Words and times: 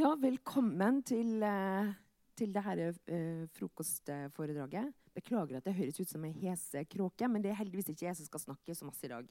Ja, 0.00 0.14
velkommen 0.16 1.02
til, 1.04 1.42
uh, 1.44 1.88
til 2.38 2.54
dette 2.54 2.84
uh, 3.12 3.42
frokostforedraget. 3.52 4.94
Beklager 5.12 5.58
at 5.58 5.66
det 5.66 5.74
høres 5.76 5.98
ut 6.00 6.08
som 6.08 6.24
en 6.24 6.38
hese 6.40 6.86
kråke, 6.88 7.28
men 7.28 7.44
det 7.44 7.50
er 7.50 7.58
heldigvis 7.58 7.90
ikke 7.92 8.06
jeg 8.06 8.16
som 8.16 8.28
skal 8.30 8.42
snakke 8.46 8.76
så 8.78 8.88
masse 8.88 9.04
i 9.04 9.10
dag. 9.12 9.28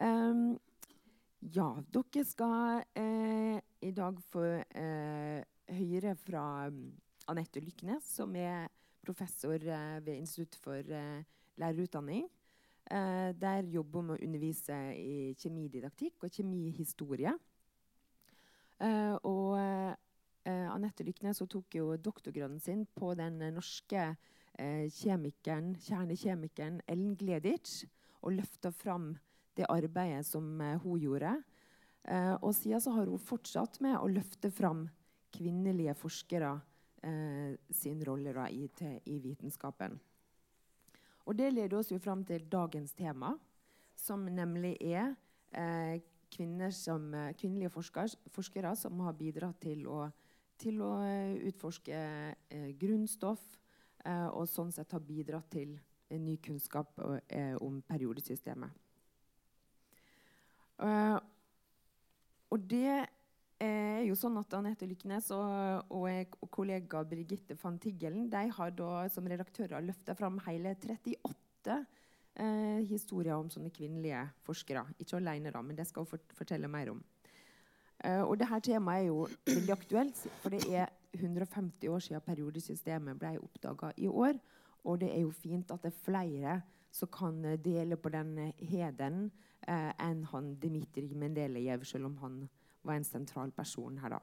Um, 0.00 0.54
ja, 1.42 1.66
dere 1.92 2.24
skal 2.24 2.86
eh, 2.96 3.58
i 3.84 3.92
dag 3.92 4.22
få 4.32 4.46
høre 5.76 6.16
fra 6.22 6.46
um, 6.72 6.86
Anette 7.28 7.60
Lyknes, 7.60 8.06
som 8.14 8.32
er 8.38 8.70
professor 9.04 9.58
ved 9.58 10.14
Institutt 10.14 10.56
for 10.62 10.80
lærerutdanning. 11.58 12.30
der 12.88 13.66
jobber 13.68 14.00
hun 14.00 14.06
med 14.06 14.20
å 14.20 14.24
undervise 14.24 14.76
i 14.96 15.34
kjemididaktikk 15.36 16.24
og 16.24 16.30
kjemihistorie. 16.30 17.34
Uh, 18.82 19.14
og 19.28 19.52
uh, 19.54 19.94
Anette 20.74 21.04
Lyknes 21.06 21.38
tok 21.46 21.76
jo 21.78 21.92
doktorgraden 22.02 22.58
sin 22.58 22.82
på 22.98 23.12
den 23.14 23.38
norske 23.54 24.08
uh, 24.10 24.86
kjemikeren, 24.90 25.76
kjernekjemikeren 25.78 26.80
Ellen 26.90 27.14
Gleditsch 27.20 27.86
og 28.22 28.34
løfta 28.40 28.72
fram 28.74 29.12
det 29.54 29.68
arbeidet 29.70 30.24
som 30.26 30.46
hun 30.82 30.96
gjorde. 30.96 31.34
og 32.40 32.54
siden 32.56 32.94
har 32.94 33.06
hun 33.06 33.18
fortsatt 33.20 33.80
med 33.84 33.98
å 33.98 34.08
løfte 34.08 34.48
fram 34.50 34.86
kvinnelige 35.34 35.92
forskere 35.94 36.54
sin 37.68 38.00
rolle 38.06 38.32
da, 38.32 38.46
i, 38.48 38.70
i, 39.04 39.18
vitenskapen. 39.20 39.98
Og 41.26 41.36
det 41.36 41.50
leder 41.52 41.76
oss 41.76 41.90
jo 41.92 41.98
fram 42.00 42.24
til 42.24 42.46
dagens 42.48 42.94
tema, 42.96 43.34
som 43.94 44.24
nemlig 44.24 44.78
er 44.80 45.12
som, 46.70 47.14
eh, 47.14 47.34
kvinnelige 47.34 47.70
forskere, 47.70 48.08
forskere, 48.30 48.76
som 48.76 49.00
har 49.00 49.12
bidratt 49.12 49.60
til 49.60 49.86
å, 49.86 50.10
til 50.58 50.80
å 50.82 50.92
eh, 51.04 51.34
utforske 51.48 51.92
eh, 52.50 52.70
grunnstoff, 52.78 53.40
eh, 54.04 54.28
og 54.28 54.48
sånn 54.48 54.72
sett 54.72 54.92
har 54.92 55.00
bidratt 55.00 55.50
til 55.50 55.78
ny 56.10 56.36
kunnskap 56.36 56.98
eh, 57.28 57.56
om 57.60 57.80
periodesystemet. 57.88 58.70
Uh, 60.82 61.18
og 62.50 62.64
det 62.66 63.06
er 63.62 64.00
jo 64.02 64.16
sånn 64.18 64.34
at 64.40 64.54
Anette 64.58 64.88
Lyknes 64.88 65.28
og, 65.36 65.92
og, 65.94 66.34
og 66.42 66.50
kollega 66.50 67.04
Birgitte 67.06 67.54
van 67.60 67.78
Tiggelen 67.78 68.26
de 68.32 68.42
har 68.56 68.72
da 68.74 69.06
som 69.12 69.28
redaktører 69.30 69.84
løfta 69.84 70.16
fram 70.18 70.40
hele 70.48 70.74
38 70.74 71.78
eh, 72.34 72.80
historier 72.88 73.36
om 73.36 73.50
sånne 73.50 73.72
kvinnelige 73.74 74.22
forskere. 74.46 74.84
Ikke 74.98 75.18
alene, 75.18 75.52
da, 75.52 75.62
men 75.62 75.76
det 75.76 75.86
skal 75.88 76.04
hun 76.04 76.12
fort 76.14 76.34
fortelle 76.36 76.70
mer 76.70 76.92
om. 76.94 77.02
Eh, 78.04 78.22
og 78.22 78.36
dette 78.40 78.60
temaet 78.68 79.04
er 79.04 79.10
jo 79.10 79.26
veldig 79.46 79.74
aktuelt, 79.76 80.24
for 80.42 80.54
det 80.54 80.64
er 80.70 80.90
150 81.12 81.88
år 81.92 82.02
siden 82.02 82.24
periodesystemet 82.26 83.18
ble 83.20 83.36
oppdaga 83.42 83.92
i 83.96 84.08
år. 84.08 84.38
Og 84.84 85.00
det 85.00 85.12
er 85.14 85.22
jo 85.22 85.30
fint 85.30 85.70
at 85.70 85.82
det 85.84 85.92
er 85.92 86.04
flere 86.04 86.60
som 86.92 87.08
kan 87.08 87.40
dele 87.64 87.96
på 87.96 88.10
den 88.12 88.52
heden 88.58 89.30
eh, 89.68 89.92
enn 90.02 90.24
han 90.32 90.54
Dmitrij 90.60 91.14
Mendelejev, 91.16 91.84
selv 91.84 92.10
om 92.10 92.16
han 92.20 92.42
var 92.82 92.98
en 92.98 93.06
sentral 93.06 93.52
person 93.52 93.98
her. 93.98 94.18
da. 94.18 94.20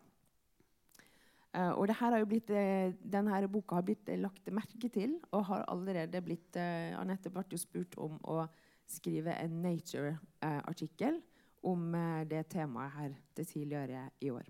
Uh, 1.50 1.74
og 1.82 1.90
blitt, 2.30 2.52
uh, 2.54 2.94
denne 3.02 3.48
boka 3.50 3.80
har 3.80 3.86
blitt 3.88 4.10
uh, 4.12 4.20
lagt 4.22 4.52
merke 4.54 4.90
til 4.94 5.16
og 5.34 5.48
har 5.48 5.64
allerede 5.66 6.22
blitt 6.22 6.56
Anette 6.56 7.32
ble 7.34 7.42
jo 7.50 7.58
spurt 7.58 7.98
om 7.98 8.20
å 8.22 8.44
skrive 8.86 9.34
en 9.34 9.62
Nature-artikkel 9.64 11.18
om 11.66 11.92
det 12.30 12.46
temaet 12.54 12.94
her 12.96 13.16
til 13.36 13.46
tidligere 13.46 14.10
i 14.22 14.30
år. 14.32 14.46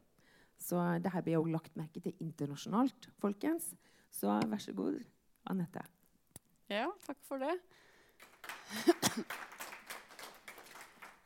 Så 0.60 0.78
det 1.00 1.12
her 1.12 1.24
blir 1.24 1.40
også 1.40 1.56
lagt 1.56 1.76
merke 1.80 2.04
til 2.04 2.16
internasjonalt, 2.20 3.10
folkens. 3.20 3.72
Så 4.12 4.28
vær 4.28 4.62
så 4.62 4.76
god, 4.76 5.00
Anette. 5.50 5.82
Ja, 6.70 6.92
takk 7.08 7.20
for 7.26 7.42
det. 7.42 7.56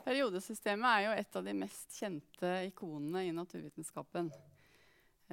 Periodesystemet 0.06 0.89
er 0.89 1.06
jo 1.06 1.13
et 1.19 1.35
av 1.35 1.45
de 1.45 1.53
mest 1.57 1.97
kjente 1.97 2.56
ikonene 2.69 3.28
i 3.28 3.35
naturvitenskapen. 3.35 4.31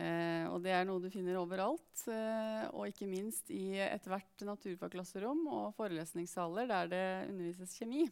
Eh, 0.00 0.46
og 0.48 0.62
det 0.64 0.72
er 0.72 0.86
noe 0.88 1.02
du 1.02 1.10
finner 1.12 1.36
overalt, 1.40 2.04
eh, 2.08 2.64
og 2.72 2.88
ikke 2.88 3.08
minst 3.10 3.50
i 3.52 3.74
ethvert 3.84 4.44
naturfagklasserom 4.46 5.42
og 5.50 5.74
forelesningssaler 5.76 6.70
der 6.70 6.90
det 6.92 7.06
undervises 7.28 7.76
kjemi. 7.76 8.06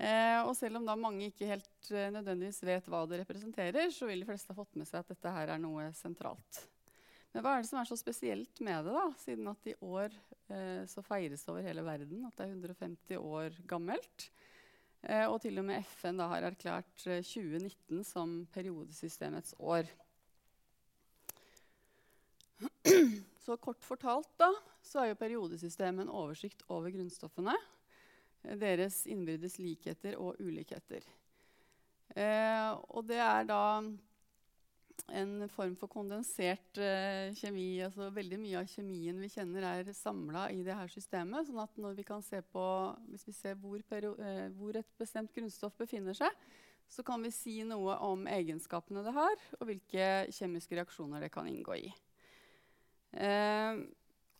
Eh, 0.00 0.40
og 0.46 0.54
selv 0.56 0.80
om 0.80 0.86
da 0.88 0.96
mange 0.96 1.28
ikke 1.28 1.48
helt 1.50 1.88
eh, 1.92 2.10
nødvendigvis 2.12 2.62
vet 2.64 2.86
hva 2.88 3.02
det 3.08 3.20
representerer, 3.20 3.90
så 3.92 4.08
vil 4.08 4.22
de 4.22 4.28
fleste 4.28 4.52
ha 4.52 4.56
fått 4.56 4.76
med 4.80 4.88
seg 4.88 5.02
at 5.02 5.12
dette 5.12 5.32
her 5.34 5.54
er 5.54 5.60
noe 5.60 5.90
sentralt. 5.96 6.62
Men 7.30 7.44
hva 7.44 7.54
er 7.54 7.62
det 7.62 7.70
som 7.70 7.78
er 7.82 7.88
så 7.88 7.98
spesielt 8.00 8.62
med 8.64 8.88
det, 8.88 8.94
da, 8.96 9.06
siden 9.20 9.50
at 9.52 9.68
i 9.70 9.76
år 9.86 10.14
eh, 10.50 10.84
så 10.90 11.04
feires 11.06 11.44
over 11.52 11.64
hele 11.64 11.84
verden 11.86 12.24
at 12.26 12.36
det 12.40 12.48
er 12.48 12.54
150 12.56 13.20
år 13.20 13.60
gammelt? 13.70 14.30
Eh, 15.04 15.26
og 15.28 15.38
til 15.44 15.60
og 15.60 15.68
med 15.68 15.84
FN 16.00 16.20
da 16.20 16.30
har 16.32 16.48
erklært 16.48 16.90
2019 17.04 18.00
som 18.08 18.40
periodesystemets 18.56 19.54
år. 19.60 19.88
Så 23.44 23.56
kort 23.56 23.82
fortalt 23.84 24.30
da, 24.38 24.50
så 24.84 25.02
er 25.02 25.10
jo 25.10 25.20
periodesystemet 25.20 26.04
en 26.04 26.12
oversikt 26.12 26.62
over 26.68 26.92
grunnstoffene. 26.92 27.56
Eh, 28.44 28.58
deres 28.60 29.02
innbyrdes 29.10 29.58
likheter 29.62 30.18
og 30.20 30.38
ulikheter. 30.40 31.06
Eh, 32.14 32.70
og 32.90 33.06
det 33.08 33.20
er 33.22 33.48
da 33.48 33.62
en 35.08 35.48
form 35.50 35.74
for 35.78 35.90
kondensert 35.90 36.78
eh, 36.78 37.30
kjemi. 37.38 37.80
altså 37.84 38.10
Veldig 38.14 38.38
mye 38.40 38.60
av 38.60 38.70
kjemien 38.70 39.20
vi 39.22 39.30
kjenner, 39.32 39.66
er 39.66 39.92
samla 39.96 40.48
i 40.54 40.62
det 40.66 40.76
her 40.76 40.90
systemet. 40.92 41.46
sånn 41.46 41.62
at 41.62 41.76
vi 41.96 42.42
på, 42.52 42.96
Hvis 43.08 43.26
vi 43.26 43.32
ser 43.32 43.54
hvor, 43.54 43.78
eh, 43.78 44.48
hvor, 44.56 44.76
et 44.76 44.98
bestemt 44.98 45.32
grunnstoff 45.34 45.76
befinner 45.78 46.14
seg, 46.14 46.30
så 46.90 47.02
kan 47.02 47.22
vi 47.22 47.30
si 47.30 47.62
noe 47.62 47.96
om 48.02 48.26
egenskapene 48.26 49.04
det 49.04 49.12
har, 49.14 49.36
og 49.60 49.66
hvilke 49.66 50.26
kjemiske 50.34 50.74
reaksjoner 50.74 51.20
det 51.20 51.30
kan 51.30 51.46
inngå 51.46 51.76
i. 51.78 51.92
Eh, 53.12 53.80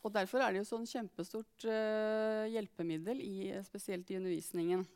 og 0.01 0.13
Derfor 0.15 0.41
er 0.41 0.53
det 0.53 0.63
jo 0.63 0.69
sånn 0.71 0.87
kjempestort 0.89 1.67
eh, 1.69 2.47
hjelpemiddel, 2.55 3.21
i, 3.21 3.51
spesielt 3.65 4.09
i 4.09 4.17
undervisningen. 4.17 4.87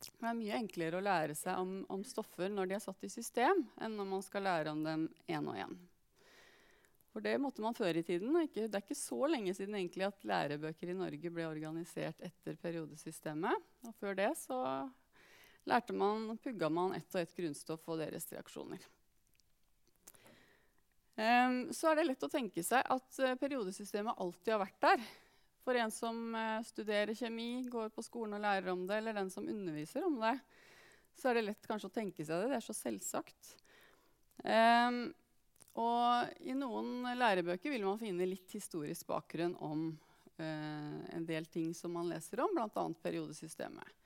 Det 0.00 0.24
er 0.24 0.36
mye 0.36 0.56
enklere 0.56 0.96
å 0.96 1.04
lære 1.04 1.36
seg 1.36 1.60
om, 1.60 1.80
om, 1.92 2.02
stoffer 2.04 2.52
når 2.52 2.68
de 2.68 2.76
er 2.76 2.82
satt 2.84 3.04
i 3.04 3.12
system, 3.12 3.64
enn 3.80 3.96
når 3.96 4.08
man 4.14 4.22
skal 4.24 4.46
lære 4.48 4.72
om 4.72 4.84
dem 4.84 5.08
én 5.28 5.48
og 5.48 5.58
én. 5.60 5.74
For 7.10 7.24
det 7.24 7.34
måtte 7.42 7.64
man 7.64 7.74
før 7.74 7.98
i 7.98 8.04
tiden. 8.06 8.36
Ikke, 8.44 8.68
det 8.68 8.78
er 8.78 8.84
ikke 8.84 8.96
så 8.96 9.26
lenge 9.28 9.52
siden 9.56 9.74
egentlig 9.76 10.06
at 10.06 10.28
lærebøker 10.30 10.92
i 10.92 10.96
Norge 10.96 11.32
ble 11.34 11.48
organisert 11.48 12.22
etter 12.22 12.56
periodesystemet. 12.62 13.66
Og 13.88 13.96
før 13.98 14.14
det 14.20 14.30
så 14.38 14.60
lærte 15.68 15.96
man, 15.96 16.36
pugga 16.40 16.70
man 16.72 16.94
ett 16.96 17.10
og 17.16 17.24
ett 17.24 17.34
grunnstoff 17.36 17.88
og 17.90 17.98
deres 18.00 18.30
reaksjoner. 18.30 18.86
Um, 21.18 21.68
så 21.74 21.90
er 21.90 21.98
det 21.98 22.06
lett 22.06 22.22
å 22.24 22.30
tenke 22.30 22.62
seg 22.64 22.86
at 22.86 23.18
uh, 23.20 23.34
periodesystemet 23.40 24.20
alltid 24.22 24.54
har 24.54 24.62
vært 24.62 24.80
der. 24.84 25.06
For 25.66 25.76
en 25.76 25.92
som 25.92 26.34
uh, 26.36 26.60
studerer 26.64 27.16
kjemi, 27.18 27.66
går 27.70 27.90
på 27.92 28.04
skolen 28.06 28.38
og 28.38 28.44
lærer 28.44 28.70
om 28.72 28.86
det, 28.88 29.00
eller 29.00 29.18
den 29.18 29.32
som 29.32 29.48
underviser 29.50 30.06
om 30.06 30.20
det, 30.22 30.36
så 31.18 31.30
er 31.30 31.38
det 31.40 31.48
lett 31.50 31.66
kanskje 31.68 31.90
å 31.90 31.96
tenke 31.98 32.24
seg 32.24 32.44
det. 32.44 32.52
Det 32.52 32.60
er 32.60 32.64
så 32.64 32.76
selvsagt. 32.76 33.50
Um, 34.46 35.02
og 35.80 36.46
i 36.48 36.54
noen 36.56 37.10
lærebøker 37.18 37.74
vil 37.74 37.84
man 37.84 38.00
finne 38.00 38.28
litt 38.28 38.54
historisk 38.56 39.10
bakgrunn 39.10 39.52
om 39.60 39.90
uh, 40.40 41.00
en 41.10 41.26
del 41.26 41.50
ting 41.52 41.74
som 41.76 41.92
man 41.98 42.08
leser 42.10 42.40
om, 42.46 42.54
bl.a. 42.56 42.86
periodesystemet. 43.02 43.96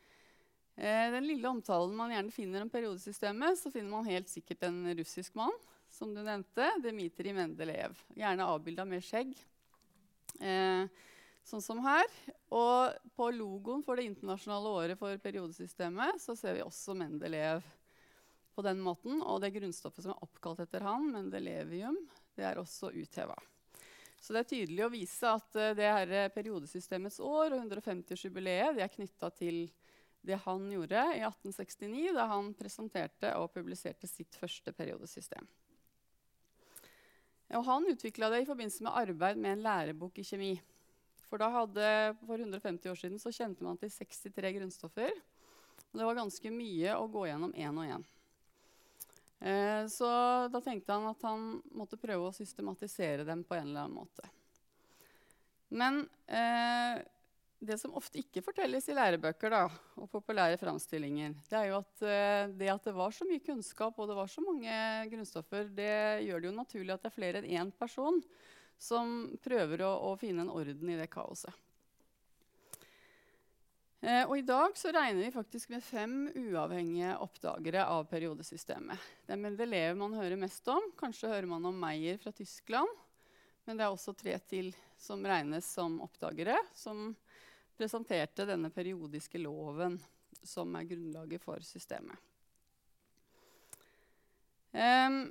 Den 0.74 1.22
lille 1.22 1.46
omtalen 1.46 1.92
man 1.94 2.10
gjerne 2.10 2.34
finner 2.34 2.64
om 2.64 2.70
periodesystemet, 2.72 3.60
så 3.60 3.70
finner 3.70 3.92
man 3.92 4.08
helt 4.08 4.26
sikkert 4.26 4.64
en 4.66 4.80
russisk 4.98 5.36
mann 5.38 5.54
som 5.94 6.14
du 6.14 6.22
nevnte, 6.22 6.66
Dmitrij 6.82 7.32
Mendelejev. 7.36 7.94
Gjerne 8.18 8.46
avbilda 8.50 8.84
med 8.88 9.04
skjegg. 9.04 9.30
Eh, 10.42 10.88
sånn 11.46 11.62
som 11.62 11.80
her. 11.84 12.10
Og 12.50 12.96
på 13.14 13.30
logoen 13.36 13.84
for 13.86 13.98
det 13.98 14.08
internasjonale 14.08 14.72
året 14.80 15.00
for 15.00 15.14
periodesystemet 15.22 16.18
så 16.22 16.34
ser 16.38 16.58
vi 16.58 16.64
også 16.64 16.96
Mendelejev 16.98 17.62
på 18.54 18.64
den 18.66 18.82
måten. 18.82 19.22
Og 19.22 19.40
det 19.44 19.54
grunnstoffet 19.54 20.06
som 20.06 20.14
er 20.16 20.26
oppkalt 20.26 20.64
etter 20.66 20.86
han, 20.86 21.06
Mendelevium, 21.14 21.98
det 22.34 22.48
er 22.50 22.58
også 22.58 22.90
utheva. 22.94 23.38
Så 24.18 24.34
det 24.34 24.42
er 24.42 24.50
tydelig 24.50 24.86
å 24.86 24.92
vise 24.92 25.30
at 25.30 25.56
uh, 25.60 25.72
det 25.76 25.84
her 25.84 26.30
periodesystemets 26.34 27.20
år 27.20 27.54
og 27.54 27.66
150-årsjubileet 27.68 28.80
er 28.80 28.92
knytta 28.94 29.28
til 29.36 29.66
det 30.24 30.38
han 30.46 30.64
gjorde 30.72 31.02
i 31.12 31.20
1869, 31.20 32.14
da 32.16 32.24
han 32.30 32.54
presenterte 32.56 33.34
og 33.36 33.52
publiserte 33.52 34.08
sitt 34.08 34.32
første 34.40 34.72
periodesystem. 34.72 35.44
Og 37.54 37.66
han 37.68 37.86
utvikla 37.90 38.30
det 38.32 38.42
i 38.42 38.48
forbindelse 38.48 38.86
med 38.86 38.96
arbeid 39.04 39.38
med 39.40 39.56
en 39.56 39.64
lærebok 39.64 40.18
i 40.18 40.26
kjemi. 40.26 40.54
For 41.28 41.42
hadde, 41.50 41.86
for 42.26 42.38
150 42.38 42.90
år 42.90 42.98
siden 42.98 43.18
kjente 43.18 43.64
man 43.66 43.78
til 43.80 43.90
63 43.90 44.52
grunnstoffer. 44.58 45.14
Og 45.92 46.00
det 46.00 46.06
var 46.06 46.18
ganske 46.18 46.50
mye 46.54 46.96
å 46.98 47.08
gå 47.10 47.26
gjennom 47.28 47.54
én 47.54 47.80
og 47.80 47.90
én. 47.96 48.04
Eh, 49.44 49.86
så 49.90 50.08
da 50.48 50.60
tenkte 50.62 50.94
han 50.94 51.10
at 51.10 51.26
han 51.26 51.58
måtte 51.76 51.98
prøve 52.00 52.30
å 52.30 52.34
systematisere 52.34 53.26
dem 53.26 53.44
på 53.44 53.58
en 53.58 53.68
eller 53.68 53.86
annen 53.86 53.98
måte. 53.98 54.30
Men 55.74 56.04
eh, 56.26 57.02
det 57.68 57.78
som 57.80 57.94
ofte 57.98 58.20
ikke 58.20 58.42
fortelles 58.44 58.86
i 58.88 58.96
lærebøker 58.96 59.52
da, 59.52 59.62
og 60.00 60.10
populære 60.12 60.58
framstillinger, 60.60 61.36
det 61.50 61.58
er 61.58 61.70
jo 61.70 61.80
at 61.80 62.04
eh, 62.06 62.54
det 62.60 62.72
at 62.72 62.88
det 62.88 62.96
var 62.96 63.14
så 63.14 63.26
mye 63.28 63.42
kunnskap 63.44 63.98
og 63.98 64.10
det 64.10 64.18
var 64.18 64.30
så 64.30 64.44
mange 64.44 64.78
grunnstoffer, 65.12 65.68
det 65.72 65.94
gjør 66.26 66.42
det 66.42 66.50
jo 66.50 66.56
naturlig 66.56 66.94
at 66.94 67.04
det 67.04 67.12
er 67.12 67.18
flere 67.18 67.42
enn 67.42 67.52
én 67.64 67.74
person 67.78 68.20
som 68.80 69.30
prøver 69.44 69.84
å, 69.86 69.92
å 70.10 70.16
finne 70.20 70.44
en 70.44 70.52
orden 70.52 70.90
i 70.90 70.98
det 70.98 71.08
kaoset. 71.12 71.54
Eh, 74.04 74.24
og 74.28 74.36
I 74.36 74.44
dag 74.44 74.74
så 74.76 74.92
regner 74.92 75.22
vi 75.22 75.32
faktisk 75.32 75.70
med 75.72 75.84
fem 75.84 76.26
uavhengige 76.36 77.14
oppdagere 77.24 77.86
av 77.88 78.04
periodesystemet. 78.10 79.00
Det 79.24 79.32
er 79.32 79.40
Mendeleev 79.40 79.96
man 79.96 80.16
hører 80.18 80.36
mest 80.36 80.68
om. 80.68 80.90
Kanskje 80.98 81.30
hører 81.30 81.48
man 81.48 81.64
om 81.70 81.78
Meyer 81.80 82.18
fra 82.20 82.34
Tyskland. 82.36 82.90
Men 83.64 83.78
det 83.78 83.86
er 83.86 83.94
også 83.94 84.12
tre 84.12 84.36
til 84.44 84.74
som 85.00 85.24
regnes 85.24 85.64
som 85.72 85.96
oppdagere, 86.04 86.58
som 86.76 87.14
presenterte 87.78 88.46
denne 88.48 88.70
periodiske 88.74 89.40
loven 89.42 89.98
som 90.44 90.74
er 90.76 90.86
grunnlaget 90.88 91.42
for 91.42 91.62
systemet. 91.64 92.18
Um, 94.74 95.30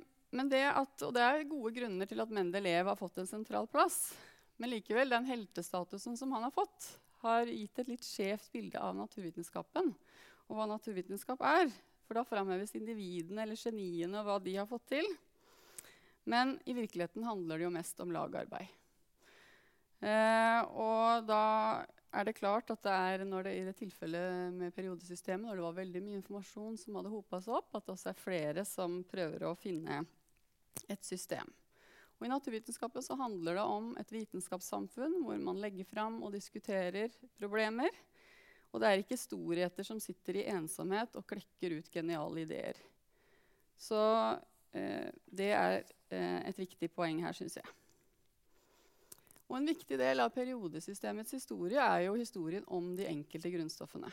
det 0.50 0.64
at, 0.66 1.02
og 1.04 1.12
det 1.14 1.22
er 1.22 1.46
gode 1.46 1.74
grunner 1.76 2.08
til 2.08 2.22
at 2.24 2.32
Mendeleev 2.32 2.88
har 2.90 2.98
fått 2.98 3.20
en 3.22 3.28
sentral 3.28 3.68
plass. 3.70 4.14
Men 4.56 4.72
likevel, 4.72 5.12
den 5.12 5.26
heltestatusen 5.28 6.16
som 6.18 6.32
han 6.34 6.46
har 6.46 6.54
fått, 6.54 6.88
har 7.24 7.48
gitt 7.48 7.80
et 7.80 7.90
litt 7.90 8.06
skjevt 8.06 8.50
bilde 8.52 8.80
av 8.80 8.96
naturvitenskapen 8.96 9.92
og 10.48 10.56
hva 10.56 10.66
naturvitenskap 10.68 11.42
er. 11.46 11.70
For 12.04 12.18
da 12.18 12.24
framheves 12.28 12.74
individene 12.76 13.46
eller 13.46 13.58
geniene 13.58 14.20
og 14.20 14.28
hva 14.28 14.38
de 14.44 14.56
har 14.58 14.68
fått 14.68 14.90
til. 14.92 15.08
Men 16.28 16.58
i 16.68 16.74
virkeligheten 16.76 17.24
handler 17.24 17.60
det 17.60 17.66
jo 17.66 17.74
mest 17.74 18.00
om 18.04 18.12
lagarbeid. 18.12 18.68
Eh, 20.04 20.60
og 20.76 21.24
da 21.28 21.84
er 22.14 22.28
det 22.28 22.36
klart 22.38 22.70
at 22.70 22.82
det 22.84 22.94
er 22.94 23.24
når 23.26 23.48
det 23.48 23.54
i 23.58 23.64
det 23.66 23.74
tilfellet 23.78 24.54
med 24.54 24.74
periodesystemet, 24.76 25.48
når 25.48 25.58
det 25.58 25.66
var 25.66 25.76
veldig 25.80 26.02
mye 26.04 26.20
informasjon 26.20 26.78
som 26.80 26.98
hadde 26.98 27.12
hopa 27.12 27.40
seg 27.42 27.58
opp, 27.58 27.74
at 27.74 27.86
det 27.86 27.94
også 27.96 28.10
er 28.12 28.22
flere 28.22 28.64
som 28.68 29.02
prøver 29.10 29.46
å 29.48 29.56
finne 29.58 30.02
et 30.90 31.06
system. 31.06 31.50
Og 32.18 32.26
I 32.26 32.30
naturvitenskapen 32.30 33.02
så 33.02 33.16
handler 33.18 33.58
det 33.58 33.66
om 33.66 33.92
et 34.00 34.12
vitenskapssamfunn 34.14 35.20
hvor 35.26 35.38
man 35.42 35.60
legger 35.62 35.86
fram 35.90 36.20
og 36.22 36.34
diskuterer 36.36 37.12
problemer. 37.38 37.90
Og 38.70 38.82
det 38.82 38.90
er 38.90 39.02
ikke 39.02 39.18
storheter 39.18 39.86
som 39.86 40.00
sitter 40.02 40.40
i 40.40 40.48
ensomhet 40.50 41.14
og 41.18 41.26
klekker 41.30 41.78
ut 41.78 41.90
geniale 41.94 42.46
ideer. 42.46 42.78
Så 43.78 43.98
eh, 44.74 45.10
det 45.26 45.50
er 45.54 45.80
eh, 46.10 46.40
et 46.48 46.58
viktig 46.58 46.90
poeng 46.94 47.22
her, 47.26 47.34
syns 47.36 47.58
jeg. 47.58 47.74
Og 49.50 49.58
En 49.58 49.68
viktig 49.68 49.98
del 50.00 50.22
av 50.24 50.32
periodesystemets 50.34 51.36
historie 51.36 51.80
er 51.80 52.06
jo 52.06 52.16
historien 52.16 52.64
om 52.72 52.94
de 52.96 53.08
enkelte 53.10 53.52
grunnstoffene. 53.52 54.08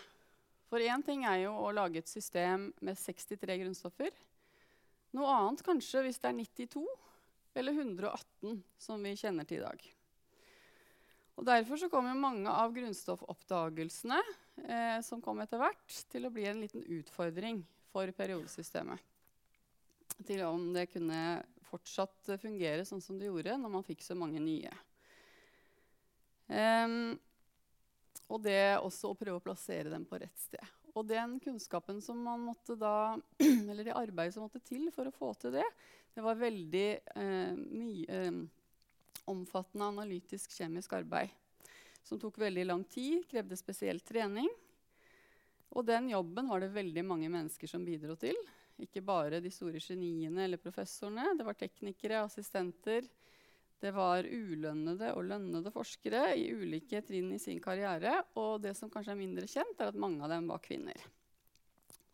For 0.72 0.84
én 0.84 1.04
ting 1.04 1.24
er 1.28 1.46
jo 1.46 1.56
å 1.60 1.72
lage 1.76 2.00
et 2.00 2.12
system 2.12 2.70
med 2.80 3.00
63 3.00 3.58
grunnstoffer. 3.64 4.12
Noe 5.16 5.32
annet 5.36 5.64
kanskje 5.66 6.06
hvis 6.06 6.20
det 6.24 6.30
er 6.30 6.38
92 6.38 6.84
eller 7.60 7.76
118, 7.76 8.62
som 8.80 9.02
vi 9.04 9.18
kjenner 9.20 9.48
til 9.48 9.60
i 9.60 9.66
dag. 9.66 9.82
Og 11.40 11.48
Derfor 11.48 11.80
så 11.80 11.90
kommer 11.92 12.16
mange 12.16 12.52
av 12.52 12.72
grunnstoffoppdagelsene 12.76 14.20
eh, 14.64 15.00
som 15.04 15.24
kom 15.24 15.42
etter 15.44 15.60
hvert, 15.60 15.98
til 16.12 16.28
å 16.28 16.32
bli 16.32 16.46
en 16.48 16.62
liten 16.64 16.84
utfordring 17.00 17.64
for 17.92 18.12
periodesystemet. 18.16 19.00
Til 20.28 20.44
om 20.46 20.70
det 20.76 20.90
kunne 20.92 21.42
fortsatt 21.72 22.34
fungere 22.40 22.86
sånn 22.88 23.02
som 23.04 23.20
det 23.20 23.32
gjorde 23.32 23.58
når 23.58 23.74
man 23.74 23.88
fikk 23.88 24.04
så 24.06 24.16
mange 24.16 24.40
nye. 24.44 24.72
Um, 26.52 27.16
og 28.32 28.44
det 28.44 28.80
også 28.80 29.12
å 29.12 29.18
prøve 29.18 29.40
å 29.40 29.44
plassere 29.44 29.92
dem 29.92 30.06
på 30.08 30.20
rett 30.20 30.40
sted. 30.40 30.64
Og 30.92 31.08
den 31.08 31.38
kunnskapen 31.40 32.02
som 32.04 32.20
man 32.24 32.44
måtte 32.44 32.76
da, 32.80 33.16
eller 33.70 33.86
det 33.88 33.96
arbeidet 33.96 34.36
som 34.36 34.46
måtte 34.48 34.64
til 34.64 34.90
for 34.96 35.08
å 35.08 35.16
få 35.16 35.34
til 35.40 35.56
det, 35.56 35.68
det 36.12 36.24
var 36.24 36.40
veldig 36.40 36.88
eh, 37.16 37.54
mye 37.56 38.24
eh, 38.26 38.42
omfattende 39.32 39.92
analytisk 39.94 40.52
kjemisk 40.58 40.98
arbeid. 40.98 41.32
Som 42.04 42.20
tok 42.20 42.42
veldig 42.42 42.66
lang 42.68 42.84
tid, 42.92 43.24
krevde 43.30 43.56
spesiell 43.60 44.02
trening. 44.04 44.50
Og 45.72 45.86
den 45.88 46.10
jobben 46.12 46.50
var 46.52 46.60
det 46.60 46.74
veldig 46.76 47.04
mange 47.08 47.30
mennesker 47.32 47.70
som 47.70 47.86
bidro 47.88 48.18
til. 48.20 48.36
Ikke 48.82 49.04
bare 49.06 49.40
de 49.44 49.52
store 49.54 49.80
geniene 49.80 50.44
eller 50.44 50.60
professorene. 50.60 51.32
Det 51.38 51.46
var 51.48 51.56
teknikere, 51.60 52.24
assistenter. 52.26 53.08
Det 53.82 53.90
var 53.96 54.28
ulønnede 54.28 55.10
og 55.16 55.26
lønnede 55.26 55.72
forskere 55.74 56.36
i 56.38 56.52
ulike 56.54 57.02
trinn 57.06 57.32
i 57.34 57.40
sin 57.42 57.58
karriere. 57.64 58.20
Og 58.38 58.62
det 58.62 58.76
som 58.78 58.92
kanskje 58.94 59.16
er 59.16 59.22
mindre 59.24 59.50
kjent, 59.50 59.80
er 59.80 59.90
at 59.90 59.98
mange 59.98 60.22
av 60.22 60.30
dem 60.30 60.52
var 60.52 60.62
kvinner. 60.62 60.98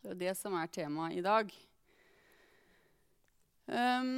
Det 0.00 0.14
er 0.14 0.20
det 0.22 0.34
som 0.38 0.56
er 0.56 0.70
temaet 0.72 1.18
i 1.18 1.24
dag. 1.24 1.52
Um, 3.68 4.12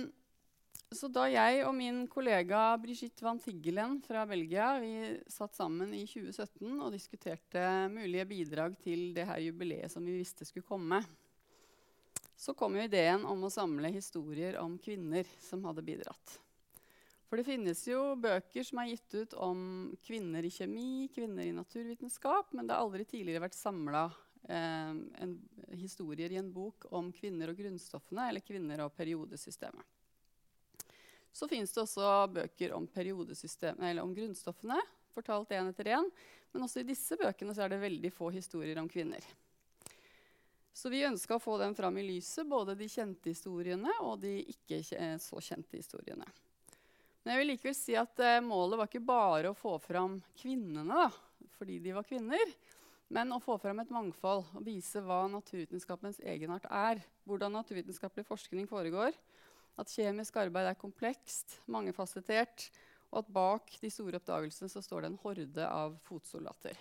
så 0.94 1.06
da 1.10 1.24
jeg 1.30 1.64
og 1.66 1.72
min 1.74 2.04
kollega 2.10 2.60
Brigitte 2.82 3.22
van 3.22 3.38
Tiggelen 3.42 3.96
fra 4.02 4.24
Belgia 4.26 4.72
vi 4.82 4.92
satt 5.30 5.54
sammen 5.58 5.92
i 5.94 6.04
2017 6.06 6.66
og 6.82 6.90
diskuterte 6.94 7.64
mulige 7.90 8.26
bidrag 8.30 8.74
til 8.82 9.10
det 9.14 9.26
her 9.26 9.42
jubileet 9.42 9.90
som 9.90 10.06
vi 10.06 10.16
visste 10.18 10.46
skulle 10.46 10.66
komme, 10.66 10.98
så 12.34 12.54
kom 12.58 12.78
jo 12.78 12.86
ideen 12.86 13.26
om 13.28 13.42
å 13.46 13.52
samle 13.52 13.90
historier 13.94 14.58
om 14.62 14.78
kvinner 14.82 15.26
som 15.42 15.62
hadde 15.68 15.86
bidratt. 15.86 16.38
For 17.30 17.38
det 17.38 17.46
finnes 17.46 17.78
jo 17.86 18.16
bøker 18.18 18.64
som 18.66 18.80
er 18.82 18.88
gitt 18.90 19.14
ut 19.14 19.34
om 19.38 19.60
kvinner 20.02 20.42
i 20.42 20.50
kjemi, 20.50 21.06
kvinner 21.14 21.46
i 21.46 21.54
naturvitenskap, 21.54 22.50
men 22.58 22.66
det 22.66 22.74
har 22.74 22.82
aldri 22.82 23.04
tidligere 23.06 23.44
vært 23.44 23.54
samla 23.54 24.08
eh, 24.50 25.28
historier 25.78 26.34
i 26.34 26.40
en 26.40 26.50
bok 26.50 26.88
om 26.90 27.12
kvinner 27.14 27.52
og 27.52 27.62
grunnstoffene 27.62 28.26
eller 28.32 28.42
kvinner 28.42 28.82
og 28.82 28.96
periodesystemet. 28.98 29.86
Så 31.30 31.46
fins 31.46 31.70
det 31.70 31.84
også 31.84 32.10
bøker 32.34 32.74
om, 32.74 32.90
om 32.90 34.18
grunnstoffene, 34.18 34.82
fortalt 35.14 35.54
én 35.54 35.70
etter 35.70 35.94
én. 35.94 36.10
Men 36.50 36.66
også 36.66 36.82
i 36.82 36.88
disse 36.90 37.14
bøkene 37.14 37.54
er 37.54 37.70
det 37.70 37.78
veldig 37.86 38.10
få 38.10 38.34
historier 38.34 38.82
om 38.82 38.90
kvinner. 38.90 39.22
Så 40.74 40.90
vi 40.90 41.06
ønska 41.06 41.38
å 41.38 41.46
få 41.46 41.60
dem 41.62 41.78
fram 41.78 41.94
i 42.02 42.08
lyset, 42.10 42.42
både 42.50 42.74
de 42.74 42.90
kjente 42.90 43.30
historiene 43.30 44.00
og 44.02 44.18
de 44.26 44.40
ikke 44.50 44.82
så 45.22 45.38
kjente 45.38 45.78
historiene. 45.78 46.26
Men 47.20 47.34
jeg 47.34 47.42
vil 47.42 47.50
likevel 47.52 47.76
si 47.76 47.96
at 48.00 48.22
eh, 48.24 48.42
målet 48.44 48.80
var 48.80 48.88
ikke 48.88 49.04
bare 49.04 49.50
å 49.50 49.56
få 49.56 49.74
fram 49.84 50.16
kvinnene 50.40 50.88
da, 50.88 51.08
fordi 51.58 51.78
de 51.84 51.92
var 51.96 52.06
kvinner. 52.08 52.54
Men 53.10 53.34
å 53.34 53.40
få 53.42 53.56
fram 53.58 53.82
et 53.82 53.90
mangfold 53.90 54.46
og 54.54 54.62
vise 54.64 55.02
hva 55.02 55.24
naturvitenskapens 55.32 56.20
egenart 56.22 56.68
er. 56.70 57.02
Hvordan 57.26 57.56
naturvitenskapelig 57.58 58.24
forskning 58.28 58.70
foregår. 58.70 59.16
At 59.80 59.90
kjemisk 59.90 60.38
arbeid 60.38 60.70
er 60.70 60.78
komplekst, 60.78 61.58
mangefasettert. 61.66 62.68
Og 63.10 63.24
at 63.24 63.32
bak 63.34 63.74
de 63.82 63.90
store 63.90 64.20
oppdagelsene 64.20 64.70
så 64.70 64.82
står 64.84 65.02
det 65.02 65.10
en 65.10 65.20
horde 65.24 65.66
av 65.66 65.98
fotsoldater. 66.06 66.78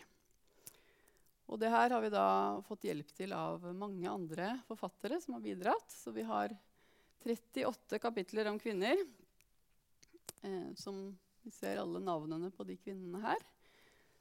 Og 1.50 1.58
det 1.58 1.72
her 1.74 1.90
har 1.96 2.04
vi 2.04 2.12
da 2.14 2.28
fått 2.68 2.86
hjelp 2.86 3.10
til 3.18 3.34
av 3.34 3.64
mange 3.74 4.06
andre 4.06 4.54
forfattere 4.68 5.18
som 5.24 5.34
har 5.36 5.44
bidratt. 5.44 5.90
Så 5.90 6.14
vi 6.14 6.28
har 6.30 6.54
38 7.26 7.98
kapitler 8.00 8.52
om 8.52 8.62
kvinner. 8.62 9.02
Eh, 10.42 10.74
som 10.76 11.18
vi 11.42 11.52
ser 11.52 11.78
alle 11.82 12.00
navnene 12.00 12.52
på 12.52 12.64
de 12.68 12.78
kvinnene 12.78 13.22
her. 13.24 13.42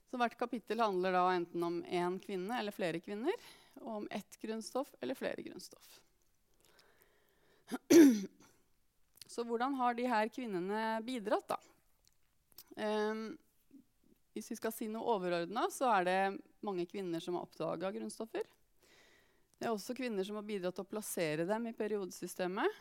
Så 0.09 0.17
hvert 0.19 0.39
kapittel 0.41 0.81
handler 0.81 1.13
da 1.13 1.25
enten 1.35 1.65
om 1.65 1.81
én 1.85 2.19
kvinne 2.23 2.59
eller 2.59 2.73
flere 2.73 3.01
kvinner, 3.05 3.35
og 3.83 3.91
om 4.01 4.07
ett 4.11 4.39
grunnstoff 4.41 4.95
eller 5.03 5.19
flere 5.19 5.43
grunnstoff. 5.45 5.99
Så 9.29 9.45
hvordan 9.45 9.75
har 9.77 9.95
de 9.95 10.07
her 10.09 10.31
kvinnene 10.33 11.03
bidratt, 11.05 11.53
da? 11.53 11.59
Um, 12.79 13.37
hvis 14.33 14.49
vi 14.55 14.57
skal 14.57 14.73
si 14.73 14.89
noe 14.89 15.05
overordna, 15.19 15.67
så 15.75 15.91
er 15.99 16.07
det 16.09 16.21
mange 16.65 16.87
kvinner 16.89 17.21
som 17.21 17.37
har 17.37 17.45
oppdaga 17.45 17.91
grunnstoffer. 17.93 18.47
Det 19.59 19.67
er 19.67 19.75
også 19.75 19.97
kvinner 19.99 20.25
som 20.25 20.39
har 20.39 20.47
bidratt 20.47 20.79
til 20.79 20.87
å 20.87 20.91
plassere 20.91 21.45
dem 21.47 21.67
i 21.69 21.75
periodesystemet. 21.77 22.81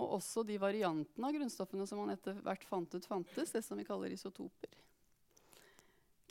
Og 0.00 0.16
også 0.16 0.44
de 0.48 0.56
variantene 0.60 1.28
av 1.28 1.36
grunnstoffene 1.36 1.86
som 1.88 2.00
man 2.00 2.14
etter 2.14 2.38
hvert 2.44 2.64
fant 2.64 2.94
ut 2.94 3.08
fantes, 3.08 3.52
det 3.52 3.60
som 3.66 3.76
vi 3.76 3.84
kaller 3.84 4.12
isotoper. 4.14 4.78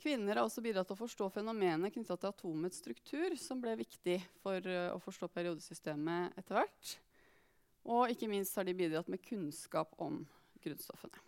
Kvinner 0.00 0.38
har 0.38 0.46
også 0.46 0.62
bidratt 0.64 0.88
til 0.88 0.96
å 0.96 1.02
forstå 1.02 1.26
fenomenet 1.34 1.92
knytta 1.92 2.16
til 2.16 2.30
atomets 2.32 2.80
struktur, 2.80 3.34
som 3.36 3.60
ble 3.60 3.74
viktig 3.82 4.16
for 4.40 4.64
uh, 4.64 4.94
å 4.94 5.00
forstå 5.04 5.28
periodesystemet 5.34 6.38
etter 6.40 6.56
hvert. 6.56 6.94
Og 7.84 8.12
ikke 8.12 8.28
minst 8.30 8.56
har 8.56 8.64
de 8.64 8.76
bidratt 8.76 9.10
med 9.12 9.20
kunnskap 9.24 9.92
om 10.00 10.22
grunnstoffene. 10.64 11.26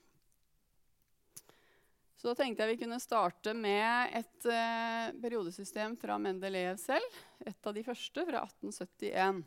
Så 2.16 2.30
da 2.30 2.36
tenkte 2.38 2.64
jeg 2.64 2.76
vi 2.76 2.82
kunne 2.84 3.00
starte 3.02 3.52
med 3.56 4.14
et 4.16 4.48
uh, 4.48 5.12
periodesystem 5.20 5.98
fra 6.00 6.16
Mendeleev 6.22 6.80
selv. 6.80 7.20
Et 7.44 7.68
av 7.68 7.76
de 7.76 7.84
første, 7.84 8.24
fra 8.28 8.44
1871. 8.46 9.42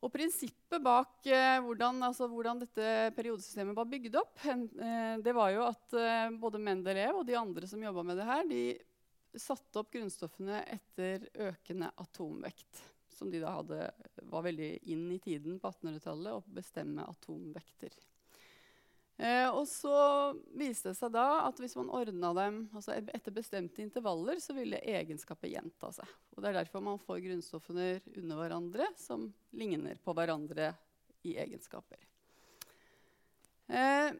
Og 0.00 0.08
Prinsippet 0.14 0.80
bak 0.80 1.26
eh, 1.28 1.58
hvordan, 1.60 1.98
altså, 2.06 2.28
hvordan, 2.30 2.62
dette 2.62 3.10
periodesystemet 3.16 3.76
var 3.76 3.88
bygd 3.88 4.16
opp, 4.16 4.38
eh, 4.48 5.16
det 5.20 5.34
var 5.36 5.50
jo 5.52 5.66
at 5.66 5.96
eh, 5.98 6.30
både 6.40 6.62
Mendeleev 6.62 7.20
og 7.20 7.26
de 7.28 7.36
andre 7.36 7.68
som 7.68 7.82
jobba 7.84 8.04
med 8.08 8.16
det 8.20 8.28
her, 8.28 8.46
de 8.48 8.62
satte 9.36 9.82
opp 9.82 9.92
grunnstoffene 9.92 10.62
etter 10.72 11.28
økende 11.50 11.92
atomvekt. 12.00 12.80
Som 13.12 13.28
de 13.28 13.42
da 13.42 13.52
hadde, 13.58 13.90
var 14.32 14.46
veldig 14.46 14.70
inn 14.88 15.04
i 15.12 15.20
tiden 15.20 15.60
på 15.60 15.68
1800-tallet 15.68 16.38
å 16.38 16.56
bestemme 16.56 17.04
atomvekter. 17.04 17.92
Eh, 19.20 19.48
og 19.52 19.66
så 19.68 19.96
viste 20.56 20.94
det 20.94 20.96
seg 20.96 21.12
da 21.12 21.42
at 21.44 21.58
hvis 21.60 21.74
man 21.76 21.90
ordna 21.92 22.30
dem 22.38 22.62
altså 22.72 22.94
etter 22.96 23.34
bestemte 23.36 23.82
intervaller, 23.84 24.40
så 24.40 24.54
ville 24.56 24.80
egenskapet 24.80 25.52
gjenta 25.52 25.90
seg. 25.92 26.14
Og 26.32 26.40
Det 26.40 26.48
er 26.48 26.56
derfor 26.62 26.86
man 26.86 27.02
får 27.02 27.20
grunnstoffene 27.26 27.90
under 28.16 28.40
hverandre 28.40 28.86
som 28.96 29.28
ligner 29.52 30.00
på 30.00 30.14
hverandre 30.16 30.70
i 31.28 31.36
egenskaper. 31.42 32.00
Eh, 33.68 34.16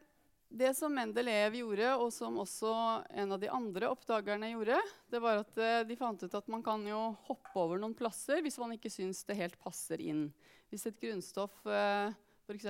det 0.50 0.74
som 0.74 0.92
Mendeleev 0.92 1.54
gjorde, 1.60 1.94
og 2.02 2.10
som 2.12 2.36
også 2.42 2.74
en 3.22 3.32
av 3.32 3.40
de 3.40 3.48
andre 3.54 3.88
oppdagerne 3.94 4.50
gjorde, 4.50 4.80
det 5.08 5.20
var 5.22 5.40
at 5.44 5.60
eh, 5.62 5.84
de 5.86 5.96
fant 5.96 6.20
ut 6.20 6.36
at 6.36 6.50
man 6.52 6.64
kan 6.66 6.84
jo 6.86 6.98
hoppe 7.28 7.54
over 7.54 7.80
noen 7.80 7.96
plasser 7.96 8.42
hvis 8.44 8.58
man 8.60 8.74
ikke 8.76 8.92
syns 8.92 9.22
det 9.24 9.38
helt 9.38 9.56
passer 9.62 10.02
inn. 10.02 10.26
Hvis 10.68 10.84
et 10.90 11.00
grunnstoff, 11.00 11.56
eh, 11.70 12.12
f.eks. 12.44 12.68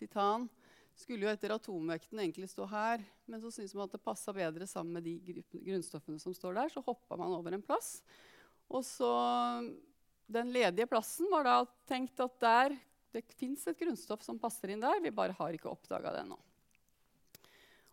titan, 0.00 0.48
skulle 1.00 1.26
jo 1.26 1.32
etter 1.32 1.54
atomvekten 1.54 2.20
egentlig 2.20 2.50
stå 2.52 2.66
her, 2.70 3.02
men 3.26 3.40
så 3.42 3.50
syntes 3.54 3.74
man 3.76 3.88
at 3.88 3.96
det 3.96 4.02
passa 4.04 4.34
bedre 4.36 4.68
sammen 4.68 4.98
med 4.98 5.06
de 5.06 5.40
grunnstoffene 5.64 6.20
som 6.22 6.34
står 6.36 6.58
der, 6.58 6.72
så 6.72 6.84
hoppa 6.84 7.18
man 7.20 7.32
over 7.36 7.56
en 7.56 7.64
plass. 7.64 7.98
Og 8.70 8.84
så 8.86 9.10
Den 10.30 10.52
ledige 10.54 10.86
plassen 10.86 11.26
var 11.26 11.42
da 11.42 11.56
tenkt 11.90 12.20
at 12.22 12.36
der, 12.38 12.76
det 13.10 13.24
fins 13.34 13.64
et 13.66 13.78
grunnstoff 13.80 14.22
som 14.22 14.38
passer 14.38 14.70
inn 14.70 14.84
der, 14.84 15.00
vi 15.02 15.10
bare 15.10 15.34
har 15.34 15.56
ikke 15.56 15.72
oppdaga 15.72 16.12
det 16.14 16.20
ennå. 16.22 16.38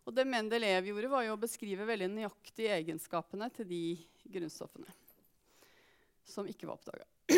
Og 0.05 0.13
det 0.15 0.27
Mendeleev 0.29 0.85
gjorde, 0.87 1.09
var 1.11 1.25
jo 1.25 1.33
å 1.33 1.41
beskrive 1.41 1.87
veldig 1.89 2.11
nøyaktig 2.13 2.69
egenskapene 2.71 3.49
til 3.57 3.67
de 3.67 3.81
grunnstoffene 4.29 4.93
som 6.27 6.47
ikke 6.47 6.69
var 6.69 6.77
oppdaga. 6.77 7.07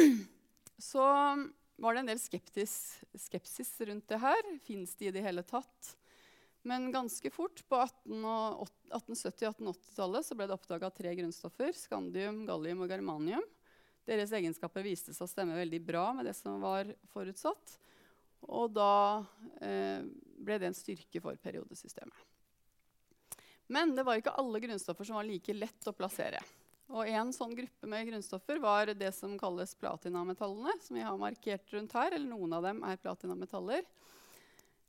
var 1.79 1.95
det 1.95 2.03
en 2.03 2.11
del 2.11 2.19
skeptis, 2.19 2.99
skepsis 3.15 3.71
rundt 3.87 4.09
det 4.11 4.19
her. 4.21 4.43
Fins 4.65 4.91
de 4.99 5.09
i 5.09 5.13
det 5.15 5.23
hele 5.23 5.43
tatt? 5.47 5.95
Men 6.67 6.89
ganske 6.91 7.29
fort, 7.31 7.61
på 7.69 7.77
1870-1880-tallet, 8.11 10.33
ble 10.35 10.47
det 10.49 10.57
oppdaga 10.57 10.89
tre 10.91 11.13
grunnstoffer. 11.15 11.71
Skandium, 11.77 12.43
gallium 12.49 12.83
og 12.83 12.91
germanium. 12.91 13.45
Deres 14.09 14.33
egenskaper 14.35 14.83
viste 14.83 15.13
seg 15.15 15.23
å 15.23 15.31
stemme 15.31 15.59
veldig 15.59 15.81
bra 15.85 16.13
med 16.17 16.25
det 16.27 16.35
som 16.35 16.59
var 16.63 16.85
forutsatt. 17.13 17.77
Og 18.49 18.71
da 18.75 19.23
eh, 19.63 20.01
ble 20.39 20.59
det 20.59 20.67
en 20.69 20.77
styrke 20.77 21.21
for 21.23 21.35
periodesystemet. 21.39 22.17
Men 23.69 23.95
det 23.95 24.03
var 24.03 24.17
ikke 24.17 24.33
alle 24.41 24.59
grunnstoffer 24.63 25.05
som 25.05 25.19
var 25.19 25.27
like 25.27 25.53
lett 25.53 25.87
å 25.87 25.95
plassere. 25.95 26.39
Og 26.89 27.05
En 27.05 27.29
sånn 27.33 27.53
gruppe 27.53 27.87
med 27.89 28.07
grunnstoffer 28.09 28.59
var 28.61 28.89
det 28.97 29.11
som 29.13 29.35
kalles 29.37 29.75
platinametallene. 29.77 30.73
som 30.81 30.95
vi 30.95 31.05
har 31.05 31.17
markert 31.17 31.73
rundt 31.73 31.93
her, 31.93 32.11
eller 32.13 32.29
Noen 32.29 32.53
av 32.53 32.63
dem 32.63 32.83
er 32.83 32.97
platinametaller. 32.97 33.83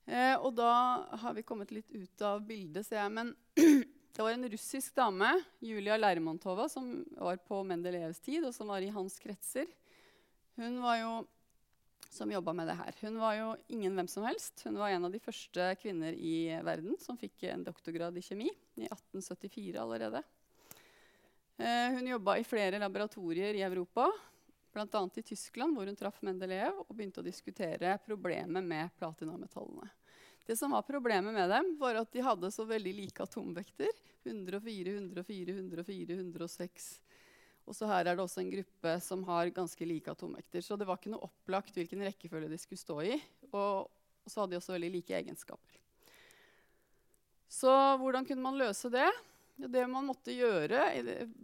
Eh, 0.07 0.37
og 0.41 0.55
da 0.57 1.07
har 1.21 1.35
vi 1.35 1.45
kommet 1.45 1.71
litt 1.71 1.91
ut 1.93 2.23
av 2.23 2.41
bildet, 2.47 2.87
ser 2.87 3.03
jeg. 3.03 3.13
Men 3.13 3.35
det 4.17 4.25
var 4.25 4.33
en 4.33 4.49
russisk 4.49 4.95
dame, 4.97 5.35
Julia 5.61 5.99
Lermontova, 6.01 6.69
som 6.69 7.05
var 7.19 7.37
på 7.37 7.61
Mendelejevs 7.69 8.25
tid, 8.25 8.47
og 8.49 8.55
som 8.57 8.73
var 8.73 8.81
i 8.81 8.95
hans 8.95 9.21
kretser. 9.21 9.69
Hun 10.57 10.81
var 10.81 10.97
jo 11.03 11.13
som 12.11 12.29
med 12.29 12.67
det 12.67 12.75
her. 12.75 12.97
Hun 13.01 13.21
var 13.21 13.35
jo 13.35 13.53
ingen 13.69 13.95
hvem 13.95 14.09
som 14.11 14.25
helst. 14.27 14.65
Hun 14.65 14.81
var 14.81 14.91
en 14.91 15.05
av 15.05 15.13
de 15.13 15.21
første 15.23 15.77
kvinner 15.79 16.17
i 16.17 16.51
verden 16.65 16.97
som 16.99 17.19
fikk 17.21 17.45
en 17.47 17.63
doktorgrad 17.63 18.17
i 18.19 18.25
kjemi 18.25 18.49
i 18.75 18.89
1874 18.89 19.79
allerede. 19.79 20.25
Eh, 21.61 21.93
hun 21.93 22.07
jobba 22.07 22.39
i 22.39 22.45
flere 22.45 22.79
laboratorier 22.79 23.55
i 23.55 23.63
Europa, 23.63 24.07
bl.a. 24.73 25.09
i 25.15 25.23
Tyskland, 25.23 25.77
hvor 25.77 25.87
hun 25.87 25.97
traff 25.97 26.23
Mendeleev 26.25 26.79
og 26.87 26.95
begynte 26.95 27.21
å 27.21 27.27
diskutere 27.27 27.99
problemet 28.07 28.65
med 28.65 28.95
platinametallene. 28.97 29.91
Det 30.47 30.57
som 30.57 30.73
var 30.73 30.87
Problemet 30.89 31.37
med 31.37 31.53
dem 31.53 31.75
var 31.79 32.01
at 32.01 32.09
de 32.17 32.25
hadde 32.25 32.49
så 32.51 32.65
veldig 32.65 32.95
like 32.97 33.23
atomvekter. 33.23 33.93
104, 34.25 34.95
104, 34.97 35.53
104, 35.59 36.17
106. 36.17 36.91
Og 37.69 37.77
så 37.77 37.87
her 37.93 38.09
er 38.09 38.17
det 38.17 38.25
også 38.25 38.41
en 38.41 38.53
gruppe 38.57 38.97
som 39.05 39.23
har 39.29 39.53
ganske 39.55 39.87
like 39.87 40.11
atomvekter. 40.11 40.65
Så 40.65 40.81
det 40.81 40.89
var 40.89 40.97
ikke 40.97 41.13
noe 41.13 41.29
opplagt 41.29 41.77
hvilken 41.77 42.07
rekkefølge 42.09 42.49
de 42.49 42.59
skulle 42.59 42.81
stå 42.81 43.03
i. 43.05 43.19
Og, 43.53 43.85
og 43.85 44.33
så 44.33 44.41
hadde 44.41 44.57
de 44.57 44.63
også 44.63 44.79
veldig 44.79 44.95
like 44.97 45.19
egenskaper. 45.21 45.77
Så 47.53 47.71
hvordan 48.01 48.25
kunne 48.25 48.49
man 48.49 48.57
løse 48.57 48.89
det? 48.89 49.11
Det 49.69 49.83
man 49.87 50.07
måtte 50.09 50.33
gjøre, 50.33 50.87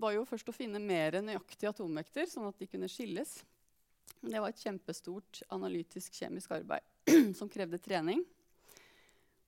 var 0.00 0.14
jo 0.14 0.24
først 0.28 0.48
å 0.48 0.54
finne 0.54 0.80
mer 0.80 1.18
nøyaktige 1.20 1.72
atomvekter, 1.74 2.28
sånn 2.30 2.48
at 2.48 2.56
de 2.60 2.68
kunne 2.70 2.88
skilles. 2.88 3.34
Det 4.22 4.40
var 4.40 4.48
et 4.50 4.62
kjempestort 4.62 5.42
analytisk 5.52 6.16
kjemisk 6.16 6.54
arbeid 6.56 6.86
som 7.38 7.50
krevde 7.52 7.80
trening. 7.82 8.24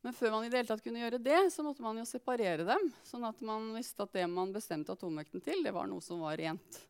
Men 0.05 0.15
før 0.15 0.37
man 0.37 0.45
i 0.47 0.51
det 0.51 0.61
hele 0.61 0.69
tatt 0.69 0.85
kunne 0.85 1.01
gjøre 1.01 1.19
det, 1.23 1.39
så 1.51 1.65
måtte 1.67 1.83
man 1.83 1.99
jo 1.99 2.05
separere 2.07 2.67
dem. 2.69 2.91
Sånn 3.07 3.25
at 3.27 3.41
man 3.45 3.73
visste 3.75 4.05
at 4.05 4.13
det 4.15 4.27
man 4.31 4.53
bestemte 4.55 4.95
atomvekten 4.95 5.43
til, 5.43 5.65
det 5.65 5.75
var 5.75 5.89
noe 5.91 6.05
som 6.05 6.23
var 6.23 6.39
rent. 6.39 6.83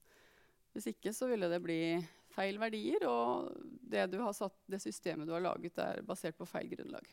Hvis 0.74 0.90
ikke 0.92 1.14
så 1.16 1.30
ville 1.30 1.48
det 1.50 1.62
bli 1.64 1.80
feil 2.34 2.58
verdier, 2.60 3.06
og 3.08 3.54
det, 3.88 4.04
det 4.12 4.82
systemet 4.82 5.26
du 5.26 5.32
har 5.34 5.46
laget, 5.46 5.78
er 5.80 6.04
basert 6.06 6.36
på 6.38 6.46
feil 6.46 6.68
grunnlag. 6.74 7.08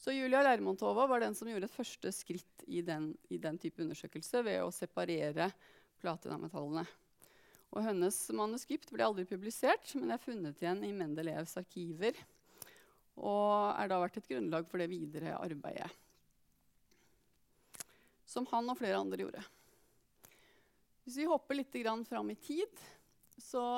Så 0.00 0.12
Julia 0.12 0.40
Lermontova 0.42 1.04
var 1.06 1.20
den 1.20 1.34
som 1.36 1.48
gjorde 1.50 1.68
et 1.68 1.74
første 1.76 2.08
skritt 2.16 2.62
i 2.72 2.80
den, 2.80 3.10
i 3.28 3.36
den 3.36 3.58
type 3.60 3.82
undersøkelse 3.84 4.40
ved 4.46 4.62
å 4.64 4.72
separere 4.72 5.50
platinametallene. 6.00 6.86
Og 7.70 7.84
hennes 7.84 8.16
manuskript 8.32 8.88
ble 8.94 9.04
aldri 9.04 9.26
publisert, 9.28 9.92
men 10.00 10.14
er 10.14 10.22
funnet 10.22 10.62
igjen 10.62 10.80
i 10.88 10.94
Mendelevs 10.96 11.52
arkiver. 11.60 12.16
Og 13.20 13.76
er 13.76 13.92
da 13.92 14.00
vært 14.00 14.16
et 14.22 14.30
grunnlag 14.32 14.64
for 14.70 14.80
det 14.80 14.88
videre 14.88 15.36
arbeidet. 15.36 15.92
Som 18.24 18.48
han 18.54 18.72
og 18.72 18.80
flere 18.80 19.04
andre 19.04 19.20
gjorde. 19.20 19.44
Hvis 21.04 21.20
vi 21.20 21.28
hopper 21.28 21.60
litt 21.60 21.76
fram 22.08 22.32
i 22.32 22.40
tid, 22.40 22.72
så 23.36 23.68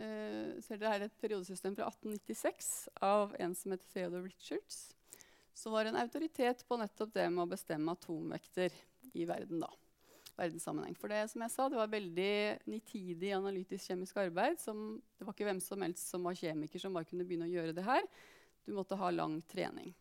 eh, 0.00 0.56
ser 0.64 0.80
dere 0.80 0.96
her 0.96 1.04
et 1.04 1.20
periodesystem 1.20 1.76
fra 1.76 1.92
1896 1.92 2.74
av 3.04 3.36
en 3.38 3.54
som 3.54 3.76
heter 3.76 3.92
Theodore 3.92 4.28
Richards 4.32 4.94
som 5.54 5.72
var 5.72 5.86
en 5.86 5.96
autoritet 5.96 6.64
på 6.68 6.76
nettopp 6.80 7.14
det 7.14 7.28
med 7.30 7.44
å 7.44 7.50
bestemme 7.50 7.94
atomvekter 7.94 8.74
i 9.14 9.24
verden. 9.24 9.60
da. 9.62 9.70
verdenssammenheng. 10.34 10.96
For 10.98 11.12
det 11.12 11.28
som 11.30 11.44
jeg 11.44 11.52
sa, 11.54 11.68
det 11.70 11.78
var 11.78 11.92
veldig 11.92 12.66
nitidig 12.66 13.30
analytisk-kjemisk 13.36 14.16
arbeid. 14.18 14.58
Som, 14.60 15.00
det 15.18 15.26
var 15.26 15.36
ikke 15.36 15.46
hvem 15.46 15.60
som 15.62 15.84
helst 15.86 16.10
som 16.10 16.26
var 16.26 16.34
kjemiker 16.34 16.82
som 16.82 16.96
bare 16.96 17.06
kunne 17.06 17.26
begynne 17.26 17.46
å 17.46 17.54
gjøre 17.54 17.76
det 17.76 17.86
her. 17.86 18.02
Du 18.66 18.74
måtte 18.74 18.98
ha 18.98 19.12
lang 19.14 19.38
trening. 19.46 19.94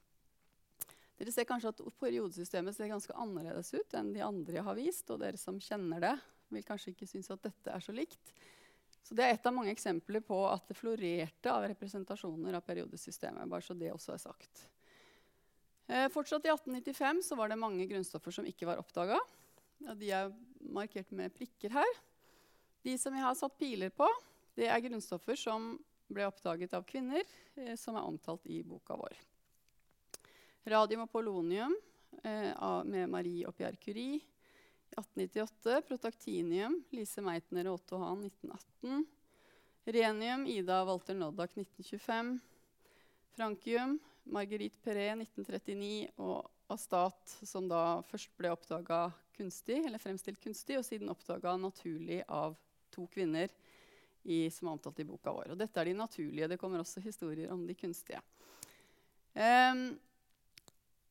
Dere 1.19 1.31
ser 1.31 1.45
kanskje 1.45 1.69
at 1.69 1.83
periodesystemet 2.01 2.75
ser 2.75 2.89
ganske 2.89 3.13
annerledes 3.13 3.69
ut 3.75 3.93
enn 4.00 4.10
de 4.15 4.24
andre 4.25 4.57
jeg 4.57 4.65
har 4.65 4.79
vist. 4.79 5.13
Og 5.13 5.22
dere 5.22 5.38
som 5.38 5.62
kjenner 5.62 6.01
det, 6.01 6.15
vil 6.50 6.65
kanskje 6.65 6.95
ikke 6.95 7.10
synes 7.10 7.29
at 7.33 7.45
dette 7.45 7.69
er 7.69 7.83
så 7.83 7.93
likt. 7.93 8.33
Så 9.03 9.13
Det 9.13 9.24
er 9.24 9.36
et 9.36 9.45
av 9.45 9.53
mange 9.53 9.72
eksempler 9.74 10.24
på 10.25 10.38
at 10.48 10.65
det 10.69 10.79
florerte 10.79 11.51
av 11.51 11.67
representasjoner 11.67 12.55
av 12.57 12.65
periodesystemet. 12.65 13.50
bare 13.50 13.62
så 13.62 13.75
det 13.77 13.91
også 13.91 14.13
er 14.13 14.22
sagt. 14.25 14.69
Eh, 15.93 16.09
fortsatt 16.09 16.45
i 16.45 16.50
1895 16.50 17.23
så 17.23 17.35
var 17.35 17.50
det 17.50 17.59
mange 17.62 17.85
grunnstoffer 17.85 18.33
som 18.33 18.45
ikke 18.50 18.65
var 18.65 18.79
oppdaga. 18.81 19.19
De 20.00 20.09
er 20.09 20.31
markert 20.73 21.12
med 21.13 21.33
prikker 21.35 21.75
her. 21.75 21.97
De 22.81 22.95
som 22.97 23.13
jeg 23.13 23.21
har 23.21 23.35
satt 23.38 23.57
piler 23.59 23.91
på, 23.93 24.07
det 24.57 24.71
er 24.71 24.81
grunnstoffer 24.81 25.38
som 25.38 25.75
ble 26.09 26.25
oppdaget 26.25 26.73
av 26.73 26.85
kvinner, 26.89 27.21
eh, 27.55 27.75
som 27.77 28.00
er 28.00 28.07
omtalt 28.07 28.47
i 28.50 28.63
boka 28.65 28.97
vår. 28.97 29.19
Radium 30.73 31.03
og 31.05 31.12
polonium 31.12 31.75
eh, 32.23 32.50
med 32.89 33.12
Marie 33.12 33.45
og 33.45 33.53
Pierre 33.57 33.77
Curie 33.77 34.17
i 34.17 34.23
1898. 34.97 35.83
Protaktinium, 35.91 36.79
Lise 36.95 37.21
Meitner 37.21 37.69
og 37.69 37.81
Otto 37.81 38.00
Hahn 38.01 38.25
1918. 38.25 39.05
Renium, 39.93 40.47
Ida 40.47 40.81
Walter 40.88 41.13
Noddak 41.19 41.53
1925. 41.53 42.33
Frankium, 43.35 44.00
Marguerite 44.24 44.80
Perret 44.84 45.18
1939 45.20 46.13
og 46.24 46.48
Astat, 46.72 47.36
som 47.44 47.68
da 47.70 48.01
først 48.08 48.32
ble 48.39 48.53
kunstig, 49.36 49.82
eller 49.84 50.01
fremstilt 50.01 50.39
kunstig, 50.42 50.77
og 50.80 50.86
siden 50.88 51.12
oppdaga 51.12 51.56
naturlig 51.60 52.22
av 52.27 52.56
to 52.94 53.06
kvinner 53.12 53.51
i, 54.24 54.48
som 54.53 54.70
er 54.70 54.77
omtalt 54.77 55.01
i 55.03 55.08
boka 55.08 55.34
vår. 55.34 55.51
Og 55.53 55.60
dette 55.60 55.80
er 55.80 55.89
de 55.89 55.98
naturlige. 55.98 56.48
Det 56.48 56.60
kommer 56.62 56.82
også 56.82 57.03
historier 57.03 57.51
om 57.51 57.65
de 57.68 57.75
kunstige. 57.75 58.22
Um, 59.34 59.88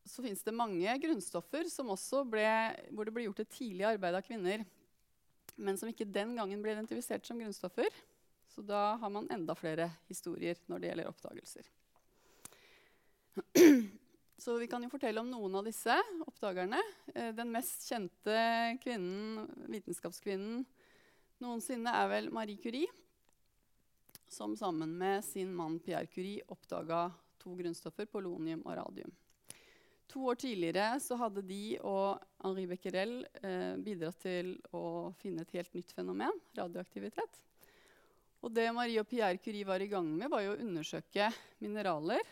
så 0.06 0.22
fins 0.24 0.42
det 0.42 0.54
mange 0.54 0.94
grunnstoffer 1.02 1.68
ble, 2.30 2.46
hvor 2.90 3.06
det 3.06 3.14
ble 3.14 3.26
gjort 3.26 3.42
et 3.44 3.52
tidlig 3.54 3.86
arbeid 3.92 4.16
av 4.18 4.24
kvinner, 4.26 4.64
men 5.56 5.76
som 5.78 5.90
ikke 5.90 6.08
den 6.08 6.34
gangen 6.38 6.62
ble 6.62 6.74
identifisert 6.74 7.26
som 7.26 7.38
grunnstoffer. 7.38 7.90
Så 8.52 8.64
da 8.66 8.96
har 9.00 9.12
man 9.12 9.30
enda 9.32 9.54
flere 9.56 9.90
historier 10.08 10.58
når 10.68 10.80
det 10.80 10.90
gjelder 10.90 11.12
oppdagelser. 11.12 11.68
Så 14.42 14.56
vi 14.58 14.66
kan 14.66 14.82
jo 14.82 14.90
fortelle 14.90 15.22
om 15.22 15.28
noen 15.30 15.54
av 15.54 15.66
disse 15.66 15.94
oppdagerne. 16.26 16.80
Eh, 17.14 17.30
den 17.36 17.52
mest 17.54 17.86
kjente 17.86 18.38
kvinnen, 18.82 19.46
vitenskapskvinnen 19.70 20.64
noensinne 21.42 21.92
er 21.94 22.10
vel 22.10 22.30
Marie 22.34 22.60
Curie, 22.62 22.90
som 24.30 24.54
sammen 24.56 24.94
med 24.98 25.24
sin 25.26 25.52
mann 25.54 25.80
Pierre 25.82 26.06
Curie 26.10 26.42
oppdaga 26.48 27.08
to 27.42 27.54
grunnstoffer, 27.58 28.06
polonium 28.06 28.62
og 28.64 28.76
radium. 28.78 29.12
To 30.12 30.26
år 30.28 30.36
tidligere 30.42 31.00
så 31.00 31.16
hadde 31.16 31.42
de 31.46 31.78
og 31.88 32.20
Henri 32.44 32.66
Becquerel 32.68 33.14
eh, 33.40 33.78
bidratt 33.80 34.20
til 34.20 34.54
å 34.76 35.10
finne 35.22 35.46
et 35.46 35.54
helt 35.56 35.72
nytt 35.74 35.94
fenomen, 35.96 36.36
radioaktivitet. 36.58 37.40
Og 38.42 38.52
det 38.52 38.66
Marie 38.74 39.00
og 39.00 39.08
Pierre 39.08 39.40
Curie 39.40 39.66
var 39.66 39.80
i 39.80 39.88
gang 39.88 40.08
med, 40.12 40.28
var 40.30 40.50
å 40.50 40.58
undersøke 40.58 41.30
mineraler. 41.62 42.26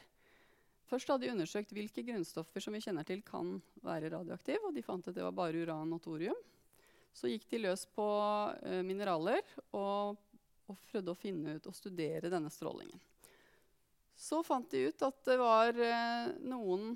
Først 0.90 1.11
hadde 1.11 1.23
de 1.23 1.30
undersøkt 1.30 1.70
hvilke 1.75 2.02
grunnstoffer 2.02 2.62
som 2.64 2.75
vi 2.75 2.80
kjenner 2.82 3.06
til 3.06 3.20
kan 3.23 3.61
være 3.85 4.11
radioaktive. 4.11 4.64
og 4.66 4.75
De 4.75 4.82
fant 4.82 5.06
at 5.06 5.14
det 5.14 5.23
var 5.23 5.37
bare 5.37 5.62
uran 5.62 5.92
og 5.94 6.02
thorium. 6.02 6.38
Så 7.14 7.30
gikk 7.30 7.47
de 7.50 7.61
løs 7.62 7.85
på 7.94 8.06
uh, 8.06 8.80
mineraler 8.87 9.44
og, 9.70 10.18
og, 10.66 10.80
prøvde 10.90 11.14
å 11.14 11.18
finne 11.18 11.56
ut 11.59 11.68
og 11.70 11.76
studere 11.76 12.30
denne 12.32 12.50
strålingen. 12.50 12.99
Så 14.18 14.42
fant 14.47 14.66
de 14.70 14.88
ut 14.90 15.06
at 15.06 15.23
det 15.26 15.38
var 15.40 15.78
uh, 15.78 16.35
noen 16.42 16.92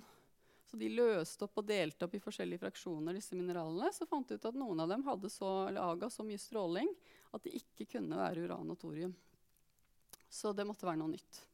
Så 0.67 0.79
de 0.81 0.91
løste 0.91 1.47
opp 1.47 1.63
og 1.63 1.67
delte 1.69 2.07
opp 2.07 2.15
i 2.19 2.23
forskjellige 2.23 2.65
fraksjoner 2.65 3.15
disse 3.15 3.39
mineralene. 3.39 3.93
Så 3.95 4.11
fant 4.11 4.27
de 4.27 4.35
ut 4.35 4.51
at 4.51 4.59
noen 4.59 4.83
av 4.83 4.91
dem 4.91 5.07
hadde 5.07 5.31
så, 5.31 5.69
aga 5.71 6.11
så 6.11 6.27
mye 6.27 6.41
stråling 6.41 6.91
at 7.31 7.47
det 7.47 7.55
ikke 7.63 7.87
kunne 7.95 8.19
være 8.19 8.47
uran 8.49 8.75
og 8.75 8.79
thorium. 8.81 9.15
Så 10.27 10.51
det 10.51 10.67
måtte 10.67 10.87
være 10.89 10.99
noe 10.99 11.15
nytt. 11.15 11.45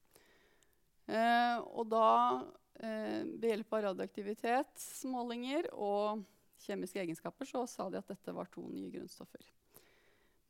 Eh, 1.10 1.58
og 1.74 1.88
da, 1.90 2.46
eh, 2.78 3.22
ved 3.26 3.48
hjelp 3.50 3.72
av 3.74 3.82
radioaktivitetsmålinger 3.88 5.72
og 5.74 6.22
kjemiske 6.60 7.00
egenskaper, 7.02 7.48
så 7.48 7.64
sa 7.66 7.88
de 7.90 7.98
at 7.98 8.12
dette 8.12 8.34
var 8.36 8.50
to 8.52 8.62
nye 8.68 8.90
grunnstoffer. 8.92 9.42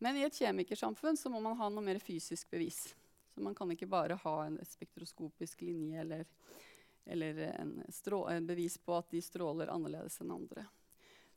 Men 0.00 0.16
i 0.16 0.24
et 0.24 0.36
kjemikersamfunn 0.36 1.16
så 1.16 1.30
må 1.32 1.40
man 1.44 1.56
ha 1.60 1.68
noe 1.68 1.84
mer 1.84 2.00
fysisk 2.02 2.50
bevis. 2.50 2.94
Så 3.32 3.40
man 3.44 3.54
kan 3.54 3.70
ikke 3.72 3.88
bare 3.88 4.18
ha 4.20 4.36
en 4.46 4.58
spektroskopisk 4.66 5.62
linje 5.62 6.00
eller, 6.00 6.24
eller 7.06 7.42
en, 7.52 7.76
en 7.84 8.46
bevis 8.48 8.78
på 8.80 8.96
at 8.96 9.10
de 9.12 9.20
stråler 9.22 9.72
annerledes 9.72 10.20
enn 10.20 10.32
andre. 10.34 10.66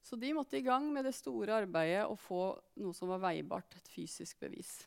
Så 0.04 0.16
de 0.20 0.34
måtte 0.36 0.58
i 0.58 0.66
gang 0.66 0.90
med 0.92 1.06
det 1.08 1.14
store 1.16 1.62
arbeidet 1.64 2.08
å 2.08 2.18
få 2.20 2.42
noe 2.84 2.96
som 2.96 3.12
var 3.14 3.22
veibart, 3.24 3.78
et 3.78 3.88
fysisk 3.88 4.42
bevis. 4.44 4.82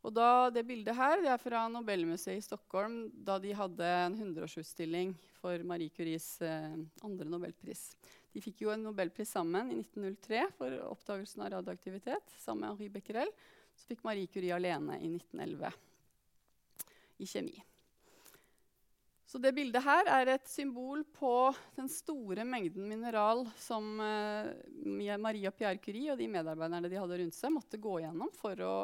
Og 0.00 0.14
da, 0.16 0.48
det 0.48 0.64
bildet 0.64 0.96
her 0.96 1.20
det 1.20 1.28
er 1.28 1.40
fra 1.40 1.66
Nobelmuseet 1.68 2.40
i 2.40 2.44
Stockholm 2.44 3.02
da 3.12 3.36
de 3.42 3.52
hadde 3.56 3.88
en 4.06 4.16
100-årsutstilling 4.16 5.12
for 5.40 5.60
Marie 5.68 5.92
Curies 5.92 6.38
eh, 6.44 6.78
andre 7.04 7.28
nobelpris. 7.28 7.90
De 8.32 8.40
fikk 8.40 8.64
jo 8.64 8.72
en 8.72 8.86
nobelpris 8.86 9.32
sammen 9.36 9.68
i 9.72 9.76
1903 9.82 10.46
for 10.56 10.76
oppdagelsen 10.88 11.44
av 11.44 11.52
radioaktivitet. 11.58 12.32
sammen 12.38 12.64
med 12.64 12.70
Henri 12.70 12.88
Becquerel. 12.94 13.32
Så 13.76 13.90
fikk 13.90 14.04
Marie 14.06 14.30
Curie 14.30 14.54
alene 14.56 14.96
i 15.00 15.10
1911 15.18 15.72
i 17.20 17.28
kjemi. 17.28 17.58
Så 19.28 19.38
det 19.38 19.52
bildet 19.54 19.84
her 19.84 20.08
er 20.10 20.32
et 20.32 20.48
symbol 20.50 21.04
på 21.14 21.52
den 21.76 21.86
store 21.92 22.42
mengden 22.48 22.88
mineral 22.88 23.44
som 23.60 23.92
Marie 24.00 25.18
Maria 25.22 25.52
Pierre 25.54 25.78
Curie 25.78 26.10
og 26.10 26.18
de 26.18 26.26
medarbeiderne 26.32 26.90
de 26.90 26.98
hadde 26.98 27.20
rundt 27.20 27.36
seg, 27.36 27.52
måtte 27.54 27.78
gå 27.78 28.00
gjennom 28.02 28.32
for 28.40 28.64
å 28.66 28.74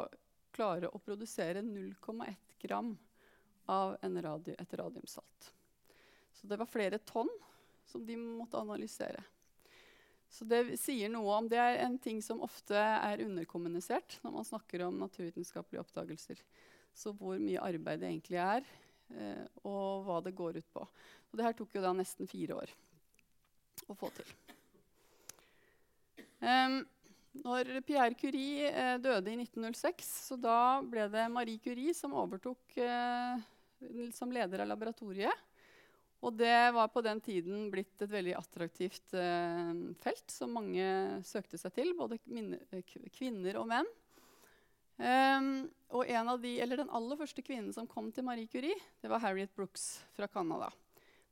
klare 0.57 0.89
å 0.89 1.01
produsere 1.03 1.61
0,1 1.61 2.35
gram 2.63 2.95
av 3.69 3.95
radio, 4.01 4.55
et 4.57 4.73
radiumsalt. 4.73 5.53
Så 6.33 6.47
det 6.47 6.57
var 6.57 6.69
flere 6.69 6.99
tonn 7.05 7.29
som 7.85 8.05
de 8.05 8.17
måtte 8.17 8.59
analysere. 8.59 9.23
Så 10.29 10.45
det 10.45 10.75
sier 10.79 11.09
noe 11.09 11.37
om 11.37 11.45
Det 11.47 11.59
er 11.59 11.77
en 11.85 11.95
ting 12.03 12.19
som 12.21 12.43
ofte 12.43 12.75
er 12.75 13.23
underkommunisert 13.23 14.17
når 14.25 14.33
man 14.35 14.47
snakker 14.47 14.83
om 14.87 14.99
naturvitenskapelige 14.99 15.85
oppdagelser. 15.85 16.41
Så 16.93 17.13
hvor 17.15 17.39
mye 17.39 17.63
arbeid 17.63 18.01
det 18.01 18.09
egentlig 18.09 18.41
er 18.43 18.67
eh, 19.15 19.45
og 19.63 20.03
hva 20.07 20.19
det 20.25 20.35
går 20.35 20.59
ut 20.59 20.69
på. 20.73 20.83
Og 20.83 21.39
det 21.39 21.47
her 21.47 21.55
tok 21.55 21.77
jo 21.77 21.85
da 21.85 21.93
nesten 21.95 22.29
fire 22.29 22.59
år 22.59 22.75
å 23.87 23.95
få 23.95 24.11
til. 24.17 24.35
Um, 26.41 26.81
når 27.43 27.81
Pierre 27.87 28.15
Curie 28.17 28.69
eh, 28.71 28.95
døde 29.01 29.33
i 29.33 29.37
1906, 29.41 30.07
så 30.29 30.37
da 30.39 30.79
ble 30.85 31.07
det 31.11 31.27
Marie 31.33 31.61
Curie 31.63 31.93
som 31.97 32.15
overtok 32.17 32.79
eh, 32.81 33.45
som 34.15 34.33
leder 34.33 34.63
av 34.63 34.71
laboratoriet. 34.71 35.45
Og 36.25 36.33
det 36.33 36.73
var 36.73 36.89
på 36.89 37.03
den 37.05 37.19
tiden 37.21 37.67
blitt 37.69 38.01
et 38.01 38.09
veldig 38.09 38.33
attraktivt 38.39 39.13
eh, 39.13 39.73
felt 40.01 40.33
som 40.33 40.55
mange 40.57 40.87
søkte 41.27 41.59
seg 41.61 41.75
til, 41.75 41.93
både 41.97 42.17
kvinner 43.13 43.61
og 43.61 43.69
menn. 43.69 43.95
Um, 44.97 45.67
og 45.93 46.09
de, 46.41 46.55
Den 46.57 46.89
aller 46.89 47.19
første 47.19 47.43
kvinnen 47.45 47.69
som 47.69 47.85
kom 47.85 48.09
til 48.11 48.25
Marie 48.25 48.49
Curie, 48.49 48.73
det 48.97 49.11
var 49.11 49.21
Harriet 49.21 49.53
Brooks 49.53 49.99
fra 50.17 50.25
Canada. 50.25 50.71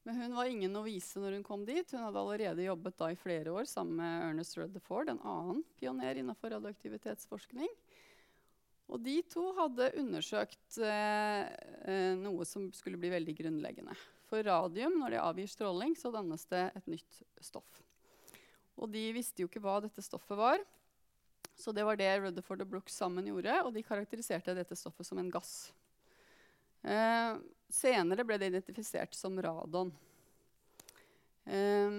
Men 0.05 0.19
hun 0.21 0.35
var 0.37 0.45
ingen 0.45 0.73
novise 0.73 1.17
når 1.21 1.39
hun 1.39 1.45
kom 1.45 1.63
dit. 1.65 1.89
Hun 1.91 2.03
hadde 2.05 2.21
allerede 2.21 2.67
jobbet 2.67 2.97
da 2.99 3.09
i 3.09 3.17
flere 3.17 3.53
år 3.57 3.65
sammen 3.69 3.97
med 3.97 4.25
Ernest 4.27 4.57
Rutherford, 4.59 5.09
en 5.09 5.21
annen 5.25 5.63
pioner 5.79 6.21
innenfor 6.21 6.53
radioaktivitetsforskning. 6.53 7.71
Og 8.85 9.01
de 9.01 9.15
to 9.25 9.47
hadde 9.57 9.87
undersøkt 9.97 10.77
eh, 10.77 11.47
eh, 11.89 12.11
noe 12.21 12.45
som 12.45 12.67
skulle 12.75 13.01
bli 13.01 13.09
veldig 13.15 13.33
grunnleggende. 13.39 13.97
For 14.29 14.45
radium, 14.45 14.99
når 15.01 15.15
det 15.15 15.23
avgir 15.23 15.49
stråling, 15.49 15.97
så 15.97 16.13
dannes 16.13 16.45
det 16.53 16.67
et 16.77 16.93
nytt 16.93 17.19
stoff. 17.41 17.81
Og 18.77 18.91
de 18.93 19.07
visste 19.15 19.41
jo 19.41 19.49
ikke 19.49 19.63
hva 19.63 19.79
dette 19.81 20.05
stoffet 20.05 20.37
var. 20.37 20.61
Så 21.57 21.73
det 21.73 21.85
var 21.87 21.97
det 21.97 22.11
Rutherford 22.19 22.61
og 22.61 22.71
Brooks 22.75 22.97
sammen 23.01 23.25
gjorde, 23.31 23.57
og 23.63 23.73
de 23.73 23.85
karakteriserte 23.85 24.53
dette 24.53 24.77
stoffet 24.77 25.07
som 25.07 25.17
en 25.21 25.33
gass. 25.33 25.71
Eh, 26.85 27.41
senere 27.75 28.25
ble 28.27 28.39
det 28.39 28.51
identifisert 28.53 29.15
som 29.17 29.37
radon. 29.41 29.91
Eh, 31.45 31.91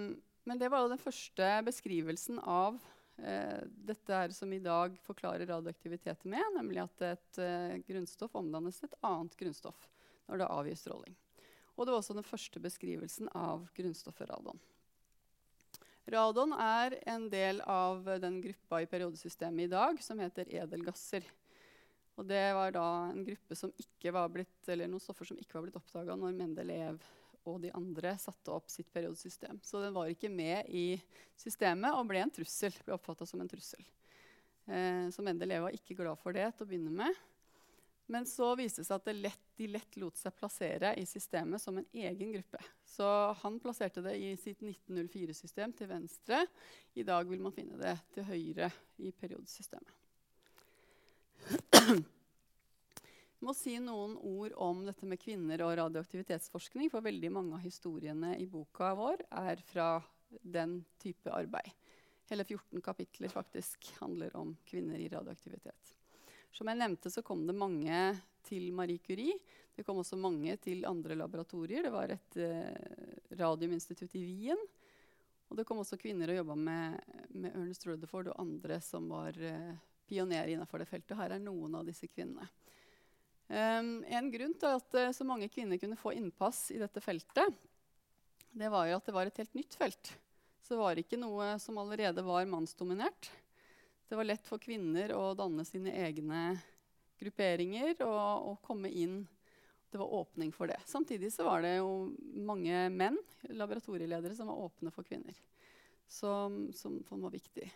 men 0.47 0.61
det 0.61 0.69
var 0.71 0.85
jo 0.85 0.93
den 0.93 1.01
første 1.01 1.47
beskrivelsen 1.67 2.39
av 2.39 2.79
eh, 3.19 3.63
dette 3.67 4.21
her 4.21 4.31
som 4.35 4.53
i 4.55 4.61
dag 4.63 4.95
forklarer 5.03 5.47
radioaktivitet 5.49 6.23
med, 6.23 6.43
nemlig 6.55 6.85
at 6.85 7.05
et 7.09 7.39
eh, 7.43 7.77
grunnstoff 7.87 8.37
omdannes 8.39 8.79
til 8.79 8.87
et 8.89 8.99
annet 9.07 9.35
grunnstoff 9.39 9.89
når 10.27 10.41
det 10.41 10.51
avgir 10.55 10.79
stråling. 10.79 11.17
Og 11.75 11.85
det 11.85 11.93
var 11.93 12.01
også 12.01 12.15
den 12.17 12.25
første 12.25 12.61
beskrivelsen 12.63 13.29
av 13.37 13.67
grunnstoffet 13.77 14.31
radon. 14.31 14.59
Radon 16.07 16.53
er 16.55 16.95
en 17.11 17.27
del 17.27 17.59
av 17.67 18.07
den 18.23 18.39
gruppa 18.41 18.79
i 18.81 18.87
periodesystemet 18.87 19.67
i 19.67 19.71
dag 19.73 19.99
som 20.03 20.23
heter 20.23 20.47
edelgasser. 20.63 21.27
Og 22.17 22.25
det 22.25 22.41
var 22.57 22.73
da 22.73 22.87
en 23.11 23.23
gruppe 23.25 23.55
som 23.57 23.71
ikke 23.77 24.11
var 24.15 24.31
blitt, 24.33 24.59
eller 24.67 24.89
noen 24.89 25.03
stoffer 25.03 25.29
som 25.29 25.37
ikke 25.37 25.59
var 25.59 25.67
blitt 25.67 25.77
oppdaga 25.77 26.17
når 26.17 26.33
Mendeleev 26.39 26.99
og 27.47 27.61
de 27.63 27.71
andre 27.77 28.15
satte 28.19 28.51
opp 28.51 28.67
sitt 28.71 28.89
periodesystem. 28.91 29.61
Så 29.63 29.79
den 29.83 29.93
var 29.95 30.09
ikke 30.11 30.31
med 30.33 30.67
i 30.73 30.97
systemet 31.39 31.95
og 31.95 32.09
ble 32.09 32.23
en 32.25 32.33
trussel, 32.33 32.75
ble 32.83 32.97
som 33.29 33.43
en 33.43 33.51
trussel. 33.51 33.85
Eh, 34.67 35.07
så 35.13 35.23
Mendeleev 35.23 35.67
var 35.67 35.77
ikke 35.77 35.95
glad 35.99 36.19
for 36.19 36.35
det 36.35 36.49
til 36.55 36.65
å 36.65 36.69
begynne 36.69 36.93
med. 37.03 37.21
Men 38.07 38.25
så 38.27 38.53
viste 38.55 38.81
det 38.81 38.87
seg 38.87 39.01
at 39.01 39.07
det 39.09 39.15
lett, 39.19 39.45
de 39.59 39.67
lett 39.67 39.97
lot 39.99 40.15
seg 40.15 40.35
plassere 40.37 40.93
i 40.95 41.03
systemet 41.07 41.59
som 41.59 41.77
en 41.77 41.87
egen 41.91 42.31
gruppe. 42.37 42.61
Så 42.87 43.07
han 43.41 43.59
plasserte 43.59 44.03
det 44.05 44.15
i 44.15 44.31
sitt 44.39 44.63
1904-system 44.63 45.75
til 45.75 45.91
venstre. 45.91 46.45
I 46.95 47.03
dag 47.07 47.27
vil 47.27 47.43
man 47.43 47.55
finne 47.55 47.79
det 47.81 47.97
til 48.15 48.27
høyre 48.29 48.71
i 49.03 49.11
periodesystemet. 49.11 50.06
Jeg 51.87 53.45
må 53.45 53.53
si 53.53 53.75
noen 53.79 54.15
ord 54.17 54.55
om 54.63 54.81
dette 54.87 55.05
med 55.07 55.21
kvinner 55.21 55.61
og 55.65 55.75
radioaktivitetsforskning. 55.79 56.89
For 56.93 57.05
veldig 57.05 57.29
mange 57.33 57.57
av 57.57 57.65
historiene 57.65 58.33
i 58.41 58.47
boka 58.49 58.93
vår 58.97 59.21
er 59.43 59.61
fra 59.67 59.91
den 60.41 60.79
type 61.01 61.31
arbeid. 61.31 61.69
Hele 62.27 62.43
14 62.43 62.81
kapitler 62.83 63.31
faktisk 63.31 63.87
handler 64.01 64.33
om 64.35 64.55
kvinner 64.67 64.99
i 64.99 65.07
radioaktivitet. 65.11 65.93
Som 66.51 66.67
jeg 66.71 66.79
nevnte, 66.79 67.11
så 67.13 67.21
kom 67.23 67.45
det 67.47 67.55
mange 67.55 68.01
til 68.47 68.71
Marie 68.75 68.99
Curie. 69.03 69.37
Det 69.75 69.85
kom 69.85 70.01
også 70.01 70.17
mange 70.19 70.55
til 70.57 70.85
andre 70.89 71.15
laboratorier. 71.15 71.85
Det 71.85 71.93
var 71.93 72.11
et 72.11 72.37
eh, 72.41 73.37
radiuminstitutt 73.37 74.15
i 74.17 74.23
Wien. 74.25 74.63
Og 75.47 75.59
det 75.59 75.67
kom 75.67 75.79
også 75.79 75.99
kvinner 76.01 76.31
og 76.33 76.39
jobba 76.41 76.55
med, 76.59 76.97
med, 77.29 77.53
Ernest 77.53 77.85
Rutherford 77.87 78.31
og 78.33 78.41
andre 78.41 78.81
som 78.83 79.07
var 79.11 79.37
eh, 79.37 79.77
pionerer 80.07 80.53
innenfor 80.53 80.81
det 80.81 80.89
feltet. 80.89 81.17
Her 81.19 81.35
er 81.35 81.43
noen 81.43 81.75
av 81.79 81.85
disse 81.87 82.09
kvinnene. 82.09 82.47
Um, 83.47 84.01
en 84.03 84.27
grunn 84.31 84.55
til 84.59 84.75
at 84.75 84.95
uh, 84.99 85.13
så 85.15 85.23
mange 85.27 85.47
kvinner 85.47 85.79
kunne 85.79 85.99
få 85.99 86.11
innpass 86.17 86.65
i 86.75 86.81
dette 86.81 86.99
feltet, 86.99 87.53
det 88.57 88.71
var 88.73 88.89
jo 88.89 88.97
at 88.97 89.07
det 89.07 89.15
var 89.15 89.29
et 89.29 89.39
helt 89.39 89.53
nytt 89.55 89.77
felt. 89.79 90.11
Så 90.63 90.73
det 90.73 90.81
var 90.81 90.99
ikke 90.99 91.19
noe 91.19 91.53
som 91.63 91.77
allerede 91.79 92.23
var 92.27 92.47
mannsdominert. 92.49 93.29
Det 94.07 94.17
var 94.19 94.27
lett 94.27 94.47
for 94.47 94.59
kvinner 94.59 95.13
å 95.15 95.33
danne 95.37 95.63
sine 95.67 95.93
egne 95.95 96.57
grupperinger 97.19 97.93
og, 98.05 98.51
og 98.51 98.61
komme 98.65 98.91
inn. 98.91 99.21
Det 99.87 99.99
var 100.01 100.13
åpning 100.19 100.51
for 100.51 100.67
det. 100.67 100.79
Samtidig 100.85 101.31
så 101.33 101.45
var 101.47 101.63
det 101.63 101.77
jo 101.77 102.09
mange 102.47 102.87
menn, 102.91 103.17
laboratorieledere, 103.47 104.35
som 104.35 104.51
var 104.51 104.59
åpne 104.67 104.91
for 104.91 105.07
kvinner. 105.07 105.37
Som, 106.07 106.67
som, 106.75 106.99
som 107.07 107.23
var 107.23 107.31
viktig. 107.31 107.69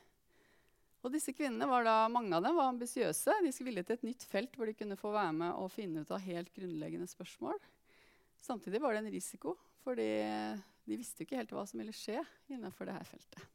Og 1.02 1.14
disse 1.14 1.34
kvinnene 1.34 1.66
var 1.70 1.86
da, 1.88 1.96
Mange 2.14 2.36
av 2.38 2.46
dem 2.46 2.58
var 2.58 2.70
ambisiøse. 2.70 3.40
De 3.42 3.52
skulle 3.54 3.72
ville 3.72 3.86
til 3.86 3.98
et 3.98 4.06
nytt 4.06 4.26
felt 4.30 4.58
hvor 4.58 4.70
de 4.70 4.76
kunne 4.78 5.00
få 5.00 5.14
være 5.16 5.34
med 5.38 5.56
og 5.58 5.72
finne 5.74 6.04
ut 6.04 6.14
av 6.14 6.22
helt 6.22 6.52
grunnleggende 6.54 7.10
spørsmål. 7.10 7.58
Samtidig 8.42 8.82
var 8.82 8.94
det 8.94 9.04
en 9.04 9.14
risiko, 9.14 9.56
fordi 9.86 10.12
de 10.88 10.98
visste 10.98 11.26
ikke 11.26 11.38
helt 11.38 11.54
hva 11.54 11.66
som 11.70 11.82
ville 11.82 11.96
skje 11.96 12.22
innenfor 12.54 12.90
dette 12.90 13.10
feltet. 13.10 13.50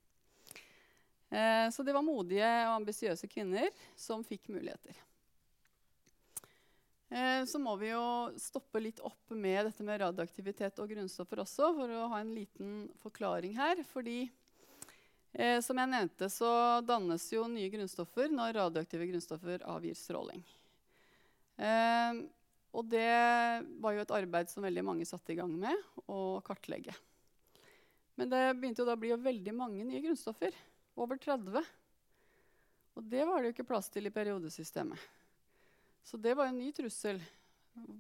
Eh, 1.31 1.67
så 1.75 1.83
det 1.83 1.95
var 1.95 2.07
modige 2.07 2.47
og 2.69 2.77
ambisiøse 2.81 3.29
kvinner 3.31 3.71
som 3.99 4.23
fikk 4.27 4.51
muligheter. 4.55 4.99
Eh, 7.11 7.43
så 7.47 7.59
må 7.63 7.75
vi 7.79 7.91
jo 7.93 8.07
stoppe 8.43 8.83
litt 8.83 9.03
opp 9.07 9.35
med 9.35 9.69
dette 9.69 9.87
med 9.87 10.01
radioaktivitet 10.03 10.79
og 10.83 10.91
grunnstoffer 10.91 11.43
også, 11.43 11.71
for 11.79 11.95
å 11.95 12.09
ha 12.15 12.23
en 12.23 12.35
liten 12.35 12.87
forklaring 13.03 13.55
her. 13.59 13.83
fordi 13.91 14.27
Eh, 15.33 15.59
som 15.65 15.79
jeg 15.79 15.91
nevnte, 15.91 16.29
så 16.33 16.51
dannes 16.87 17.25
jo 17.33 17.47
nye 17.51 17.71
grunnstoffer 17.73 18.31
når 18.33 18.57
radioaktive 18.61 19.09
grunnstoffer 19.11 19.65
avgir 19.69 19.97
stråling. 19.99 20.45
Eh, 21.57 22.23
og 22.77 22.89
det 22.93 23.09
var 23.81 23.97
jo 23.97 24.05
et 24.05 24.15
arbeid 24.19 24.53
som 24.53 24.65
veldig 24.67 24.85
mange 24.85 25.09
satte 25.09 25.33
i 25.33 25.39
gang 25.39 25.53
med 25.53 26.09
å 26.13 26.39
kartlegge. 26.45 26.95
Men 28.17 28.33
det 28.33 28.43
begynte 28.57 28.83
jo 28.83 28.89
da 28.89 28.97
å 28.97 29.01
bli 29.01 29.13
veldig 29.13 29.55
mange 29.57 29.85
nye 29.85 30.03
grunnstoffer. 30.05 30.57
Over 30.97 31.21
30. 31.21 31.61
Og 32.97 33.09
det 33.13 33.25
var 33.29 33.41
det 33.41 33.51
jo 33.51 33.57
ikke 33.57 33.69
plass 33.69 33.91
til 33.93 34.09
i 34.09 34.13
periodesystemet. 34.13 35.01
Så 36.07 36.17
det 36.17 36.37
var 36.39 36.49
en 36.49 36.61
ny 36.61 36.71
trussel. 36.73 37.21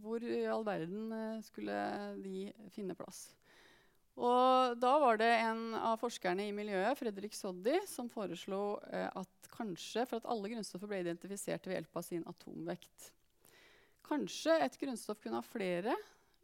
Hvor 0.00 0.22
i 0.24 0.46
all 0.48 0.64
verden 0.64 1.10
eh, 1.12 1.42
skulle 1.44 1.74
de 2.22 2.46
finne 2.72 2.96
plass? 2.96 3.26
Og 4.16 4.78
da 4.80 4.94
var 5.02 5.18
det 5.20 5.28
en 5.42 5.74
av 5.76 5.98
forskerne 6.00 6.46
i 6.48 6.54
miljøet, 6.56 6.96
Fredrik 6.96 7.34
Soddy, 7.36 7.82
som 7.88 8.08
foreslo 8.08 8.78
eh, 8.88 9.10
at 9.12 9.50
kanskje 9.52 10.06
for 10.08 10.20
at 10.20 10.28
alle 10.32 10.50
grunnstoffer 10.54 10.88
ble 10.88 11.02
identifisert 11.04 11.68
ved 11.68 11.76
hjelp 11.76 12.00
av 12.00 12.06
sin 12.06 12.24
atomvekt 12.28 13.12
Kanskje 14.06 14.54
et 14.62 14.76
grunnstoff 14.78 15.18
kunne 15.18 15.40
ha 15.40 15.42
flere 15.42 15.94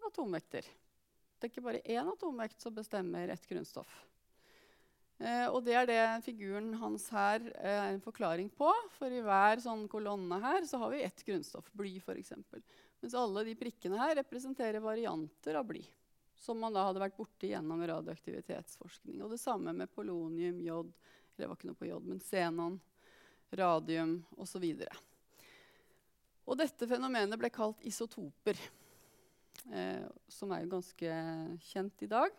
atomvekter. 0.03 0.67
Det 1.39 1.47
er 1.47 1.53
ikke 1.53 1.63
bare 1.63 1.83
én 1.87 2.09
atomvekt 2.11 2.59
som 2.59 2.75
bestemmer 2.75 3.31
et 3.31 3.45
grunnstoff. 3.47 3.93
Eh, 5.23 5.47
og 5.47 5.61
det 5.63 5.77
er 5.79 5.87
det 5.87 6.01
figuren 6.27 6.73
hans 6.81 7.07
her 7.15 7.45
eh, 7.53 7.77
er 7.77 7.93
en 7.93 8.03
forklaring 8.03 8.51
på. 8.59 8.67
For 8.97 9.15
i 9.15 9.23
hver 9.23 9.63
sånn 9.63 9.87
kolonne 9.91 10.41
her 10.43 10.67
så 10.67 10.83
har 10.83 10.91
vi 10.91 11.05
ett 11.07 11.23
grunnstoff, 11.23 11.71
bly 11.79 12.01
f.eks. 12.03 12.35
Mens 13.03 13.19
alle 13.19 13.47
de 13.47 13.55
prikkene 13.63 14.01
her 14.03 14.19
representerer 14.19 14.83
varianter 14.83 15.63
av 15.63 15.71
bly 15.71 15.85
som 16.43 16.59
man 16.59 16.75
da 16.75 16.89
hadde 16.89 17.03
vært 17.03 17.15
borti 17.15 17.53
gjennom 17.53 17.85
radioaktivitetsforskning. 17.87 19.21
Og 19.23 19.31
det 19.31 19.39
samme 19.39 19.75
med 19.77 19.93
polonium, 19.95 20.59
jod, 20.65 20.91
eller 20.91 21.45
det 21.45 21.49
var 21.49 21.59
ikke 21.59 21.71
noe 21.71 21.79
på 21.79 21.89
jod, 21.89 22.09
men 22.11 22.23
xenon, 22.27 22.79
radium 23.63 24.17
osv. 24.43 24.65
Og, 24.67 25.03
og 26.49 26.59
dette 26.59 26.89
fenomenet 26.91 27.39
ble 27.39 27.53
kalt 27.55 27.85
isotoper, 27.87 28.59
eh, 29.71 30.09
som 30.27 30.51
er 30.51 30.65
jo 30.65 30.73
ganske 30.75 31.19
kjent 31.69 32.03
i 32.03 32.11
dag. 32.11 32.35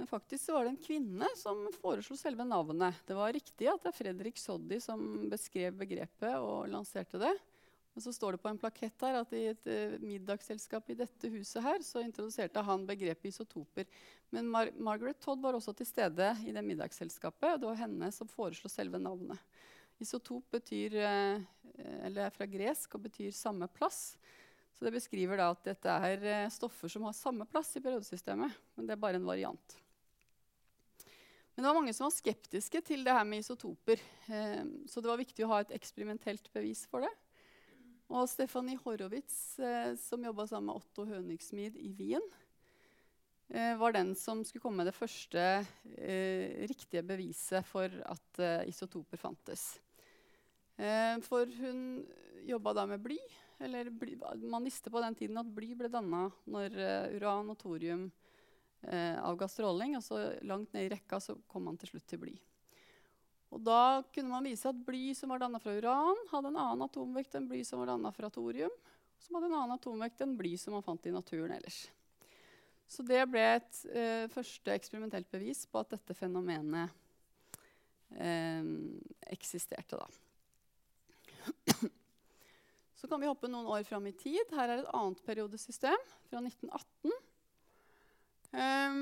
Men 0.00 0.08
faktisk 0.08 0.54
var 0.54 0.64
det 0.64 0.72
en 0.72 0.80
kvinne 0.80 1.28
som 1.36 1.66
foreslo 1.82 2.16
selve 2.16 2.48
navnet. 2.48 3.02
Det 3.04 3.12
var 3.18 3.36
riktig 3.36 3.68
at 3.68 3.82
det 3.84 3.90
er 3.92 3.98
Fredrik 3.98 4.40
Soddy 4.40 4.78
som 4.80 5.28
beskrev 5.28 5.76
begrepet 5.76 6.38
og 6.40 6.70
lanserte 6.72 7.20
det. 7.20 7.34
Men 7.94 8.02
så 8.02 8.12
står 8.12 8.32
det 8.32 8.42
på 8.42 8.48
en 8.48 8.58
plakett 8.58 9.02
her 9.02 9.18
at 9.18 9.32
i 9.34 9.42
et 9.50 9.66
uh, 9.66 9.96
middagsselskap 10.02 10.92
i 10.92 10.98
dette 11.00 11.30
huset 11.32 11.62
her, 11.64 11.82
så 11.82 12.02
introduserte 12.04 12.62
han 12.62 12.86
begrepet 12.86 13.32
isotoper. 13.32 13.88
Men 14.30 14.50
Mar 14.50 14.70
Margaret 14.78 15.18
Todd 15.22 15.42
var 15.42 15.58
også 15.58 15.74
til 15.76 15.88
stede 15.88 16.28
i 16.46 16.54
det 16.54 16.62
middagsselskapet. 16.64 17.56
og 17.56 17.62
Det 17.62 17.70
var 17.72 17.80
henne 17.82 18.12
som 18.14 18.30
foreslo 18.30 18.70
selve 18.70 19.00
navnet. 19.02 19.38
Isotop 20.00 20.46
betyr, 20.54 20.94
eller 20.96 22.22
er 22.24 22.32
fra 22.32 22.46
gresk 22.48 22.94
og 22.96 23.02
betyr 23.04 23.34
samme 23.36 23.66
plass. 23.68 24.14
Så 24.72 24.86
det 24.86 24.94
beskriver 24.94 25.36
da 25.36 25.50
at 25.52 25.66
dette 25.66 25.96
er 26.08 26.22
uh, 26.46 26.52
stoffer 26.54 26.88
som 26.88 27.08
har 27.08 27.16
samme 27.18 27.44
plass 27.50 27.74
i 27.74 27.82
periodesystemet. 27.84 28.54
Men 28.78 28.86
det 28.86 28.94
er 28.94 29.02
bare 29.02 29.18
en 29.18 29.26
variant. 29.28 29.80
Men 31.50 31.64
det 31.64 31.66
var 31.66 31.76
mange 31.76 31.92
som 31.92 32.06
var 32.06 32.14
skeptiske 32.14 32.80
til 32.86 33.02
det 33.04 33.12
her 33.12 33.26
med 33.26 33.42
isotoper. 33.42 34.00
så 34.88 35.02
det 35.02 35.10
var 35.10 35.18
viktig 35.18 35.44
å 35.44 35.50
ha 35.50 35.58
et 35.60 35.74
eksperimentelt 35.76 36.46
bevis 36.54 36.86
for 36.88 37.04
det. 37.04 37.10
Og 38.10 38.26
Stefanie 38.26 38.78
Horowitz, 38.82 39.58
eh, 39.62 39.94
som 39.94 40.24
jobba 40.26 40.46
sammen 40.50 40.72
med 40.72 40.80
Otto 40.80 41.04
Hønigsmid 41.06 41.76
i 41.78 41.92
Wien, 41.94 42.24
eh, 43.48 43.76
var 43.78 43.94
den 43.94 44.16
som 44.18 44.42
skulle 44.42 44.64
komme 44.64 44.82
med 44.82 44.90
det 44.90 44.96
første 44.96 45.44
eh, 45.94 46.66
riktige 46.66 47.04
beviset 47.06 47.62
for 47.66 47.86
at 47.86 48.42
eh, 48.42 48.66
isotoper 48.72 49.20
fantes. 49.20 49.78
Eh, 50.74 51.22
for 51.22 51.46
hun 51.62 52.02
jobba 52.50 52.74
da 52.80 52.88
med 52.90 53.04
bly. 53.04 53.20
Eller 53.62 53.92
bly, 53.94 54.16
man 54.42 54.66
visste 54.66 54.90
på 54.90 55.02
den 55.04 55.14
tiden 55.14 55.38
at 55.38 55.54
bly 55.54 55.74
ble 55.78 55.90
danna 55.92 56.30
når 56.48 56.78
uran 57.12 57.52
og 57.52 57.58
thorium 57.60 58.06
avga 58.88 59.44
stråling. 59.52 59.98
Og 59.98 60.02
så 60.02 60.22
langt 60.48 60.72
ned 60.72 60.88
i 60.88 60.94
rekka 60.96 61.20
så 61.20 61.36
kom 61.46 61.68
man 61.68 61.76
til 61.76 61.92
slutt 61.92 62.08
til 62.08 62.24
bly. 62.24 62.38
Og 63.50 63.62
da 63.66 64.02
kunne 64.14 64.30
man 64.30 64.46
vise 64.46 64.68
at 64.70 64.82
bly 64.86 65.10
som 65.18 65.32
var 65.32 65.42
danna 65.42 65.58
fra 65.62 65.74
uran, 65.74 66.26
hadde 66.30 66.52
en 66.52 66.60
annen 66.62 66.86
atomvekt 66.86 67.34
enn 67.34 67.48
bly 67.50 67.64
som 67.66 67.82
var 67.82 67.90
danna 67.90 68.12
fra 68.14 68.30
thorium, 68.30 68.74
som 69.20 69.36
hadde 69.36 69.50
en 69.50 69.56
annen 69.58 69.74
atomvekt 69.74 70.22
enn 70.22 70.36
bly 70.38 70.54
som 70.60 70.76
man 70.76 70.86
fant 70.86 71.08
i 71.10 71.14
naturen 71.14 71.56
ellers. 71.56 71.82
Så 72.90 73.04
det 73.06 73.22
ble 73.30 73.42
et 73.56 73.80
eh, 73.94 74.26
første 74.32 74.74
eksperimentelt 74.74 75.28
bevis 75.30 75.64
på 75.70 75.82
at 75.82 75.92
dette 75.94 76.14
fenomenet 76.18 76.90
eh, 78.18 78.70
eksisterte. 79.30 79.98
Da. 79.98 80.06
Så 83.00 83.08
kan 83.08 83.22
vi 83.22 83.30
hoppe 83.30 83.48
noen 83.48 83.70
år 83.70 83.82
fram 83.88 84.06
i 84.10 84.12
tid. 84.12 84.50
Her 84.52 84.68
er 84.68 84.82
et 84.82 84.94
annet 84.94 85.22
periodesystem 85.24 86.02
fra 86.28 86.42
1918. 86.42 87.14
Um, 88.50 88.98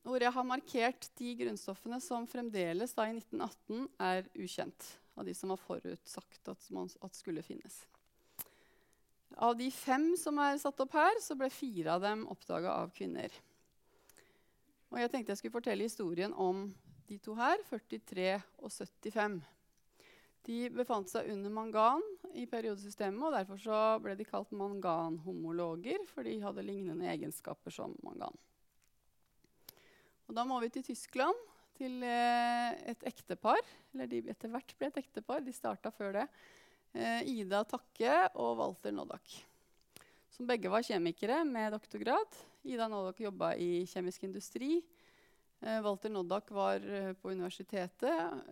hvor 0.00 0.22
jeg 0.22 0.32
har 0.34 0.48
markert 0.48 1.08
de 1.18 1.34
grunnstoffene 1.38 2.00
som 2.02 2.26
fremdeles 2.30 2.94
da 2.96 3.06
i 3.08 3.16
1918 3.18 3.86
er 4.02 4.28
ukjent. 4.34 4.88
Av 5.18 5.26
de 5.28 5.34
som 5.36 5.52
var 5.52 5.60
forutsagt 5.60 6.48
at, 6.48 6.68
man, 6.72 6.88
at 7.04 7.16
skulle 7.18 7.44
finnes. 7.44 7.82
Av 9.36 9.56
de 9.56 9.68
fem 9.72 10.12
som 10.20 10.38
er 10.40 10.58
satt 10.60 10.80
opp 10.80 10.94
her, 10.96 11.20
så 11.20 11.36
ble 11.38 11.48
fire 11.52 11.96
av 11.96 12.04
dem 12.04 12.24
oppdaga 12.32 12.76
av 12.80 12.92
kvinner. 12.96 13.32
Og 14.92 15.00
jeg 15.00 15.12
tenkte 15.12 15.32
jeg 15.32 15.40
skulle 15.40 15.56
fortelle 15.56 15.88
historien 15.88 16.32
om 16.36 16.66
de 17.08 17.18
to 17.20 17.36
her, 17.36 17.60
43 17.68 18.28
og 18.60 18.72
75. 18.72 19.40
De 20.48 20.58
befant 20.74 21.08
seg 21.08 21.28
under 21.32 21.52
mangan 21.54 22.02
i 22.34 22.48
periodesystemet, 22.50 23.22
og 23.22 23.36
derfor 23.36 24.00
ble 24.02 24.16
de 24.18 24.26
kalt 24.26 24.50
manganhomologer, 24.56 26.02
for 26.10 26.26
de 26.26 26.40
hadde 26.42 26.64
lignende 26.66 27.08
egenskaper 27.12 27.74
som 27.74 27.94
mangan. 28.02 28.34
Og 30.32 30.36
da 30.38 30.46
må 30.48 30.56
vi 30.62 30.70
til 30.72 30.80
Tyskland, 30.86 31.36
til 31.76 31.98
eh, 32.08 32.70
et 32.88 33.02
ektepar. 33.04 33.58
Eller 33.92 34.08
de 34.08 34.22
etter 34.32 34.48
hvert 34.48 34.70
ble 34.80 34.88
et 34.88 35.00
ektepar. 35.02 35.42
De 35.44 35.52
starta 35.52 35.90
før 35.92 36.14
det. 36.16 36.22
Eh, 36.96 37.28
Ida 37.34 37.60
Takke 37.68 38.14
og 38.40 38.54
Walter 38.62 38.94
Noddak. 38.96 39.34
Som 40.32 40.48
begge 40.48 40.72
var 40.72 40.86
kjemikere 40.86 41.42
med 41.44 41.76
doktorgrad. 41.76 42.38
Ida 42.64 42.86
Noddak 42.88 43.20
jobba 43.20 43.50
i 43.60 43.82
kjemisk 43.90 44.24
industri. 44.24 44.78
Eh, 45.60 45.82
Walter 45.84 46.14
Noddak 46.16 46.48
var 46.56 46.80
på 47.20 47.34
universitetet. 47.36 48.48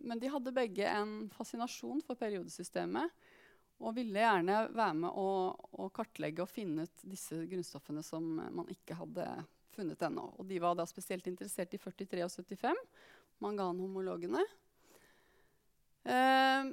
Men 0.00 0.16
de 0.24 0.32
hadde 0.32 0.56
begge 0.56 0.88
en 0.88 1.28
fascinasjon 1.36 2.00
for 2.08 2.16
periodesystemet. 2.16 3.20
Og 3.84 3.98
ville 4.00 4.24
gjerne 4.24 4.64
være 4.72 4.96
med 5.04 5.12
å, 5.12 5.28
å 5.76 5.92
kartlegge 5.92 6.48
og 6.48 6.48
finne 6.56 6.88
ut 6.88 7.04
disse 7.04 7.44
grunnstoffene 7.52 8.00
som 8.00 8.32
man 8.40 8.72
ikke 8.72 8.96
hadde 8.96 9.28
funnet 9.78 10.02
ennå. 10.04 10.26
Og 10.38 10.46
de 10.48 10.60
var 10.62 10.76
da 10.78 10.86
spesielt 10.88 11.26
interessert 11.30 11.74
i 11.74 11.80
43 11.80 12.26
og 12.26 12.32
75, 12.34 12.82
manganhomologene. 13.44 14.44
Eh, 16.08 16.70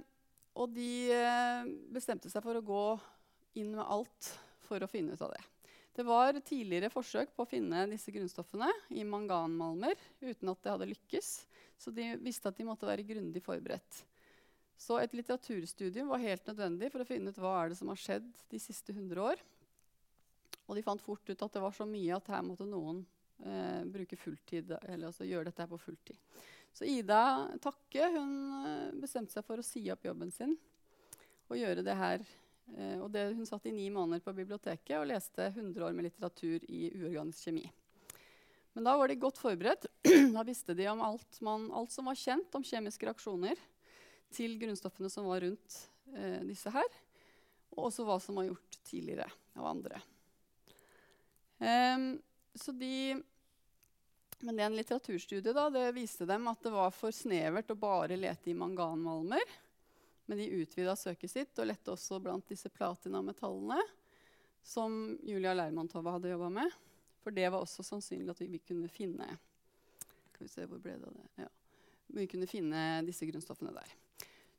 og 0.56 0.72
de 0.76 0.91
eh, 1.13 1.74
bestemte 1.94 2.32
seg 2.32 2.44
for 2.46 2.58
å 2.58 2.65
gå 2.65 2.86
inn 3.60 3.74
med 3.76 3.86
alt 3.86 4.32
for 4.65 4.82
å 4.82 4.89
finne 4.89 5.15
ut 5.15 5.24
av 5.26 5.34
det. 5.36 5.44
Det 5.96 6.04
var 6.04 6.36
tidligere 6.44 6.91
forsøk 6.91 7.32
på 7.36 7.46
å 7.46 7.48
finne 7.48 7.86
disse 7.88 8.12
grunnstoffene 8.12 8.68
i 8.91 9.06
manganmalmer 9.08 9.96
uten 10.20 10.52
at 10.52 10.60
det 10.63 10.74
hadde 10.74 10.89
lykkes. 10.89 11.30
Så 11.80 11.91
de 11.96 12.10
visste 12.24 12.52
at 12.52 12.58
de 12.60 12.68
måtte 12.68 12.88
være 12.88 13.06
grundig 13.08 13.44
forberedt. 13.44 14.02
Så 14.76 14.98
et 15.00 15.13
litteraturstudium 15.15 16.10
var 16.12 16.24
helt 16.24 16.48
nødvendig 16.50 16.89
for 16.91 17.04
å 17.04 17.08
finne 17.08 17.32
ut 17.32 17.39
hva 17.39 17.62
som 17.80 17.91
har 17.94 18.00
skjedd 18.00 18.28
de 18.52 18.60
siste 18.60 18.91
100 18.91 19.24
år. 19.24 19.39
Og 20.65 20.78
de 20.78 20.84
fant 20.86 21.01
fort 21.01 21.30
ut 21.30 21.45
at 21.45 21.58
det 21.58 21.63
var 21.63 21.75
så 21.75 21.86
mye 21.89 22.15
at 22.15 22.32
her 22.34 22.45
måtte 22.45 22.65
noen 22.67 23.04
eh, 23.45 23.82
bruke 23.86 24.17
fulltid, 24.17 24.73
eller 24.82 25.12
altså 25.12 25.28
gjøre 25.28 25.51
dette 25.51 25.67
på 25.69 25.82
fulltid. 25.82 26.17
Så 26.75 26.88
Ida 26.89 27.47
Takke 27.63 28.10
hun 28.15 28.32
eh, 28.65 28.95
bestemte 28.99 29.36
seg 29.36 29.45
for 29.47 29.62
å 29.62 29.65
si 29.65 29.86
opp 29.93 30.08
jobben 30.08 30.34
sin. 30.34 30.58
og 31.47 31.60
gjøre 31.60 31.86
det 31.86 31.93
her. 31.95 32.25
Eh, 32.73 32.97
og 32.99 33.12
det, 33.13 33.30
hun 33.38 33.45
satt 33.45 33.67
i 33.69 33.75
ni 33.75 33.89
måneder 33.93 34.23
på 34.25 34.34
biblioteket 34.34 34.97
og 34.97 35.08
leste 35.12 35.51
100 35.51 35.86
år 35.86 35.93
med 35.93 36.10
litteratur 36.10 36.65
i 36.67 36.89
uorganisk 36.97 37.45
kjemi. 37.45 37.67
Men 38.75 38.89
da 38.89 38.95
var 38.99 39.08
de 39.08 39.15
godt 39.21 39.39
forberedt. 39.39 39.86
da 40.36 40.43
visste 40.43 40.75
de 40.75 40.89
om 40.91 41.04
alt, 41.06 41.39
man, 41.45 41.69
alt, 41.71 41.93
som 41.93 42.10
var 42.10 42.17
kjent 42.19 42.58
om 42.58 42.65
kjemiske 42.65 43.08
reaksjoner 43.08 43.62
til 44.36 44.58
grunnstoffene 44.60 45.12
som 45.13 45.30
var 45.30 45.45
rundt 45.45 45.78
eh, 46.12 46.41
disse 46.43 46.73
her. 46.73 46.97
Og 47.75 47.88
også 47.88 48.08
hva 48.08 48.19
som 48.23 48.36
var 48.36 48.49
gjort 48.49 48.80
tidligere 48.84 49.30
av 49.56 49.69
andre. 49.69 50.01
Um, 51.60 52.22
så 52.56 52.72
de, 52.72 53.22
men 54.39 54.56
det 54.56 54.63
en 54.63 54.76
litteraturstudie 54.76 55.54
da, 55.56 55.70
det 55.70 55.91
viste 55.96 56.28
dem 56.28 56.48
at 56.52 56.63
det 56.63 56.74
var 56.74 56.91
for 56.96 57.15
snevert 57.15 57.72
å 57.72 57.80
bare 57.80 58.18
lete 58.20 58.52
i 58.52 58.58
manganmalmer. 58.58 59.44
Men 60.26 60.41
de 60.41 60.50
utvida 60.58 60.96
søket 60.98 61.32
sitt 61.32 61.60
og 61.62 61.70
lette 61.70 61.94
også 61.94 62.20
blant 62.24 62.48
disse 62.50 62.72
platinametallene 62.74 63.80
som 64.65 65.20
Julia 65.24 65.54
Leirmantova 65.54 66.15
hadde 66.15 66.32
jobba 66.32 66.50
med. 66.50 66.72
For 67.22 67.34
det 67.36 67.50
var 67.50 67.62
også 67.62 67.86
sannsynlig 67.86 68.34
at 68.34 68.41
vi 68.41 68.62
kunne 68.62 68.89
finne 68.89 69.28
Skal 70.34 70.48
vi 70.48 70.52
se, 70.52 70.65
hvor 70.70 70.82
ble 70.82 70.98
det? 71.00 71.12
Ja. 71.39 71.48
Vi 72.18 72.26
kunne 72.30 72.50
finne 72.50 72.82
disse 73.06 73.26
grunnstoffene 73.30 73.74
der. 73.74 73.94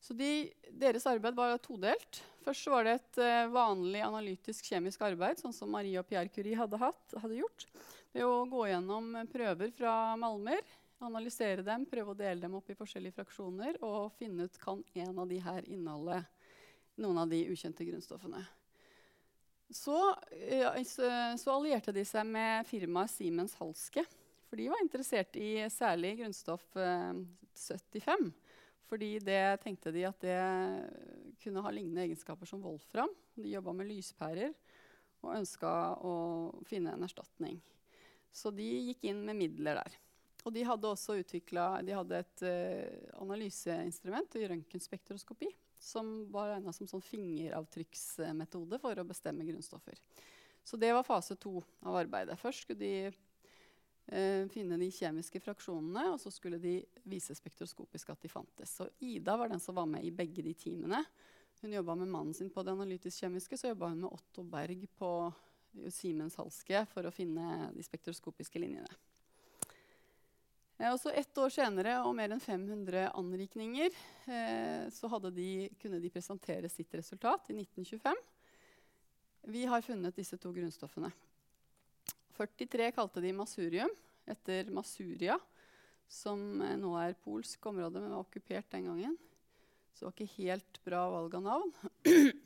Så 0.07 0.15
de, 0.15 0.47
deres 0.71 1.07
arbeid 1.11 1.35
var 1.35 1.57
todelt. 1.59 2.23
Først 2.47 2.69
var 2.71 2.87
det 2.87 2.93
et 3.01 3.19
uh, 3.19 3.49
vanlig 3.51 4.05
analytisk 4.07 4.69
kjemisk 4.71 5.01
arbeid, 5.03 5.41
sånn 5.43 5.55
som 5.55 5.75
og 5.75 6.07
Pierre 6.07 6.31
Curie 6.31 6.59
hadde, 6.59 6.79
hatt, 6.79 7.17
hadde 7.19 7.41
gjort. 7.41 7.67
Ved 8.15 8.23
å 8.23 8.45
gå 8.47 8.69
gjennom 8.71 9.17
prøver 9.33 9.73
fra 9.75 10.15
malmer, 10.21 10.63
analysere 11.03 11.65
dem, 11.67 11.89
prøve 11.91 12.15
å 12.15 12.19
dele 12.19 12.41
dem 12.41 12.55
opp 12.55 12.71
i 12.71 12.79
forskjellige 12.79 13.19
fraksjoner 13.19 13.81
og 13.85 14.15
finne 14.17 14.47
ut 14.47 14.61
kan 14.63 14.85
en 14.95 15.19
av 15.19 15.27
de 15.29 15.41
her 15.43 15.67
inneholde 15.67 16.23
noen 17.03 17.19
av 17.25 17.29
de 17.29 17.43
ukjente 17.51 17.85
grunnstoffene. 17.85 18.45
Så, 19.75 19.99
ja, 20.47 20.71
så, 20.87 21.51
allierte 21.51 21.93
de 21.93 22.07
seg 22.07 22.31
med 22.31 22.67
firmaet 22.71 23.11
Siemens 23.11 23.57
Halske. 23.59 24.07
For 24.47 24.63
de 24.63 24.71
var 24.71 24.81
interessert 24.85 25.35
i 25.43 25.67
særlig 25.75 26.15
grunnstoff 26.21 26.65
eh, 26.79 27.19
75. 27.59 28.31
Fordi 28.87 29.17
det 29.25 29.61
tenkte 29.65 29.91
de 29.95 30.05
at 30.07 30.21
det 30.23 30.39
kunne 31.43 31.63
ha 31.65 31.73
lignende 31.75 32.05
egenskaper 32.07 32.49
som 32.49 32.63
wolfram. 32.63 33.11
De 33.35 33.51
jobba 33.51 33.75
med 33.75 33.91
lyspærer 33.91 34.55
og 35.25 35.33
ønska 35.35 35.71
å 36.07 36.15
finne 36.69 36.95
en 36.95 37.07
erstatning. 37.07 37.59
Så 38.31 38.53
de 38.55 38.67
gikk 38.91 39.09
inn 39.11 39.25
med 39.27 39.39
midler 39.41 39.81
der. 39.81 39.99
Og 40.47 40.55
de 40.55 40.63
hadde 40.63 40.87
også 40.87 41.17
hadde 41.97 42.21
et 42.23 42.43
uh, 42.47 43.23
analyseinstrument 43.25 44.37
i 44.39 44.47
røntgenspektroskopi 44.53 45.49
som 45.83 46.13
var 46.33 46.53
regna 46.55 46.73
som 46.75 46.87
sånn 46.89 47.03
fingeravtrykksmetode 47.05 48.79
for 48.83 48.99
å 48.99 49.07
bestemme 49.09 49.47
grunnstoffer. 49.47 49.99
Så 50.67 50.79
det 50.79 50.93
var 50.95 51.07
fase 51.07 51.37
to 51.39 51.59
av 51.87 51.99
arbeidet. 51.99 52.39
Først 52.41 52.65
skulle 52.65 52.81
de 52.81 53.11
eh, 54.09 54.47
finne 54.53 54.79
de 54.81 54.91
kjemiske 54.93 55.41
fraksjonene, 55.43 56.09
og 56.13 56.21
så 56.23 56.33
skulle 56.35 56.61
de 56.63 56.79
vise 57.09 57.35
spektroskopisk 57.37 58.13
at 58.13 58.23
de 58.23 58.31
fantes. 58.33 58.77
Så 58.79 58.89
Ida 59.05 59.37
var 59.37 59.53
den 59.53 59.63
som 59.63 59.77
var 59.79 59.89
med 59.91 60.05
i 60.05 60.15
begge 60.15 60.45
de 60.47 60.55
teamene. 60.59 61.03
Hun 61.61 61.73
jobba 61.73 61.95
med 61.97 62.13
mannen 62.13 62.35
sin 62.37 62.51
på 62.53 62.63
det 62.63 62.75
analytisk-kjemiske, 62.77 63.57
så 63.59 63.73
jobba 63.73 63.91
hun 63.93 64.05
med 64.05 64.13
Otto 64.13 64.45
Berg 64.45 64.87
på 64.99 65.11
Siemens 65.93 66.37
Halske 66.41 66.85
for 66.93 67.07
å 67.07 67.15
finne 67.15 67.71
de 67.75 67.85
spektroskopiske 67.85 68.61
linjene. 68.61 68.91
Eh, 70.79 70.93
og 70.93 71.01
så 71.01 71.13
Ett 71.17 71.39
år 71.39 71.53
senere 71.53 71.99
og 72.05 72.15
mer 72.17 72.35
enn 72.35 72.43
500 72.43 73.11
anrikninger 73.17 73.93
eh, 74.29 74.89
så 74.93 75.09
de, 75.31 75.69
kunne 75.81 76.01
de 76.01 76.13
presentere 76.13 76.69
sitt 76.69 76.95
resultat 76.95 77.51
i 77.51 77.57
1925. 77.61 78.25
Vi 79.47 79.65
har 79.65 79.83
funnet 79.83 80.17
disse 80.17 80.37
to 80.37 80.53
grunnstoffene. 80.53 81.13
43 82.37 82.91
kalte 82.97 83.23
de 83.25 83.33
masurium, 83.37 83.93
etter 84.27 84.71
Masuria, 84.75 85.39
som 86.09 86.61
eh, 86.63 86.77
nå 86.79 86.93
er 87.01 87.19
polsk 87.25 87.67
område, 87.71 88.01
men 88.01 88.13
var 88.15 88.25
okkupert 88.25 88.71
den 88.71 88.91
gangen. 88.91 89.17
Så 89.95 90.05
det 90.05 90.09
var 90.09 90.17
ikke 90.17 90.43
helt 90.43 90.81
bra 90.85 91.05
valg 91.11 91.35
av 91.39 91.47
navn. 91.47 91.73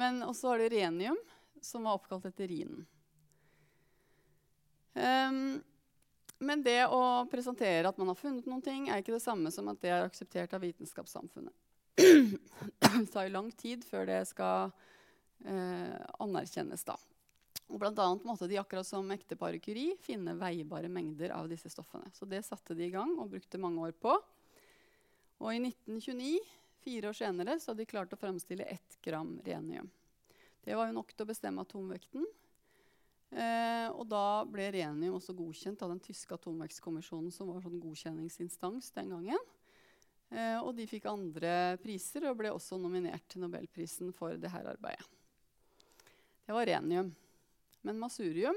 men 0.00 0.22
også 0.24 0.54
har 0.54 0.62
de 0.62 0.70
renium, 0.72 1.18
som 1.60 1.84
var 1.84 1.98
oppkalt 1.98 2.24
etter 2.30 2.48
Rhinen. 2.48 2.86
Um, 4.94 5.60
men 6.40 6.62
det 6.64 6.86
å 6.88 7.26
presentere 7.30 7.90
at 7.90 7.98
man 8.00 8.08
har 8.10 8.18
funnet 8.18 8.48
noen 8.48 8.64
ting, 8.64 8.88
er 8.88 9.02
ikke 9.02 9.12
det 9.12 9.22
samme 9.22 9.52
som 9.52 9.68
at 9.70 9.82
det 9.82 9.92
er 9.92 10.06
akseptert 10.06 10.54
av 10.56 10.64
vitenskapssamfunnet. 10.64 11.52
det 12.80 13.06
tar 13.12 13.28
jo 13.28 13.34
lang 13.34 13.50
tid 13.60 13.84
før 13.84 14.08
det 14.08 14.22
skal 14.30 14.72
eh, 15.44 16.00
anerkjennes. 16.16 16.86
da. 16.88 16.96
Blant 17.70 17.98
annet 18.02 18.24
måtte 18.26 18.48
de 18.50 18.58
akkurat 18.58 18.86
som 18.86 19.10
ekteparet 19.14 19.62
Curie 19.62 19.94
finne 20.02 20.34
veibare 20.38 20.90
mengder 20.90 21.30
av 21.36 21.46
disse 21.50 21.70
stoffene. 21.70 22.10
Så 22.12 22.26
det 22.26 22.42
satte 22.46 22.74
de 22.74 22.88
i 22.88 22.92
gang 22.94 23.12
og 23.18 23.30
brukte 23.30 23.60
mange 23.62 23.84
år 23.86 23.94
på. 23.94 24.16
Og 25.40 25.54
i 25.54 25.60
1929, 25.62 26.40
fire 26.82 27.12
år 27.12 27.16
senere, 27.16 27.56
så 27.60 27.70
hadde 27.70 27.84
de 27.84 27.92
klart 27.92 28.12
å 28.12 28.18
fremstille 28.20 28.66
ett 28.68 28.98
gram 29.04 29.36
renium. 29.46 29.88
Det 30.64 30.76
var 30.76 30.90
jo 30.90 30.96
nok 30.98 31.14
til 31.14 31.24
å 31.24 31.30
bestemme 31.30 31.62
atomvekten. 31.64 32.26
Eh, 33.30 33.86
og 33.94 34.08
da 34.10 34.42
ble 34.50 34.66
renium 34.74 35.16
også 35.20 35.36
godkjent 35.38 35.80
av 35.86 35.94
den 35.94 36.02
tyske 36.02 36.34
atomvekstkommisjonen, 36.34 37.30
som 37.32 37.52
var 37.52 37.62
sånn 37.62 37.80
godkjenningsinstans 37.80 38.90
den 38.98 39.14
gangen. 39.14 39.48
Eh, 40.30 40.58
og 40.58 40.74
de 40.76 40.86
fikk 40.90 41.08
andre 41.10 41.78
priser 41.82 42.26
og 42.28 42.36
ble 42.42 42.52
også 42.54 42.78
nominert 42.82 43.24
til 43.30 43.46
Nobelprisen 43.46 44.12
for 44.14 44.34
dette 44.34 44.62
arbeidet. 44.74 45.06
Det 46.44 46.54
var 46.56 46.66
renium. 46.66 47.12
Men 47.86 48.00
masurium 48.00 48.56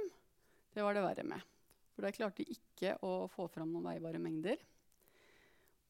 det 0.74 0.84
var 0.84 0.96
det 0.98 1.06
verre 1.06 1.26
med. 1.28 1.42
For 1.94 2.06
der 2.06 2.16
klarte 2.16 2.42
de 2.42 2.56
ikke 2.56 2.96
å 3.06 3.28
få 3.32 3.48
fram 3.52 3.70
noen 3.70 3.92
veibare 3.92 4.22
mengder. 4.22 4.62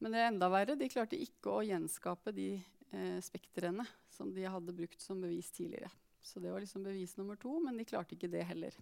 Men 0.04 0.12
det 0.12 0.20
er 0.20 0.32
enda 0.34 0.50
verre, 0.52 0.76
de 0.76 0.90
klarte 0.92 1.20
ikke 1.20 1.52
å 1.54 1.64
gjenskape 1.64 2.34
de 2.36 2.50
eh, 2.58 3.20
spektrene 3.24 3.86
som 4.12 4.34
de 4.36 4.44
hadde 4.44 4.76
brukt 4.76 5.00
som 5.02 5.22
bevis 5.24 5.52
tidligere. 5.56 5.88
Så 6.24 6.44
det 6.44 6.52
var 6.52 6.64
liksom 6.64 6.84
bevis 6.84 7.16
nummer 7.16 7.40
to, 7.40 7.56
men 7.64 7.80
de 7.80 7.88
klarte 7.88 8.18
ikke 8.18 8.32
det 8.32 8.44
heller. 8.48 8.76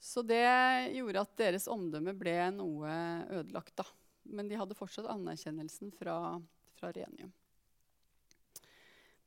Så 0.00 0.24
det 0.24 0.44
gjorde 0.96 1.22
at 1.24 1.36
deres 1.40 1.68
omdømme 1.72 2.12
ble 2.16 2.36
noe 2.56 2.96
ødelagt. 3.40 3.76
da. 3.76 3.86
Men 4.24 4.48
de 4.48 4.56
hadde 4.56 4.76
fortsatt 4.76 5.08
anerkjennelsen 5.12 5.92
fra, 5.96 6.16
fra 6.76 6.92
Renium. 6.92 7.32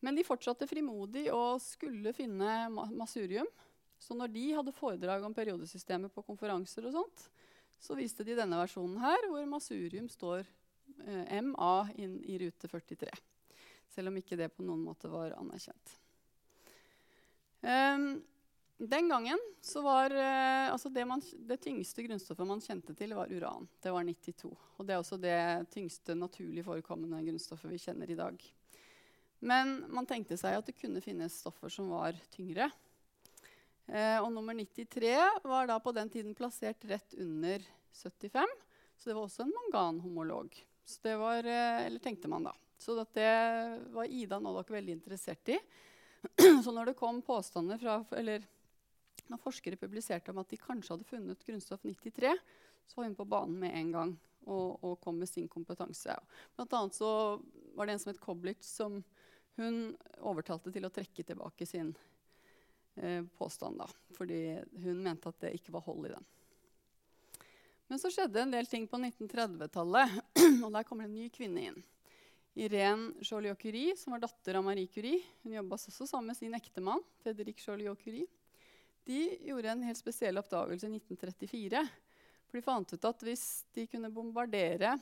Men 0.06 0.18
de 0.18 0.26
fortsatte 0.26 0.68
frimodig 0.70 1.28
og 1.34 1.58
skulle 1.62 2.14
finne 2.14 2.68
masurium. 2.70 3.50
Så 4.00 4.16
når 4.18 4.32
de 4.34 4.46
hadde 4.54 4.76
foredrag 4.76 5.26
om 5.26 5.34
periodesystemet 5.34 6.14
på 6.14 6.24
konferanser, 6.26 6.86
og 6.88 6.96
sånt, 7.00 7.28
så 7.80 7.98
viste 7.98 8.26
de 8.26 8.38
denne 8.38 8.60
versjonen 8.60 8.98
her, 9.02 9.28
hvor 9.30 9.46
masurium 9.50 10.08
står 10.10 10.46
eh, 11.06 11.42
MA 11.46 11.76
inn 11.98 12.18
i 12.26 12.38
rute 12.42 12.70
43. 12.70 13.12
Selv 13.94 14.12
om 14.12 14.18
ikke 14.20 14.38
det 14.40 14.52
på 14.54 14.66
noen 14.66 14.84
måte 14.86 15.10
var 15.12 15.36
anerkjent. 15.38 15.98
Um, 17.62 18.20
den 18.78 19.08
gangen 19.10 19.40
var 19.82 20.14
uh, 20.14 20.72
altså 20.72 20.90
det, 20.94 21.06
man, 21.10 21.22
det, 21.50 21.58
tyngste 21.64 22.04
grunnstoffet 22.06 22.46
man 22.46 22.62
kjente 22.62 22.94
til, 22.94 23.16
var 23.18 23.32
uran. 23.34 23.66
Det 23.82 23.94
var 23.94 24.06
92. 24.06 24.52
Og 24.78 24.86
det 24.86 24.94
er 24.94 25.02
også 25.02 25.18
det 25.22 25.40
tyngste 25.74 26.14
naturlig 26.18 26.66
forekommende 26.66 27.24
grunnstoffet 27.26 27.74
vi 27.74 27.82
kjenner 27.82 28.14
i 28.14 28.20
dag. 28.20 28.44
Men 29.40 29.80
man 29.94 30.06
tenkte 30.10 30.38
seg 30.38 30.58
at 30.58 30.70
det 30.70 30.78
kunne 30.78 31.02
finnes 31.02 31.42
stoffer 31.42 31.74
som 31.74 31.90
var 31.94 32.18
tyngre. 32.34 32.70
Eh, 33.88 34.20
og 34.20 34.32
nummer 34.36 34.56
93 34.58 35.14
var 35.48 35.68
da 35.70 35.80
på 35.80 35.94
den 35.96 36.10
tiden 36.12 36.36
plassert 36.36 36.84
rett 36.90 37.16
under 37.18 37.64
75. 37.96 38.56
Så 38.98 39.10
det 39.10 39.16
var 39.16 39.24
også 39.24 39.46
en 39.46 39.54
manganhomolog. 39.56 40.58
Så 40.86 41.00
det 41.04 41.16
var, 41.20 41.44
eh, 41.44 41.86
eller 41.86 42.00
tenkte 42.04 42.28
man 42.28 42.50
da. 42.50 42.54
Så 42.78 42.96
det 43.14 43.32
var 43.94 44.06
Ida 44.06 44.40
Nollok 44.40 44.70
veldig 44.70 44.94
interessert 45.00 45.50
i. 45.50 45.58
Så 46.64 46.72
når 46.72 46.92
det 46.92 47.00
kom 47.00 47.22
påstander 47.22 47.78
fra 47.82 48.04
eller 48.18 48.46
når 49.28 49.42
forskere 49.42 49.80
publiserte 49.80 50.32
om 50.32 50.40
at 50.42 50.50
de 50.50 50.60
kanskje 50.62 50.94
hadde 50.94 51.08
funnet 51.08 51.46
grunnstoff 51.46 51.84
93, 51.84 52.32
så 52.88 53.00
var 53.00 53.08
hun 53.08 53.18
på 53.18 53.26
banen 53.28 53.58
med 53.60 53.76
en 53.76 53.92
gang 53.92 54.14
og, 54.48 54.84
og 54.84 55.00
kom 55.04 55.18
med 55.20 55.30
sin 55.30 55.50
kompetanse. 55.52 56.16
Blant 56.56 56.76
annet 56.78 56.96
så 56.96 57.10
var 57.76 57.88
det 57.88 57.98
en 57.98 58.04
som 58.04 58.14
het 58.14 58.22
Koblitz, 58.24 58.70
som 58.78 59.02
hun 59.58 59.82
overtalte 60.22 60.72
til 60.72 60.86
å 60.88 60.94
trekke 60.94 61.26
tilbake 61.28 61.68
sin 61.68 61.92
eh, 63.02 63.22
påstand. 63.38 63.80
Da, 63.82 63.88
fordi 64.18 64.42
hun 64.84 65.04
mente 65.04 65.30
at 65.30 65.40
det 65.46 65.56
ikke 65.58 65.74
var 65.76 65.86
hold 65.88 66.10
i 66.10 66.14
den. 66.16 66.26
Men 67.88 68.02
så 68.02 68.12
skjedde 68.12 68.42
en 68.44 68.52
del 68.52 68.68
ting 68.68 68.88
på 68.90 69.00
1930-tallet, 69.00 70.18
og 70.66 70.74
der 70.76 70.88
kommer 70.88 71.08
en 71.08 71.16
ny 71.16 71.30
kvinne 71.34 71.70
inn. 71.70 71.78
Irene 72.58 73.14
Joliot-Curie, 73.22 73.94
som 73.96 74.16
var 74.16 74.24
datter 74.24 74.58
av 74.58 74.66
Marie 74.66 74.90
Curie. 74.90 75.22
Hun 75.44 75.54
jobba 75.54 75.78
også 75.78 76.08
sammen 76.10 76.32
med 76.32 76.40
sin 76.40 76.58
ektemann, 76.58 77.04
Fredrik 77.22 77.62
Joliot-Curie. 77.62 78.26
De 79.08 79.22
gjorde 79.48 79.72
en 79.72 79.86
helt 79.88 80.00
spesiell 80.00 80.42
oppdagelse 80.42 80.90
i 80.90 80.98
1934. 80.98 81.84
For 82.50 82.58
de 82.58 82.66
fant 82.66 82.92
ut 82.92 83.08
at 83.08 83.24
hvis 83.24 83.46
de 83.78 83.86
kunne 83.88 84.12
bombardere 84.12 84.98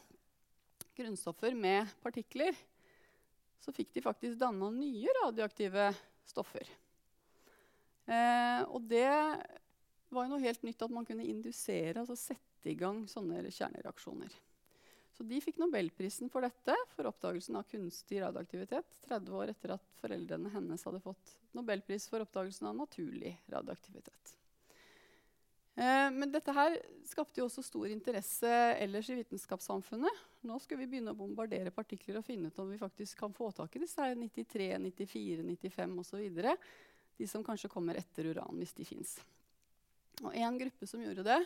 grunnstoffer 0.97 1.55
med 1.57 1.89
partikler, 2.03 2.53
så 3.63 3.73
fikk 3.73 3.95
de 3.95 4.03
faktisk 4.05 4.37
danna 4.37 4.69
nye 4.69 5.15
radioaktive 5.23 5.89
stoffer. 6.27 6.69
Eh, 8.05 8.61
og 8.69 8.83
det 8.89 9.07
var 10.13 10.25
jo 10.25 10.33
noe 10.33 10.43
helt 10.43 10.65
nytt 10.65 10.83
at 10.85 10.93
man 10.93 11.07
kunne 11.07 11.25
indusere, 11.25 11.97
altså 12.01 12.17
sette 12.19 12.71
i 12.71 12.77
gang 12.77 13.03
sånne 13.09 13.41
kjernereaksjoner. 13.49 14.35
Så 15.15 15.23
de 15.23 15.37
fikk 15.39 15.61
nobelprisen 15.61 16.29
for 16.31 16.43
dette, 16.43 16.75
for 16.91 17.07
oppdagelsen 17.07 17.55
av 17.55 17.67
kunstig 17.71 18.19
radioaktivitet, 18.19 18.97
30 19.07 19.37
år 19.39 19.53
etter 19.53 19.77
at 19.77 19.93
foreldrene 20.01 20.51
hennes 20.51 20.83
hadde 20.83 20.99
fått 21.03 21.37
nobelpris 21.55 22.09
for 22.11 22.25
oppdagelsen 22.25 22.67
av 22.67 22.75
naturlig 22.81 23.31
radioaktivitet. 23.53 24.33
Eh, 25.75 26.09
men 26.11 26.31
dette 26.31 26.51
her 26.55 26.75
skapte 27.07 27.39
jo 27.39 27.47
også 27.47 27.63
stor 27.63 27.87
interesse 27.91 28.51
ellers 28.79 29.09
i 29.11 29.17
vitenskapssamfunnet. 29.21 30.21
Nå 30.47 30.59
skulle 30.63 30.83
vi 30.83 30.91
begynne 30.93 31.15
å 31.15 31.19
bombardere 31.19 31.71
partikler 31.75 32.19
og 32.19 32.27
finne 32.27 32.51
ut 32.51 32.59
om 32.59 32.69
vi 32.71 32.79
faktisk 32.79 33.19
kan 33.19 33.35
få 33.35 33.49
tak 33.55 33.75
i 33.75 33.81
disse 33.83 33.99
her 34.03 34.15
93, 34.19 34.69
94, 34.83 35.47
95 35.47 35.97
osv. 36.03 36.43
De 37.17 37.27
som 37.27 37.43
kanskje 37.43 37.71
kommer 37.71 37.97
etter 37.99 38.27
uran, 38.33 38.57
hvis 38.59 38.75
de 38.75 38.85
fins. 38.87 39.15
En 40.33 40.57
gruppe 40.59 40.87
som 40.87 41.01
gjorde 41.03 41.23
det, 41.27 41.39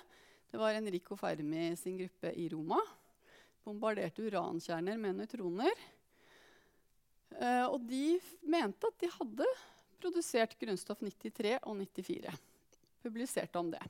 det 0.50 0.58
var 0.58 0.74
Enrico 0.74 1.18
Fermi 1.18 1.76
sin 1.78 1.98
gruppe 1.98 2.34
i 2.34 2.50
Roma. 2.50 2.80
Bombarderte 3.64 4.26
urankjerner 4.26 4.98
med 4.98 5.20
nøytroner. 5.20 5.84
Uh, 7.38 7.68
og 7.70 7.84
de 7.86 8.18
mente 8.50 8.90
at 8.90 8.98
de 9.04 9.12
hadde 9.14 9.46
produsert 10.02 10.56
grunnstoff 10.60 11.04
93 11.06 11.60
og 11.62 11.78
94. 11.78 12.34
Publiserte 13.04 13.62
om 13.62 13.70
det. 13.72 13.84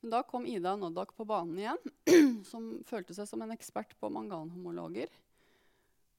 Men 0.00 0.12
da 0.12 0.22
kom 0.22 0.46
Ida 0.46 0.76
Noddak 0.76 1.14
på 1.16 1.24
banen 1.26 1.58
igjen, 1.58 1.80
som 2.50 2.68
følte 2.86 3.16
seg 3.16 3.26
som 3.30 3.42
en 3.42 3.54
ekspert 3.54 3.96
på 3.98 4.10
manganhomologer. 4.12 5.10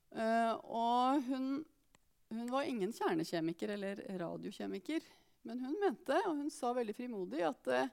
Uh, 0.10 0.58
og 0.65 1.29
hun, 1.29 1.62
hun 2.38 2.52
var 2.52 2.68
ingen 2.70 2.92
kjernekjemiker 2.94 3.74
eller 3.74 4.04
radiokjemiker. 4.20 5.06
Men 5.48 5.63
hun 5.63 5.78
mente, 5.82 6.18
og 6.28 6.36
hun 6.36 6.52
sa 6.54 6.74
veldig 6.76 6.94
frimodig, 6.94 7.42
at 7.48 7.72
uh, 7.72 7.89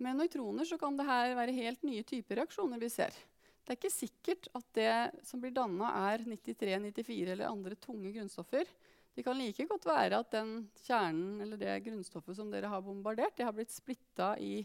med 0.00 0.20
nøytroner 0.20 0.68
så 0.68 0.78
kan 0.80 0.96
det 0.96 1.08
her 1.08 1.34
være 1.38 1.56
helt 1.56 1.82
nye 1.86 2.04
typer 2.06 2.40
reaksjoner 2.40 2.80
vi 2.80 2.90
ser. 2.92 3.16
Det 3.64 3.74
er 3.74 3.78
ikke 3.78 3.92
sikkert 3.92 4.48
at 4.56 4.68
det 4.76 4.92
som 5.28 5.42
blir 5.42 5.52
danna, 5.54 5.90
er 6.10 6.24
93, 6.26 6.78
94 6.90 7.34
eller 7.34 7.50
andre 7.50 7.76
tunge 7.80 8.12
grunnstoffer. 8.14 8.70
Det 9.14 9.24
kan 9.26 9.36
like 9.38 9.66
godt 9.68 9.88
være 9.88 10.20
at 10.22 10.30
den 10.32 10.54
kjernen 10.84 11.42
eller 11.44 11.60
det 11.60 11.80
grunnstoffet 11.84 12.38
som 12.38 12.50
dere 12.52 12.70
har 12.72 12.82
bombardert, 12.84 13.36
det 13.36 13.46
har 13.46 13.54
blitt 13.56 13.74
splitta 13.74 14.32
i, 14.40 14.62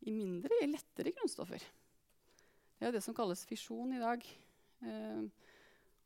i, 0.00 0.10
mindre, 0.10 0.56
i 0.62 0.70
lettere 0.72 1.12
grunnstoffer. 1.16 1.64
Det 2.80 2.88
er 2.88 2.96
det 2.96 3.04
som 3.04 3.14
kalles 3.16 3.44
fisjon 3.46 3.92
i 3.94 4.00
dag. 4.02 4.24
Eh, 4.88 5.49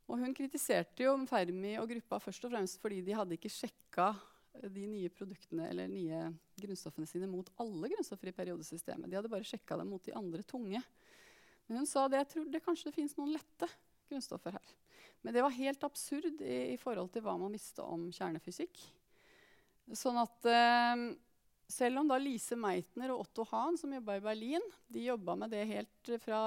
og 0.05 0.21
hun 0.21 0.33
kritiserte 0.37 1.05
jo 1.05 1.15
Fermi 1.29 1.75
og 1.81 1.89
gruppa 1.89 2.19
først 2.21 2.45
og 2.45 2.53
fremst 2.53 2.81
fordi 2.81 3.01
de 3.05 3.15
hadde 3.17 3.37
ikke 3.37 3.51
sjekka 3.51 4.11
de 4.71 4.85
nye 4.87 5.09
produktene 5.11 5.67
eller 5.71 5.89
nye 5.91 6.19
grunnstoffene 6.61 7.09
sine 7.09 7.27
mot 7.27 7.49
alle 7.61 7.89
grunnstoffer 7.91 8.29
i 8.31 8.35
periodesystemet. 8.35 9.09
De 9.09 9.17
hadde 9.17 9.31
bare 9.31 9.47
sjekka 9.47 9.77
dem 9.81 9.89
mot 9.91 10.03
de 10.05 10.13
andre 10.15 10.45
tunge. 10.47 10.81
Men 11.65 11.81
hun 11.81 11.89
sa 11.89 12.05
det, 12.07 12.21
jeg 12.21 12.31
tror 12.31 12.49
det 12.53 12.63
kanskje 12.63 12.89
det 12.89 12.95
finnes 12.95 13.17
noen 13.17 13.33
lette 13.35 13.69
grunnstoffer 14.07 14.55
her. 14.55 14.73
Men 15.25 15.33
det 15.33 15.43
var 15.43 15.57
helt 15.57 15.83
absurd 15.87 16.41
i, 16.45 16.57
i 16.75 16.79
forhold 16.79 17.09
til 17.11 17.25
hva 17.25 17.35
man 17.41 17.55
visste 17.55 17.83
om 17.83 18.07
kjernefysikk. 18.13 18.77
Sånn 19.97 20.19
at 20.21 20.49
eh, 20.49 21.05
selv 21.67 21.99
om 21.99 22.09
da 22.09 22.17
Lise 22.21 22.57
Meitner 22.59 23.11
og 23.13 23.23
Otto 23.25 23.45
Hahn, 23.49 23.77
som 23.79 23.93
jobba 23.93 24.19
i 24.19 24.23
Berlin, 24.23 24.63
de 24.91 25.07
jobba 25.07 25.35
med 25.39 25.53
det 25.53 25.63
helt 25.69 26.11
fra 26.21 26.39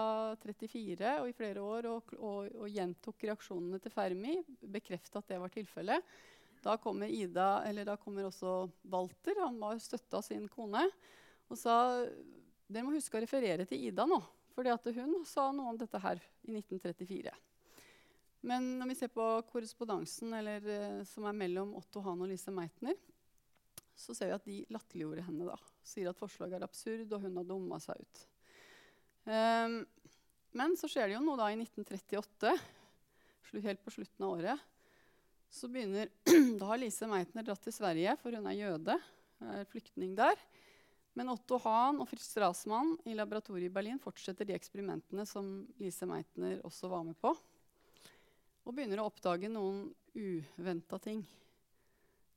34 0.45 1.15
og 1.23 1.29
i 1.29 1.35
flere 1.37 1.65
år 1.65 1.89
og, 1.91 2.13
og, 2.19 2.51
og 2.55 2.71
gjentok 2.71 3.27
reaksjonene 3.27 3.81
til 3.83 3.95
Fermi, 3.95 4.37
bekrefta 4.63 5.19
at 5.19 5.33
det 5.33 5.41
var 5.43 5.55
tilfellet, 5.55 6.15
da 6.63 6.77
kommer, 6.83 7.11
Ida, 7.11 7.65
eller 7.69 7.87
da 7.87 7.97
kommer 8.01 8.27
også 8.29 8.69
Walter, 8.91 9.43
han 9.45 9.59
var 9.63 9.79
støtta 9.83 10.23
sin 10.27 10.49
kone, 10.51 10.85
og 11.49 11.59
sa 11.59 11.77
dere 12.69 12.85
må 12.85 12.95
huske 12.95 13.19
å 13.19 13.23
referere 13.23 13.67
til 13.69 13.89
Ida 13.89 14.07
nå, 14.07 14.19
for 14.55 14.67
hun 14.67 15.21
sa 15.27 15.51
noe 15.55 15.73
om 15.73 15.79
dette 15.79 16.01
her 16.03 16.19
i 16.47 16.57
1934. 16.59 17.35
Men 18.47 18.67
når 18.79 18.91
vi 18.91 18.97
ser 18.99 19.11
på 19.11 19.25
korrespondansen 19.51 20.35
eller, 20.39 20.63
uh, 20.63 21.05
som 21.07 21.27
er 21.27 21.39
mellom 21.39 21.75
Otto 21.79 22.03
Hahn 22.05 22.23
og 22.23 22.31
Lise 22.31 22.55
Meitner, 22.55 22.99
så 23.99 24.15
ser 24.15 24.31
vi 24.31 24.37
at 24.37 24.47
de 24.47 24.57
latterliggjorde 24.75 25.27
henne. 25.27 25.49
da. 25.51 25.57
Sier 25.87 26.11
at 26.11 26.19
forslaget 26.19 26.61
er 26.61 26.67
absurd, 26.67 27.13
og 27.13 27.25
hun 27.25 27.39
har 27.41 27.47
dumma 27.49 27.81
seg 27.83 28.01
ut. 28.01 28.25
Um, 29.29 29.81
men 30.57 30.77
så 30.81 30.89
skjer 30.89 31.11
det 31.11 31.19
jo 31.19 31.25
noe 31.25 31.39
da 31.41 31.51
i 31.53 31.59
1938, 31.59 32.55
helt 33.65 33.83
på 33.85 33.93
slutten 33.95 34.25
av 34.25 34.37
året, 34.37 34.67
så 35.51 35.69
begynner, 35.73 36.11
Da 36.61 36.71
har 36.71 36.81
Lise 36.81 37.09
Meitner 37.09 37.47
dratt 37.47 37.63
til 37.65 37.75
Sverige, 37.75 38.15
for 38.21 38.37
hun 38.37 38.47
er 38.49 38.59
jøde. 38.59 38.97
er 39.41 39.69
flyktning 39.71 40.15
der. 40.19 40.37
Men 41.17 41.33
Otto 41.33 41.59
Hahn 41.65 41.99
og 41.99 42.07
Fritz 42.11 42.29
Strassmann 42.31 42.93
i 43.09 43.17
laboratoriet 43.17 43.71
i 43.71 43.75
Berlin 43.75 43.99
fortsetter 43.99 44.47
de 44.47 44.55
eksperimentene 44.55 45.25
som 45.27 45.49
Lise 45.81 46.07
Meitner 46.07 46.61
også 46.69 46.91
var 46.93 47.03
med 47.07 47.17
på. 47.19 47.33
Og 48.69 48.77
begynner 48.77 49.01
å 49.03 49.09
oppdage 49.09 49.51
noen 49.51 49.89
uventa 50.15 51.01
ting. 51.03 51.25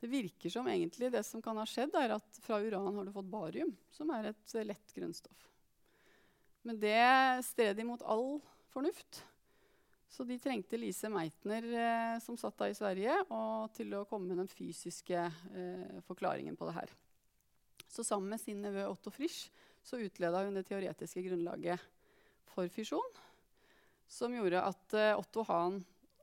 Det 0.01 0.09
virker 0.09 0.49
som 0.49 0.67
egentlig 0.67 1.11
det 1.13 1.21
som 1.27 1.41
kan 1.45 1.59
ha 1.61 1.65
skjedd, 1.69 1.93
er 1.93 2.15
at 2.15 2.39
fra 2.41 2.57
uran 2.57 2.95
har 2.97 3.05
du 3.05 3.13
fått 3.13 3.29
barium, 3.29 3.75
som 3.93 4.09
er 4.15 4.31
et 4.31 4.55
lett 4.65 4.95
grunnstoff. 4.97 5.43
Men 6.65 6.79
det 6.81 7.45
stred 7.45 7.79
imot 7.81 8.01
all 8.01 8.39
fornuft. 8.73 9.21
Så 10.11 10.25
de 10.27 10.39
trengte 10.41 10.77
Lise 10.77 11.09
Meitner, 11.09 11.63
eh, 11.63 12.15
som 12.19 12.37
satt 12.37 12.57
da 12.59 12.67
i 12.67 12.75
Sverige, 12.75 13.13
til 13.77 13.93
å 13.95 14.03
komme 14.09 14.33
med 14.33 14.41
den 14.41 14.49
fysiske 14.51 15.21
eh, 15.21 16.01
forklaringen 16.09 16.57
på 16.59 16.67
det 16.67 16.75
her. 16.75 16.95
Så 17.87 18.03
sammen 18.03 18.33
med 18.33 18.41
sin 18.41 18.59
nevø 18.63 18.89
Otto 18.89 19.13
Frisch 19.13 19.51
så 19.83 20.01
utleda 20.01 20.43
hun 20.43 20.57
det 20.57 20.65
teoretiske 20.67 21.23
grunnlaget 21.25 21.85
for 22.51 22.67
fisjon, 22.73 23.15
som 24.09 24.33
gjorde 24.35 24.65
at 24.65 24.97
eh, 24.99 25.13
Otto 25.15 25.45
Hahn 25.47 25.79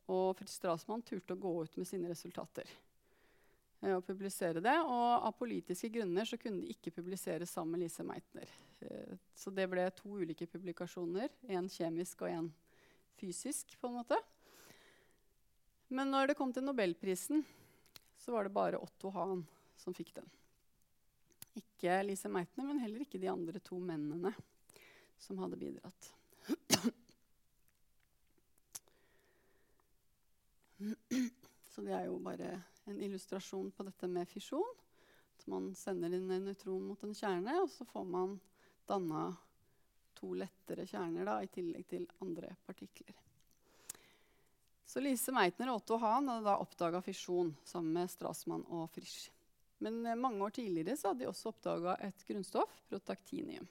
og 0.09 0.37
Fritz 0.37 0.59
Strassmann 0.59 1.07
turte 1.07 1.39
å 1.39 1.41
gå 1.41 1.55
ut 1.65 1.81
med 1.81 1.89
sine 1.89 2.11
resultater. 2.13 2.69
Eh, 3.81 3.95
og 3.95 4.05
publisere 4.07 4.63
det, 4.63 4.75
og 4.83 5.27
av 5.29 5.35
politiske 5.39 5.91
grunner 5.95 6.27
så 6.27 6.39
kunne 6.41 6.63
de 6.65 6.73
ikke 6.75 6.95
publisere 6.97 7.47
sammen 7.47 7.77
med 7.77 7.87
Lise 7.87 8.07
Meitner. 8.07 8.51
Eh, 8.81 9.15
så 9.35 9.53
det 9.55 9.69
ble 9.71 9.85
to 9.95 10.19
ulike 10.19 10.49
publikasjoner, 10.51 11.31
én 11.47 11.69
kjemisk 11.71 12.25
og 12.25 12.33
én 12.33 12.51
fysisk, 13.19 13.79
på 13.79 13.91
en 13.91 13.99
måte. 14.01 14.19
Men 15.95 16.11
når 16.13 16.29
det 16.29 16.39
kom 16.39 16.53
til 16.53 16.67
nobelprisen, 16.67 17.45
så 18.19 18.35
var 18.35 18.45
det 18.45 18.57
bare 18.57 18.83
Otto 18.83 19.11
Hahn 19.15 19.47
som 19.79 19.95
fikk 19.95 20.13
den. 20.19 20.29
Ikke 21.59 22.03
Lise 22.05 22.29
Meitner, 22.31 22.67
men 22.67 22.83
heller 22.83 23.01
ikke 23.07 23.23
de 23.23 23.31
andre 23.31 23.63
to 23.63 23.79
mennene 23.79 24.35
som 25.23 25.39
hadde 25.39 25.59
bidratt. 25.59 26.15
Så 31.79 31.85
det 31.87 31.93
er 31.95 32.09
jo 32.09 32.17
bare 32.19 32.57
en 32.91 32.97
illustrasjon 33.07 33.69
på 33.71 33.85
dette 33.87 34.09
med 34.11 34.27
fisjon. 34.27 34.79
At 35.39 35.45
man 35.47 35.69
sender 35.79 36.11
inn 36.11 36.25
en 36.35 36.49
nøytron 36.49 36.81
mot 36.83 37.05
en 37.07 37.13
kjerne, 37.15 37.53
og 37.63 37.69
så 37.71 37.85
får 37.87 38.09
man 38.11 38.33
danna 38.91 39.29
to 40.19 40.33
lettere 40.35 40.89
kjerner 40.91 41.31
da, 41.31 41.37
i 41.39 41.51
tillegg 41.55 41.87
til 41.87 42.09
andre 42.27 42.51
partikler. 42.67 43.15
Så 44.91 44.99
Lise 45.07 45.31
Meitner 45.31 45.71
og 45.71 45.85
Otto 45.85 46.01
Hahn 46.03 46.27
hadde 46.33 46.49
da 46.49 46.57
oppdaga 46.59 46.99
fisjon 47.07 47.55
sammen 47.63 47.95
med 48.01 48.11
Strassmann 48.11 48.67
og 48.67 48.89
Frisch. 48.97 49.29
Men 49.79 50.03
eh, 50.03 50.19
mange 50.19 50.43
år 50.49 50.59
tidligere 50.59 50.99
hadde 50.99 51.23
de 51.23 51.31
også 51.31 51.53
oppdaga 51.53 51.95
et 52.11 52.27
grunnstoff, 52.27 52.75
protaktinium. 52.91 53.71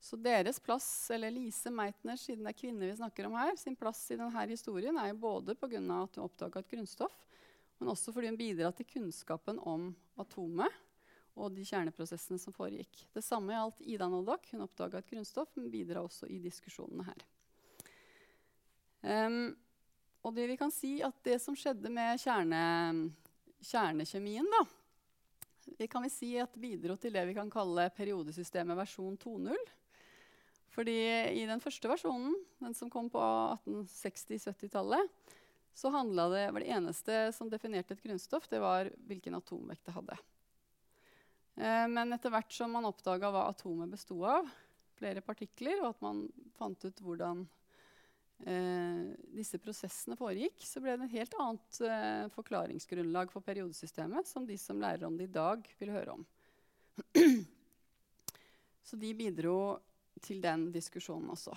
Så 0.00 0.16
deres 0.16 0.60
plass, 0.64 1.10
eller 1.12 1.30
Lise 1.30 1.70
Meitner, 1.70 2.16
siden 2.16 2.46
det 2.46 2.54
er 2.54 2.60
kvinner 2.62 2.88
vi 2.88 2.96
snakker 2.96 3.26
om 3.28 3.34
her, 3.36 3.52
sin 3.60 3.76
plass 3.76 4.06
i 4.10 4.16
denne 4.16 4.46
historien 4.48 4.96
er 4.96 5.10
jo 5.10 5.18
både 5.20 5.54
pga. 5.54 5.76
at 5.76 6.16
hun 6.16 6.24
oppdaga 6.24 6.62
et 6.62 6.70
grunnstoff, 6.70 7.18
men 7.78 7.92
også 7.92 8.12
fordi 8.12 8.30
hun 8.32 8.38
bidrar 8.40 8.72
til 8.72 8.88
kunnskapen 8.88 9.60
om 9.60 9.90
atomet 10.16 10.72
og 11.36 11.52
de 11.54 11.64
kjerneprosessene 11.64 12.40
som 12.40 12.54
foregikk. 12.56 13.04
Det 13.14 13.22
samme 13.24 13.54
gjaldt 13.54 13.84
Ida 13.86 14.08
Noddak. 14.10 14.48
Hun 14.52 14.64
oppdaga 14.64 15.00
et 15.00 15.10
grunnstoff, 15.12 15.52
men 15.56 15.70
bidrar 15.72 16.04
også 16.04 16.28
i 16.28 16.40
diskusjonene 16.42 17.06
her. 17.06 17.26
Um, 19.00 19.54
og 20.20 20.34
det 20.36 20.48
vi 20.50 20.58
kan 20.60 20.72
si 20.74 20.98
at 21.04 21.16
det 21.24 21.38
som 21.40 21.56
skjedde 21.56 21.92
med 21.92 22.20
kjerne, 22.20 22.62
kjernekjemien, 23.64 24.48
da, 24.52 24.64
det 25.78 25.88
kan 25.92 26.04
vi 26.04 26.12
si 26.12 26.34
at 26.40 26.56
bidro 26.60 26.96
til 27.00 27.14
det 27.14 27.24
vi 27.30 27.36
kan 27.36 27.52
kalle 27.52 27.88
periodesystemet 27.96 28.76
versjon 28.76 29.16
2.0. 29.20 29.56
Fordi 30.70 30.96
i 31.34 31.46
den 31.48 31.62
første 31.62 31.90
versjonen, 31.90 32.36
den 32.62 32.76
som 32.78 32.90
kom 32.92 33.08
på 33.10 33.20
1860-70-tallet, 33.66 35.10
så 35.74 35.90
det, 35.90 36.50
var 36.52 36.60
det 36.60 36.70
eneste 36.70 37.32
som 37.32 37.50
definerte 37.50 37.94
et 37.94 38.02
grunnstoff, 38.02 38.48
det 38.50 38.60
var 38.60 38.90
hvilken 39.08 39.38
atomvekt 39.38 39.86
det 39.86 39.94
hadde. 39.96 40.18
Eh, 41.56 41.86
men 41.88 42.12
etter 42.12 42.32
hvert 42.34 42.52
som 42.52 42.74
man 42.74 42.88
oppdaga 42.88 43.30
hva 43.32 43.46
atomet 43.50 43.90
besto 43.92 44.18
av, 44.28 44.48
flere 45.00 45.22
partikler, 45.24 45.80
og 45.80 45.94
at 45.94 46.04
man 46.04 46.22
fant 46.58 46.84
ut 46.84 47.00
hvordan 47.00 47.46
eh, 48.44 49.16
disse 49.36 49.60
prosessene 49.62 50.18
foregikk, 50.20 50.60
så 50.66 50.82
ble 50.84 50.98
det 50.98 51.08
et 51.08 51.18
helt 51.20 51.38
annet 51.40 51.80
eh, 51.86 52.26
forklaringsgrunnlag 52.34 53.32
for 53.32 53.46
periodesystemet, 53.46 54.28
som 54.28 54.46
de 54.48 54.58
som 54.60 54.82
lærer 54.82 55.08
om 55.08 55.16
det 55.16 55.30
i 55.30 55.34
dag, 55.38 55.64
vil 55.80 55.94
høre 55.96 56.18
om. 56.18 56.26
så 58.86 59.00
de 59.00 59.14
bidro 59.16 59.56
til 60.22 60.40
den 60.42 60.68
diskusjonen 60.74 61.30
også. 61.32 61.54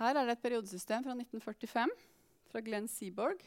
Her 0.00 0.18
er 0.18 0.26
det 0.26 0.36
et 0.36 0.42
periodesystem 0.42 1.04
fra 1.06 1.14
1945 1.16 1.94
fra 2.50 2.62
Glenn 2.64 2.88
Seaborg, 2.90 3.40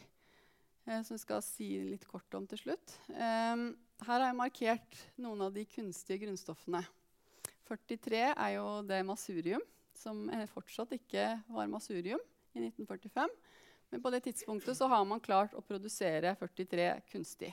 eh, 0.87 1.01
som 1.03 1.15
jeg 1.15 1.23
skal 1.23 1.43
si 1.45 1.69
litt 1.91 2.07
kort 2.09 2.33
om 2.37 2.47
til 2.49 2.63
slutt. 2.63 2.95
Eh, 3.11 3.67
her 4.07 4.15
har 4.15 4.29
jeg 4.29 4.39
markert 4.39 5.03
noen 5.21 5.45
av 5.45 5.53
de 5.53 5.67
kunstige 5.69 6.23
grunnstoffene. 6.25 6.81
43 7.69 8.23
er 8.31 8.55
jo 8.55 8.65
det 8.87 9.03
masurium 9.05 9.61
som 9.93 10.23
fortsatt 10.53 10.95
ikke 10.95 11.25
var 11.51 11.69
masurium 11.69 12.21
i 12.55 12.63
1945. 12.63 13.29
Men 13.89 14.01
på 14.01 14.11
det 14.13 14.23
tidspunktet 14.25 14.77
så 14.77 14.87
har 14.89 15.05
man 15.05 15.21
klart 15.21 15.55
å 15.57 15.65
produsere 15.65 16.35
43 16.39 16.89
kunstig. 17.11 17.51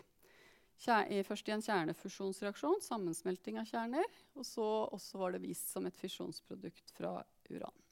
Først 0.76 1.48
i 1.48 1.54
en 1.54 1.64
kjernefusjonsreaksjon, 1.64 2.82
sammensmelting 2.84 3.58
av 3.60 3.68
kjerner. 3.68 4.06
Og 4.36 4.46
så 4.46 4.66
også 4.92 5.20
var 5.22 5.34
det 5.34 5.42
vist 5.46 5.72
som 5.72 5.86
et 5.88 5.96
fisjonsprodukt 5.96 6.92
fra 6.96 7.18
uran. 7.50 7.84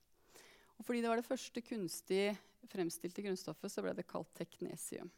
Og 0.79 0.87
fordi 0.87 1.01
det 1.03 1.11
var 1.11 1.21
det 1.21 1.27
første 1.27 1.63
kunstig 1.65 2.27
fremstilte 2.71 3.23
grunnstoffet, 3.25 3.73
så 3.73 3.85
ble 3.85 3.95
det 3.97 4.09
kalt 4.09 4.31
teknesium. 4.37 5.11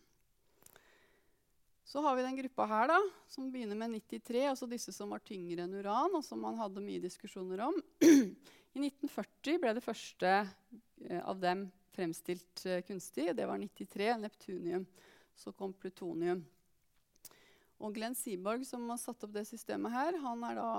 Så 1.87 2.03
har 2.03 2.17
vi 2.19 2.25
den 2.27 2.37
gruppa 2.37 2.67
her 2.67 2.89
da, 2.91 2.97
som 3.31 3.51
begynner 3.53 3.79
med 3.79 3.93
93, 3.95 4.41
altså 4.51 4.67
disse 4.67 4.91
som 4.95 5.13
var 5.15 5.23
tyngre 5.23 5.63
enn 5.63 5.77
uran, 5.79 6.17
og 6.19 6.25
som 6.27 6.41
man 6.43 6.59
hadde 6.59 6.83
mye 6.83 7.03
diskusjoner 7.03 7.63
om. 7.69 7.77
I 8.03 8.81
1940 8.83 9.61
ble 9.63 9.75
det 9.77 9.85
første 9.85 10.33
eh, 10.35 11.23
av 11.23 11.39
dem 11.41 11.69
fremstilt 11.95 12.67
eh, 12.67 12.83
kunstig. 12.85 13.31
Det 13.39 13.47
var 13.47 13.63
93, 13.63 14.11
neptunium. 14.19 14.87
Så 15.39 15.55
kom 15.55 15.77
plutonium. 15.79 16.43
Og 17.83 17.93
Glenn 17.97 18.17
Seaborg, 18.17 18.65
som 18.65 18.87
har 18.89 19.01
satt 19.01 19.25
opp 19.27 19.35
det 19.35 19.45
systemet 19.49 19.93
her, 19.93 20.17
han 20.23 20.45
er 20.49 20.59
da 20.59 20.71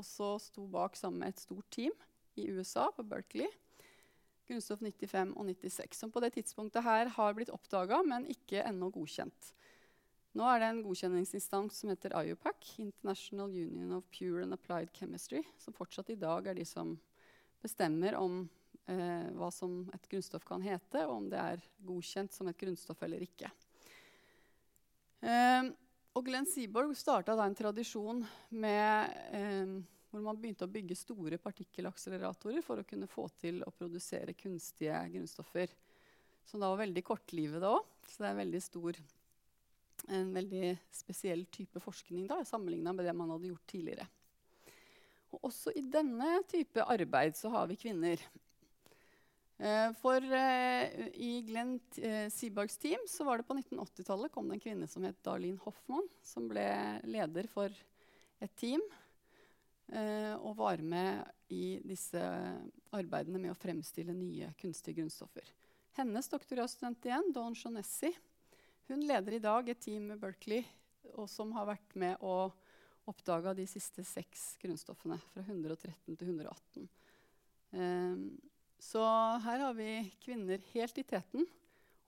også 0.00 0.34
sto 0.42 0.66
bak 0.70 0.96
sammen 0.98 1.22
med 1.22 1.34
et 1.34 1.42
stort 1.42 1.68
team 1.70 1.94
i 2.40 2.48
USA, 2.50 2.88
på 2.94 3.04
Berkeley. 3.06 3.50
Grunnstoff 4.50 4.82
95 4.82 5.36
og 5.38 5.46
96, 5.46 5.94
som 5.94 6.10
på 6.10 6.22
det 6.24 6.32
tidspunktet 6.34 6.82
her 6.82 7.10
har 7.14 7.34
blitt 7.36 7.52
oppdaga, 7.54 8.00
men 8.02 8.26
ikke 8.32 8.64
ennå 8.66 8.90
godkjent. 8.94 9.52
Nå 10.38 10.46
er 10.46 10.62
det 10.62 10.70
en 10.70 10.82
godkjenningsinstans 10.84 11.80
som 11.82 11.90
heter 11.90 12.14
IUPAC, 12.14 12.74
International 12.82 13.50
Union 13.50 13.96
of 13.96 14.06
Pure 14.14 14.44
and 14.44 14.54
Applied 14.54 14.92
Chemistry, 14.94 15.42
som 15.58 15.74
fortsatt 15.74 16.10
i 16.14 16.18
dag 16.18 16.46
er 16.46 16.58
de 16.58 16.66
som 16.66 16.96
bestemmer 17.62 18.14
om 18.18 18.44
eh, 18.90 19.26
hva 19.38 19.50
som 19.54 19.82
et 19.94 20.06
grunnstoff 20.10 20.46
kan 20.46 20.62
hete, 20.62 21.02
og 21.06 21.16
om 21.16 21.30
det 21.30 21.40
er 21.42 21.66
godkjent 21.86 22.34
som 22.34 22.50
et 22.50 22.58
grunnstoff 22.58 23.02
eller 23.06 23.22
ikke. 23.26 23.50
Eh, 25.20 25.70
og 26.18 26.26
Glenn 26.26 26.48
Seaborg 26.48 26.96
starta 26.98 27.36
en 27.38 27.54
tradisjon 27.54 28.24
med, 28.50 29.12
eh, 29.30 29.74
hvor 30.10 30.24
man 30.24 30.38
begynte 30.40 30.66
å 30.66 30.72
bygge 30.72 30.98
store 30.98 31.38
partikkelakseleratorer 31.38 32.64
for 32.66 32.82
å 32.82 32.86
kunne 32.86 33.06
få 33.06 33.28
til 33.38 33.62
å 33.62 33.70
produsere 33.70 34.34
kunstige 34.34 34.98
grunnstoffer. 35.12 35.70
Som 36.44 36.60
da 36.60 36.70
var 36.72 36.82
veldig 36.82 37.04
kortlivede 37.06 37.70
òg. 37.70 37.86
Så 38.08 38.24
det 38.24 38.30
er 38.30 38.40
veldig 38.40 38.62
stor, 38.62 38.98
en 40.08 40.32
veldig 40.34 40.72
spesiell 40.90 41.44
type 41.46 41.78
forskning 41.78 42.26
sammenligna 42.44 42.92
med 42.92 43.06
det 43.06 43.14
man 43.14 43.30
hadde 43.30 43.52
gjort 43.52 43.66
tidligere. 43.70 44.08
Og 45.30 45.46
også 45.46 45.70
i 45.78 45.84
denne 45.86 46.40
type 46.50 46.82
arbeid 46.82 47.36
så 47.38 47.52
har 47.54 47.68
vi 47.70 47.78
kvinner. 47.78 48.18
Eh, 49.60 49.90
for 50.00 50.24
eh, 50.24 51.08
i 51.20 51.42
Glenn 51.44 51.74
eh, 52.00 52.30
Seaborgs 52.32 52.78
team 52.80 53.02
så 53.08 53.26
var 53.28 53.38
det 53.38 53.46
på 53.48 53.58
1980-tallet 53.58 54.32
kom 54.32 54.48
det 54.48 54.56
en 54.56 54.62
kvinne 54.64 54.88
som 54.88 55.04
het 55.04 55.18
Darlene 55.26 55.60
Hoffmann, 55.66 56.08
som 56.24 56.46
ble 56.48 56.64
leder 57.04 57.48
for 57.52 57.74
et 58.40 58.56
team. 58.56 58.84
Og 59.90 60.52
var 60.54 60.78
med 60.86 61.24
i 61.50 61.80
disse 61.82 62.20
arbeidene 62.94 63.40
med 63.42 63.50
å 63.50 63.58
fremstille 63.58 64.14
nye 64.14 64.52
kunstige 64.60 65.00
grunnstoffer. 65.00 65.48
Hennes 65.96 66.30
doktorgradsstudent 66.30 67.08
igjen, 67.08 67.32
Dawn 67.34 67.56
Shaughnessy, 67.58 68.12
hun 68.86 69.02
leder 69.02 69.34
i 69.34 69.42
dag 69.42 69.66
et 69.66 69.82
team 69.82 70.06
med 70.12 70.22
Berkeley 70.22 70.62
og 71.18 71.26
som 71.30 71.50
har 71.56 71.66
vært 71.72 71.96
med 71.98 72.22
å 72.22 72.52
oppdaga 73.10 73.54
de 73.58 73.66
siste 73.66 74.04
seks 74.06 74.54
grunnstoffene, 74.62 75.18
fra 75.32 75.42
113 75.42 76.14
til 76.14 76.30
118. 76.36 76.86
Um, 77.74 78.24
så 78.80 79.04
her 79.44 79.58
har 79.66 79.74
vi 79.76 80.10
kvinner 80.24 80.58
helt 80.72 80.98
i 80.98 81.04
teten, 81.04 81.44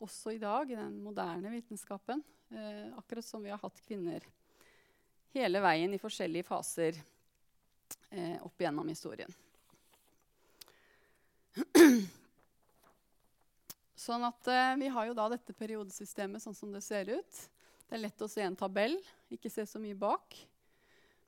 også 0.03 0.33
i 0.33 0.39
dag, 0.41 0.70
i 0.70 0.79
den 0.79 1.03
moderne 1.05 1.51
vitenskapen. 1.53 2.23
Eh, 2.51 2.89
akkurat 2.99 3.25
som 3.25 3.43
vi 3.45 3.51
har 3.53 3.61
hatt 3.61 3.81
kvinner 3.85 4.25
hele 5.33 5.61
veien 5.64 5.95
i 5.95 6.01
forskjellige 6.01 6.45
faser 6.49 6.97
eh, 8.11 8.37
opp 8.45 8.61
gjennom 8.61 8.89
historien. 8.89 9.33
Sånn 14.03 14.25
at 14.27 14.49
eh, 14.51 14.77
Vi 14.81 14.89
har 14.93 15.07
jo 15.09 15.14
da 15.16 15.29
dette 15.33 15.53
periodesystemet 15.57 16.43
sånn 16.43 16.57
som 16.57 16.73
det 16.75 16.83
ser 16.85 17.09
ut. 17.12 17.43
Det 17.87 17.95
er 17.97 18.05
lett 18.07 18.25
å 18.25 18.29
se 18.29 18.43
en 18.43 18.57
tabell, 18.59 18.97
ikke 19.33 19.51
se 19.53 19.66
så 19.68 19.79
mye 19.81 19.97
bak. 19.97 20.35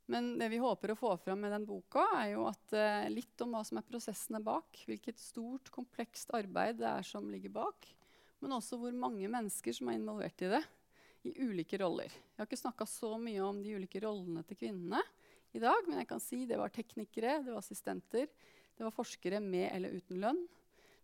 Men 0.06 0.34
det 0.38 0.50
vi 0.52 0.60
håper 0.60 0.92
å 0.92 0.98
få 0.98 1.14
fram 1.16 1.40
med 1.40 1.52
den 1.54 1.64
boka, 1.64 2.04
er 2.18 2.34
jo 2.34 2.44
at 2.50 2.76
uh, 2.76 3.06
litt 3.12 3.40
om 3.40 3.54
hva 3.56 3.62
som 3.64 3.80
er 3.80 3.86
prosessene 3.88 4.40
bak. 4.44 4.82
Hvilket 4.84 5.20
stort, 5.20 5.70
komplekst 5.72 6.34
arbeid 6.36 6.82
det 6.82 6.90
er 6.90 7.06
som 7.08 7.30
ligger 7.32 7.54
bak. 7.54 7.88
Men 8.44 8.58
også 8.58 8.76
hvor 8.80 8.92
mange 8.92 9.30
mennesker 9.32 9.72
som 9.72 9.88
er 9.88 9.96
involvert 9.96 10.44
i 10.44 10.50
det. 10.52 10.60
I 11.24 11.32
ulike 11.40 11.78
roller. 11.80 12.12
Jeg 12.12 12.36
har 12.36 12.50
ikke 12.50 12.60
snakka 12.60 12.84
så 12.88 13.14
mye 13.16 13.40
om 13.40 13.62
de 13.64 13.78
ulike 13.78 14.02
rollene 14.04 14.42
til 14.44 14.58
kvinnene 14.60 15.00
i 15.56 15.62
dag, 15.62 15.86
men 15.86 16.02
jeg 16.02 16.10
kan 16.10 16.20
si 16.20 16.42
det 16.50 16.58
var 16.60 16.72
teknikere, 16.74 17.38
det 17.40 17.54
var 17.54 17.62
assistenter, 17.62 18.28
det 18.74 18.84
var 18.84 18.92
forskere 18.92 19.40
med 19.40 19.70
eller 19.70 19.94
uten 19.96 20.20
lønn. 20.20 20.42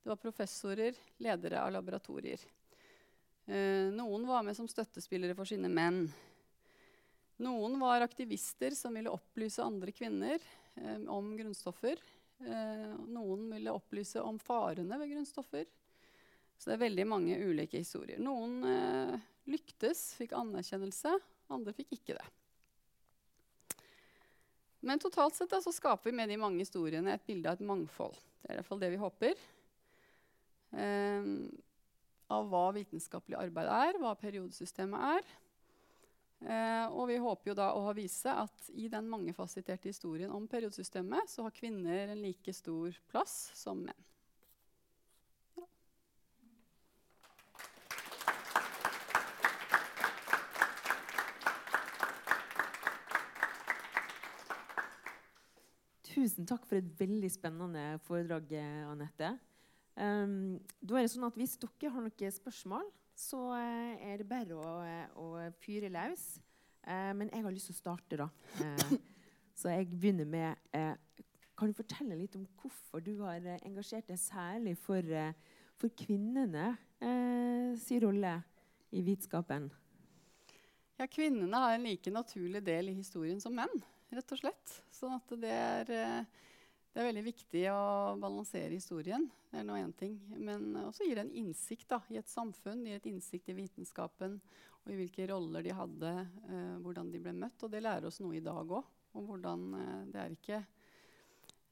Det 0.03 0.11
var 0.13 0.21
professorer, 0.21 0.97
ledere 1.25 1.63
av 1.63 1.73
laboratorier. 1.73 2.43
Uh, 3.49 3.89
noen 3.97 4.29
var 4.29 4.45
med 4.45 4.59
som 4.59 4.69
støttespillere 4.69 5.37
for 5.39 5.49
sine 5.49 5.73
menn. 5.73 6.05
Noen 7.41 7.79
var 7.81 8.05
aktivister 8.05 8.75
som 8.77 8.97
ville 8.97 9.13
opplyse 9.13 9.63
andre 9.65 9.93
kvinner 9.97 10.41
eh, 10.77 10.99
om 11.09 11.33
grunnstoffer. 11.39 12.01
Eh, 12.45 12.91
noen 13.09 13.47
ville 13.53 13.73
opplyse 13.73 14.21
om 14.21 14.39
farene 14.41 14.99
ved 15.01 15.15
grunnstoffer. 15.15 15.65
Så 16.61 16.69
det 16.69 16.77
er 16.77 16.85
veldig 16.85 17.07
mange 17.09 17.39
ulike 17.41 17.81
historier. 17.81 18.21
Noen 18.21 18.61
eh, 18.69 19.15
lyktes, 19.49 20.11
fikk 20.21 20.37
anerkjennelse. 20.37 21.15
Andre 21.51 21.75
fikk 21.77 21.97
ikke 21.97 22.19
det. 22.19 22.29
Men 24.85 25.01
totalt 25.01 25.37
sett 25.37 25.51
da, 25.53 25.61
så 25.65 25.73
skaper 25.73 26.11
vi 26.11 26.17
med 26.17 26.29
de 26.33 26.39
mange 26.41 26.61
historiene 26.61 27.17
et 27.17 27.27
bilde 27.27 27.49
av 27.49 27.57
et 27.57 27.69
mangfold. 27.69 28.17
Det 28.41 28.49
er 28.49 28.57
i 28.57 28.61
hvert 28.61 28.69
fall 28.69 28.81
det 28.85 28.93
vi 28.93 29.01
håper. 29.01 29.45
Eh, 30.77 31.35
av 32.31 32.49
hva 32.53 32.67
vitenskapelig 32.77 33.41
arbeid 33.41 33.69
er, 33.73 33.99
hva 34.01 34.13
periodesystemet 34.21 35.09
er. 35.17 35.39
Eh, 36.41 36.87
og 36.89 37.11
vi 37.11 37.19
håper 37.21 37.51
jo 37.51 37.57
da 37.59 37.67
å 37.77 37.91
vise 37.93 38.33
at 38.33 38.71
i 38.73 38.87
den 38.89 39.09
mangefasetterte 39.13 39.91
historien 39.93 40.33
om 40.33 40.47
periodesystemet, 40.49 41.29
så 41.29 41.45
har 41.45 41.57
kvinner 41.57 42.09
en 42.09 42.23
like 42.23 42.55
stor 42.57 42.97
plass 43.13 43.51
som 43.59 43.83
menn. 43.85 44.07
Tusen 56.11 56.49
takk 56.49 56.65
for 56.67 56.81
et 56.81 56.89
veldig 56.99 57.29
spennende 57.33 57.85
foredrag, 58.05 58.51
Anette. 58.89 59.35
Um, 60.01 60.59
sånn 60.81 61.29
Hvis 61.37 61.59
dere 61.61 61.93
har 61.93 62.05
noen 62.05 62.35
spørsmål, 62.35 62.89
så 63.21 63.41
eh, 63.57 64.01
er 64.11 64.21
det 64.21 64.29
bare 64.29 64.57
å, 64.57 64.71
eh, 64.87 65.19
å 65.21 65.51
fyre 65.61 65.91
løs. 65.93 66.25
Eh, 66.89 67.11
men 67.17 67.29
jeg 67.29 67.45
har 67.45 67.53
lyst 67.55 67.69
til 67.71 67.77
å 67.77 67.81
starte, 67.81 68.21
da. 68.21 68.29
Eh, 68.65 68.95
så 69.61 69.75
jeg 69.75 69.91
begynner 69.93 70.29
med 70.29 70.77
eh, 70.77 70.95
Kan 71.61 71.69
du 71.69 71.77
fortelle 71.77 72.17
litt 72.17 72.39
om 72.39 72.47
hvorfor 72.57 73.03
du 73.05 73.19
har 73.21 73.45
eh, 73.45 73.61
engasjert 73.69 74.09
deg 74.09 74.17
særlig 74.17 74.79
for, 74.81 75.05
for 75.77 75.93
kvinnene 75.93 76.71
sin 77.81 78.01
rolle 78.01 78.33
i 78.97 79.03
vitenskapen? 79.05 79.69
Ja, 80.97 81.07
kvinnene 81.09 81.61
har 81.61 81.77
en 81.77 81.85
like 81.85 82.13
naturlig 82.13 82.61
del 82.65 82.89
i 82.89 82.97
historien 82.97 83.41
som 83.41 83.53
menn, 83.57 83.73
rett 84.13 84.33
og 84.33 84.41
slett. 84.41 84.75
Sånn 84.93 85.17
at 85.17 85.33
det 85.41 85.53
er 85.53 85.93
det 86.91 86.99
er 86.99 87.07
veldig 87.07 87.23
viktig 87.23 87.61
å 87.71 87.83
balansere 88.19 88.75
historien. 88.75 89.29
Det 89.51 89.61
er 89.61 89.67
noe 89.67 89.79
en 89.79 89.93
ting. 89.95 90.17
Men 90.35 90.73
også 90.83 91.07
gir 91.07 91.21
det 91.21 91.27
en 91.29 91.37
innsikt 91.45 91.87
da, 91.93 92.01
i 92.11 92.19
et 92.19 92.31
samfunn, 92.31 92.83
gir 92.87 92.99
et 92.99 93.07
innsikt 93.07 93.53
i 93.53 93.57
vitenskapen 93.61 94.41
og 94.81 94.91
i 94.91 94.97
hvilke 94.99 95.29
roller 95.31 95.63
de 95.63 95.77
hadde, 95.77 96.11
uh, 96.49 96.77
hvordan 96.83 97.13
de 97.13 97.21
ble 97.23 97.35
møtt. 97.37 97.63
Og 97.63 97.71
det 97.71 97.85
lærer 97.85 98.09
oss 98.09 98.19
noe 98.25 98.35
i 98.39 98.43
dag 98.43 98.67
òg. 98.67 98.91
Om 99.15 99.27
hvordan 99.29 99.65
uh, 99.77 100.03
det 100.11 100.21
er 100.23 100.35
ikke 100.35 100.61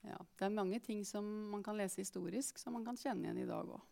ja, 0.07 0.16
Det 0.39 0.47
er 0.47 0.55
mange 0.55 0.79
ting 0.83 1.03
som 1.07 1.27
man 1.51 1.62
kan 1.66 1.77
lese 1.79 2.03
historisk, 2.05 2.59
som 2.62 2.77
man 2.79 2.87
kan 2.87 2.99
kjenne 2.99 3.27
igjen 3.27 3.43
i 3.43 3.49
dag 3.49 3.75
òg. 3.75 3.83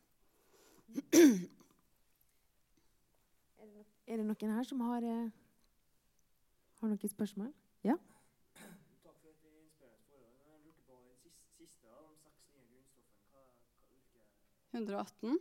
Er 4.07 4.20
det 4.20 4.27
noen 4.27 4.53
her 4.55 4.66
som 4.68 4.81
har, 4.87 5.03
eh, 5.03 5.31
har 6.79 6.89
noen 6.89 7.11
spørsmål? 7.11 7.51
Ja? 7.83 7.97
118? 14.77 15.39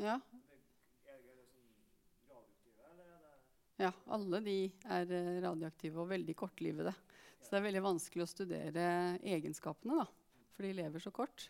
Ja. 0.00 0.18
Ja, 3.80 3.94
alle 4.12 4.42
de 4.44 4.56
er 4.92 5.12
eh, 5.16 5.38
radioaktive 5.40 6.02
og 6.02 6.10
veldig 6.10 6.34
kortlivede. 6.36 6.92
Så 7.40 7.54
det 7.54 7.60
er 7.60 7.66
veldig 7.70 7.82
vanskelig 7.86 8.26
å 8.26 8.28
studere 8.28 8.84
egenskapene, 9.24 10.02
da, 10.02 10.44
for 10.52 10.66
de 10.66 10.74
lever 10.76 11.00
så 11.00 11.12
kort. 11.14 11.46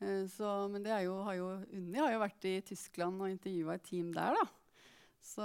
Eh, 0.00 0.24
så, 0.32 0.48
men 0.72 0.88
jo, 1.04 1.18
har 1.26 1.36
jo, 1.36 1.50
Unni 1.76 2.00
har 2.00 2.14
jo 2.14 2.22
vært 2.22 2.48
i 2.48 2.56
Tyskland 2.72 3.20
og 3.20 3.32
intervjua 3.34 3.76
et 3.76 3.84
team 3.88 4.14
der. 4.16 4.38
da. 4.40 4.46
Så 5.22 5.44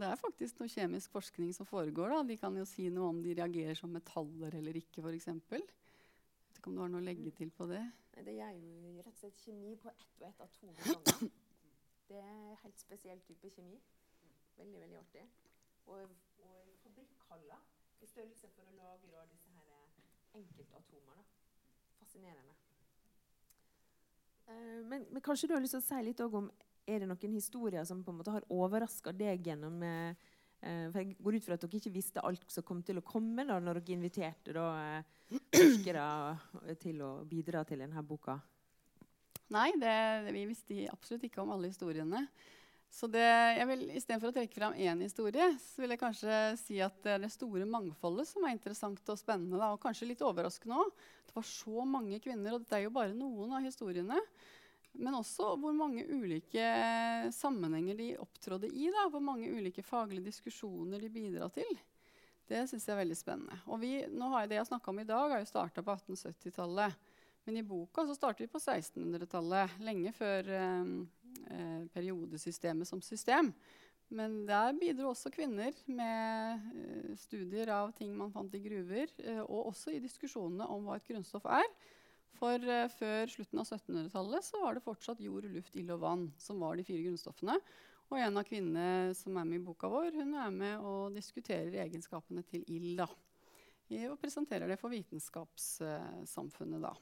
det 0.00 0.06
er 0.08 0.20
faktisk 0.22 0.62
noe 0.62 0.72
kjemisk 0.72 1.12
forskning 1.12 1.50
som 1.56 1.68
foregår. 1.68 2.14
da. 2.14 2.22
De 2.30 2.38
kan 2.40 2.54
jo 2.56 2.64
si 2.68 2.86
noe 2.92 3.10
om 3.10 3.18
de 3.24 3.34
reagerer 3.36 3.76
som 3.78 3.92
metaller 3.92 4.54
eller 4.60 4.78
ikke, 4.80 5.02
f.eks. 5.02 5.28
Vet 5.50 6.62
ikke 6.62 6.70
om 6.70 6.78
du 6.78 6.84
har 6.84 6.94
noe 6.94 7.02
å 7.02 7.08
legge 7.10 7.34
til 7.36 7.50
på 7.52 7.66
det? 7.68 7.82
Det 8.26 8.36
er 8.40 8.56
jo 8.58 9.00
rett 9.00 9.14
og 9.14 9.18
slett 9.20 9.44
kjemi 9.44 9.74
på 9.80 9.90
ett 9.90 10.20
og 10.20 10.28
ett 10.28 10.40
atom. 10.40 10.70
i 10.70 10.74
gangen. 10.74 11.32
Det 12.10 12.18
er 12.18 12.56
helt 12.64 12.80
spesiell 12.80 13.20
type 13.20 13.50
kjemi. 13.54 13.76
Veldig, 14.56 14.80
veldig 14.80 14.98
artig. 14.98 15.26
Og, 15.86 16.16
og 16.44 16.72
fabrikkhaller 16.82 17.60
i 18.00 18.08
størrelse 18.08 18.48
for 18.54 18.66
å 18.66 18.74
lage 18.76 19.10
da, 19.12 19.22
disse 19.30 19.52
her 19.54 19.68
eh, 19.76 20.40
enkeltatomer. 20.40 21.20
Da. 21.20 21.22
Fascinerende. 22.00 22.56
Uh, 24.48 24.80
men, 24.90 25.06
men 25.12 25.22
kanskje 25.22 25.48
du 25.48 25.54
har 25.54 25.62
lyst 25.62 25.76
til 25.76 25.82
å 25.82 25.86
si 25.86 26.02
litt 26.02 26.20
om 26.24 26.50
Er 26.90 27.02
det 27.02 27.06
noen 27.06 27.34
historier 27.36 27.84
som 27.86 28.00
på 28.02 28.10
en 28.10 28.18
måte 28.18 28.32
har 28.34 28.46
overraska 28.50 29.12
deg 29.14 29.46
gjennom 29.46 29.82
eh, 29.86 30.29
For 30.60 31.00
jeg 31.00 31.14
går 31.16 31.36
ut 31.38 31.46
fra 31.46 31.56
at 31.56 31.62
dere 31.64 31.80
ikke 31.80 31.94
visste 31.94 32.22
alt 32.26 32.52
som 32.52 32.64
kom 32.68 32.82
til 32.84 33.00
å 33.00 33.04
komme 33.06 33.46
da 33.48 33.56
når 33.62 33.80
dere 33.80 33.94
inviterte 33.96 34.52
da, 34.52 34.66
eh, 35.00 35.36
forskere 35.56 36.06
til 36.82 37.00
å 37.06 37.10
bidra 37.28 37.64
til 37.64 37.80
denne 37.80 38.04
boka. 38.04 38.36
Nei, 39.50 39.70
det, 39.80 39.94
vi 40.30 40.46
visste 40.46 40.84
absolutt 40.92 41.24
ikke 41.26 41.42
om 41.42 41.54
alle 41.54 41.72
historiene. 41.72 42.26
Så 42.90 43.06
det, 43.06 43.22
jeg 43.22 43.66
vil, 43.70 43.82
Istedenfor 43.94 44.32
å 44.32 44.34
trekke 44.34 44.56
fram 44.58 44.74
én 44.74 45.02
historie, 45.04 45.46
så 45.62 45.82
vil 45.82 45.94
jeg 45.94 46.00
kanskje 46.00 46.38
si 46.58 46.80
at 46.82 46.96
det 47.04 47.12
er 47.14 47.20
det 47.22 47.30
store 47.30 47.66
mangfoldet 47.70 48.26
som 48.28 48.46
er 48.46 48.56
interessant 48.56 49.12
og 49.12 49.18
spennende. 49.18 49.58
Da, 49.60 49.72
og 49.74 49.82
kanskje 49.82 50.08
litt 50.10 50.24
overraskende 50.26 50.78
òg. 50.82 50.90
Det 51.26 51.36
var 51.36 51.46
så 51.46 51.86
mange 51.86 52.18
kvinner, 52.22 52.56
og 52.56 52.64
dette 52.64 52.80
er 52.80 52.88
jo 52.88 52.94
bare 52.94 53.14
noen 53.14 53.54
av 53.58 53.66
historiene. 53.66 54.18
Men 54.98 55.16
også 55.20 55.54
hvor 55.60 55.74
mange 55.76 56.02
ulike 56.08 56.64
sammenhenger 57.34 57.98
de 57.98 58.08
opptrådde 58.20 58.70
i. 58.72 58.88
Da, 58.90 59.06
hvor 59.12 59.22
mange 59.22 59.50
ulike 59.52 59.84
faglige 59.86 60.26
diskusjoner 60.26 61.00
de 61.00 61.12
bidra 61.12 61.48
til. 61.54 61.70
Det 62.50 62.64
syns 62.66 62.88
jeg 62.88 62.96
er 62.96 63.02
veldig 63.04 63.18
spennende. 63.18 63.60
Og 63.70 63.78
vi, 63.82 63.92
jeg, 64.02 64.48
Det 64.50 64.58
jeg 64.58 64.66
snakka 64.66 64.90
om 64.90 64.98
i 64.98 65.06
dag, 65.06 65.30
har 65.30 65.42
jo 65.42 65.52
starta 65.52 65.84
på 65.86 65.94
1870-tallet. 65.94 66.96
Men 67.46 67.56
i 67.56 67.62
boka 67.62 68.04
så 68.06 68.14
starter 68.14 68.44
vi 68.44 68.50
på 68.52 68.58
1600-tallet, 68.60 69.78
lenge 69.86 70.12
før 70.12 70.50
eh, 70.52 70.90
eh, 71.54 71.86
periodesystemet 71.94 72.88
som 72.88 73.00
system. 73.00 73.54
Men 74.10 74.42
der 74.48 74.74
bidro 74.74 75.12
også 75.12 75.30
kvinner 75.30 75.74
med 75.86 76.66
eh, 76.74 77.14
studier 77.18 77.70
av 77.72 77.94
ting 77.96 78.12
man 78.18 78.32
fant 78.34 78.54
i 78.58 78.62
gruver, 78.64 79.12
eh, 79.22 79.40
og 79.44 79.70
også 79.70 79.94
i 79.94 80.02
diskusjonene 80.02 80.66
om 80.66 80.88
hva 80.88 80.98
et 80.98 81.06
grunnstoff 81.06 81.46
er. 81.46 81.68
For 82.38 82.62
uh, 82.62 82.86
før 82.94 83.32
slutten 83.32 83.62
av 83.62 83.66
1700-tallet 83.66 84.46
så 84.46 84.62
var 84.62 84.76
det 84.76 84.84
fortsatt 84.84 85.22
jord, 85.24 85.48
luft, 85.50 85.74
ild 85.76 85.90
og 85.96 86.02
vann 86.04 86.26
som 86.40 86.62
var 86.62 86.78
de 86.78 86.86
fire 86.86 87.04
grunnstoffene. 87.08 87.56
Og 88.10 88.18
en 88.18 88.40
av 88.40 88.46
kvinnene 88.46 89.14
som 89.14 89.36
er 89.38 89.46
med 89.46 89.60
i 89.60 89.64
boka 89.64 89.90
vår, 89.90 90.16
hun 90.18 90.34
er 90.34 90.54
med 90.54 90.82
og 90.82 91.14
diskuterer 91.14 91.82
egenskapene 91.84 92.42
til 92.46 92.64
ild. 92.66 93.04
Og 94.06 94.18
presenterer 94.22 94.70
det 94.70 94.78
for 94.80 94.90
vitenskapssamfunnet. 94.90 96.82
da. 96.82 96.94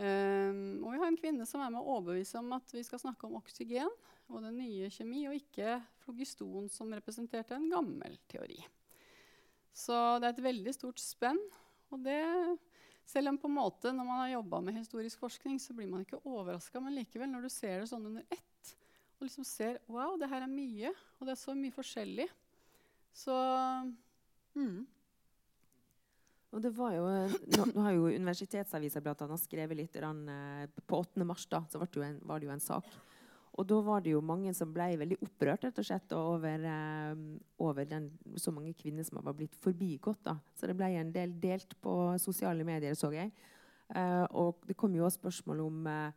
Um, 0.00 0.80
og 0.84 0.92
vi 0.94 1.00
har 1.00 1.08
en 1.10 1.18
kvinne 1.18 1.46
som 1.48 1.60
er 1.64 1.72
med 1.72 1.82
å 1.82 1.96
overbevise 1.96 2.38
om 2.40 2.52
at 2.56 2.72
vi 2.72 2.84
skal 2.86 3.02
snakke 3.02 3.26
om 3.26 3.40
oksygen 3.40 3.90
og 4.30 4.44
den 4.44 4.60
nye 4.60 4.90
kjemi, 4.92 5.24
og 5.28 5.34
ikke 5.36 5.80
flogiston, 6.04 6.68
som 6.70 6.92
representerte 6.94 7.56
en 7.56 7.66
gammel 7.72 8.14
teori. 8.30 8.60
Så 9.74 9.96
det 10.20 10.28
er 10.28 10.36
et 10.36 10.44
veldig 10.44 10.74
stort 10.76 11.02
spenn. 11.02 11.40
Og 11.90 12.04
det, 12.04 12.20
selv 13.10 13.32
om 13.32 13.38
på 13.40 13.48
en 13.50 13.56
måte 13.56 13.90
når 13.94 14.06
man 14.06 14.22
har 14.22 14.34
jobba 14.36 14.60
med 14.62 14.78
historisk 14.78 15.22
forskning, 15.22 15.58
så 15.62 15.74
blir 15.74 15.90
man 15.90 16.04
ikke 16.04 16.20
overraska, 16.22 16.82
men 16.82 16.94
likevel, 16.94 17.30
når 17.32 17.46
du 17.46 17.52
ser 17.52 17.82
det 17.82 17.90
sånn 17.90 18.06
under 18.12 18.26
ett, 18.30 18.76
og 19.18 19.26
liksom 19.26 19.46
ser 19.46 19.80
wow, 19.90 20.14
det 20.20 20.30
her 20.30 20.46
er 20.46 20.52
mye, 20.52 20.94
og 21.18 21.26
det 21.26 21.34
er 21.34 21.40
så 21.42 21.56
mye 21.58 21.74
forskjellig, 21.74 22.28
så 23.20 23.36
mm. 24.54 24.80
Og 26.50 26.62
det 26.62 26.72
var 26.74 26.94
jo, 26.96 27.06
nå, 27.06 27.64
nå 27.76 27.82
har 27.84 27.94
jo 27.94 28.08
Universitetsavisa 28.10 29.02
blant 29.04 29.20
annet 29.22 29.38
skrevet 29.38 29.78
litt 29.78 29.96
eh, 30.02 30.64
På 30.82 30.98
8. 31.04 31.22
mars 31.22 31.44
da, 31.46 31.60
så 31.70 31.78
var 31.78 31.86
det, 31.86 32.00
jo 32.00 32.02
en, 32.02 32.16
var 32.26 32.42
det 32.42 32.48
jo 32.48 32.54
en 32.56 32.64
sak. 32.64 32.88
Og 33.60 33.66
da 33.68 33.78
var 33.84 34.00
det 34.00 34.14
jo 34.14 34.22
mange 34.24 34.54
som 34.56 34.70
ble 34.72 34.94
veldig 34.96 35.18
opprørt 35.20 35.66
rett 35.66 35.78
og 35.82 35.84
slett, 35.84 36.12
over, 36.16 36.64
eh, 36.64 37.22
over 37.60 37.84
den, 37.84 38.08
så 38.40 38.52
mange 38.56 38.72
kvinner 38.78 39.04
som 39.04 39.20
var 39.20 39.36
blitt 39.36 39.56
forbigått. 39.60 40.22
da. 40.24 40.38
Så 40.56 40.66
det 40.66 40.76
ble 40.78 40.88
en 40.96 41.12
del 41.12 41.34
delt 41.40 41.76
på 41.82 42.16
sosiale 42.18 42.64
medier, 42.64 42.96
så 42.96 43.12
jeg. 43.12 43.32
Eh, 43.94 44.26
og 44.32 44.64
det 44.66 44.78
kom 44.80 44.94
jo 44.94 45.04
også 45.04 45.20
spørsmål 45.20 45.60
om 45.60 45.86
eh, 45.86 46.12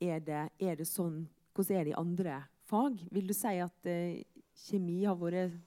er, 0.00 0.20
det, 0.24 0.48
er 0.58 0.76
det 0.78 0.86
sånn 0.88 1.26
Hvordan 1.50 1.76
er 1.76 1.84
det 1.84 1.90
i 1.90 1.98
andre 1.98 2.34
fag? 2.70 3.00
Vil 3.10 3.26
du 3.26 3.34
si 3.34 3.56
at 3.60 3.88
eh, 3.90 4.22
kjemi 4.68 5.02
har 5.02 5.18
vært 5.18 5.58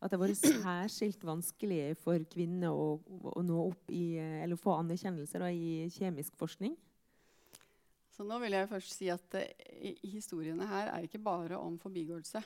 at 0.00 0.08
det 0.08 0.16
har 0.16 0.22
vært 0.22 0.40
særskilt 0.40 1.24
vanskelig 1.28 1.94
for 2.00 2.20
kvinner 2.32 2.72
å, 2.72 2.94
å 3.36 3.42
nå 3.44 3.58
opp 3.66 3.92
i, 3.92 4.16
eh, 4.16 4.40
eller 4.44 4.60
få 4.60 4.78
anerkjennelse 4.80 5.40
da, 5.42 5.50
i 5.52 5.88
kjemisk 5.92 6.38
forskning? 6.40 6.74
Så 8.20 8.26
nå 8.28 8.36
vil 8.42 8.52
jeg 8.52 8.68
først 8.68 8.92
si 8.92 9.06
at 9.08 9.32
eh, 9.40 9.94
historiene 10.12 10.66
her 10.68 10.90
er 10.92 11.06
ikke 11.06 11.22
bare 11.24 11.56
om 11.56 11.78
forbigåelse. 11.80 12.42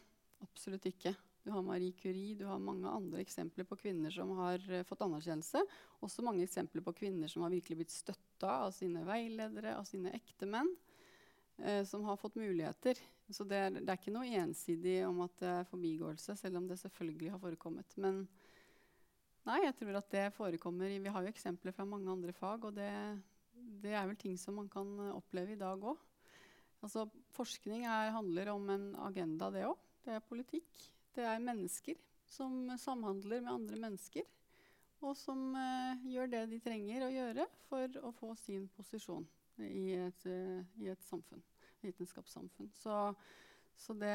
Absolutt 0.46 0.86
ikke. 0.86 1.10
Du 1.42 1.50
har 1.50 1.64
Marie 1.66 1.96
Curie, 1.98 2.36
du 2.38 2.44
har 2.46 2.62
mange 2.62 2.86
andre 2.86 3.18
eksempler 3.24 3.66
på 3.66 3.80
kvinner 3.80 4.14
som 4.14 4.30
har 4.38 4.62
eh, 4.70 4.86
fått 4.86 5.02
anerkjennelse. 5.02 5.64
Også 6.06 6.22
mange 6.22 6.46
eksempler 6.46 6.84
på 6.86 6.94
kvinner 6.94 7.26
som 7.32 7.42
har 7.42 7.50
virkelig 7.50 7.80
blitt 7.80 7.96
støtta 7.96 8.60
av 8.68 8.70
sine 8.78 9.02
veiledere, 9.02 9.74
av 9.74 9.82
sine 9.90 10.14
ektemenn. 10.14 10.70
Eh, 11.58 11.82
som 11.90 12.06
har 12.06 12.22
fått 12.22 12.38
muligheter. 12.38 13.02
Så 13.34 13.42
det 13.42 13.58
er, 13.66 13.74
det 13.74 13.90
er 13.90 13.98
ikke 13.98 14.14
noe 14.14 14.30
ensidig 14.30 15.00
om 15.08 15.24
at 15.26 15.36
det 15.42 15.52
er 15.56 15.68
forbigåelse, 15.74 16.38
selv 16.38 16.62
om 16.62 16.70
det 16.70 16.78
selvfølgelig 16.86 17.34
har 17.34 17.42
forekommet. 17.42 17.98
Men 17.98 18.24
nei, 19.42 19.64
jeg 19.66 19.80
tror 19.82 19.98
at 19.98 20.10
det 20.14 20.24
forekommer 20.38 21.00
Vi 21.02 21.14
har 21.18 21.26
jo 21.26 21.34
eksempler 21.34 21.74
fra 21.74 21.86
mange 21.88 22.14
andre 22.14 22.34
fag, 22.38 22.70
og 22.70 22.78
det, 22.78 22.90
det 23.82 23.94
er 23.94 24.08
vel 24.08 24.18
ting 24.20 24.36
som 24.40 24.58
man 24.60 24.68
kan 24.72 24.90
eh, 25.02 25.14
oppleve 25.14 25.54
i 25.54 25.60
dag 25.60 25.82
òg. 25.92 26.00
Altså, 26.84 27.06
forskning 27.32 27.86
er, 27.88 28.12
handler 28.14 28.52
om 28.52 28.68
en 28.70 28.90
agenda, 29.06 29.50
det 29.54 29.64
òg. 29.68 29.78
Det 30.04 30.16
er 30.16 30.26
politikk. 30.28 30.82
Det 31.14 31.24
er 31.24 31.40
mennesker 31.40 32.00
som 32.28 32.68
samhandler 32.78 33.40
med 33.40 33.52
andre 33.52 33.80
mennesker. 33.86 34.26
Og 35.04 35.16
som 35.16 35.54
eh, 35.58 36.04
gjør 36.14 36.30
det 36.32 36.44
de 36.52 36.60
trenger 36.64 37.06
å 37.06 37.12
gjøre 37.12 37.48
for 37.68 37.98
å 38.04 38.12
få 38.16 38.34
sin 38.40 38.68
posisjon 38.76 39.26
i 39.58 39.92
et, 39.98 40.26
eh, 40.26 40.62
i 40.80 40.88
et 40.92 41.02
samfunn. 41.08 41.42
Vitenskapssamfunn. 41.84 42.70
Så, 42.72 43.14
så 43.76 43.96
det 44.00 44.14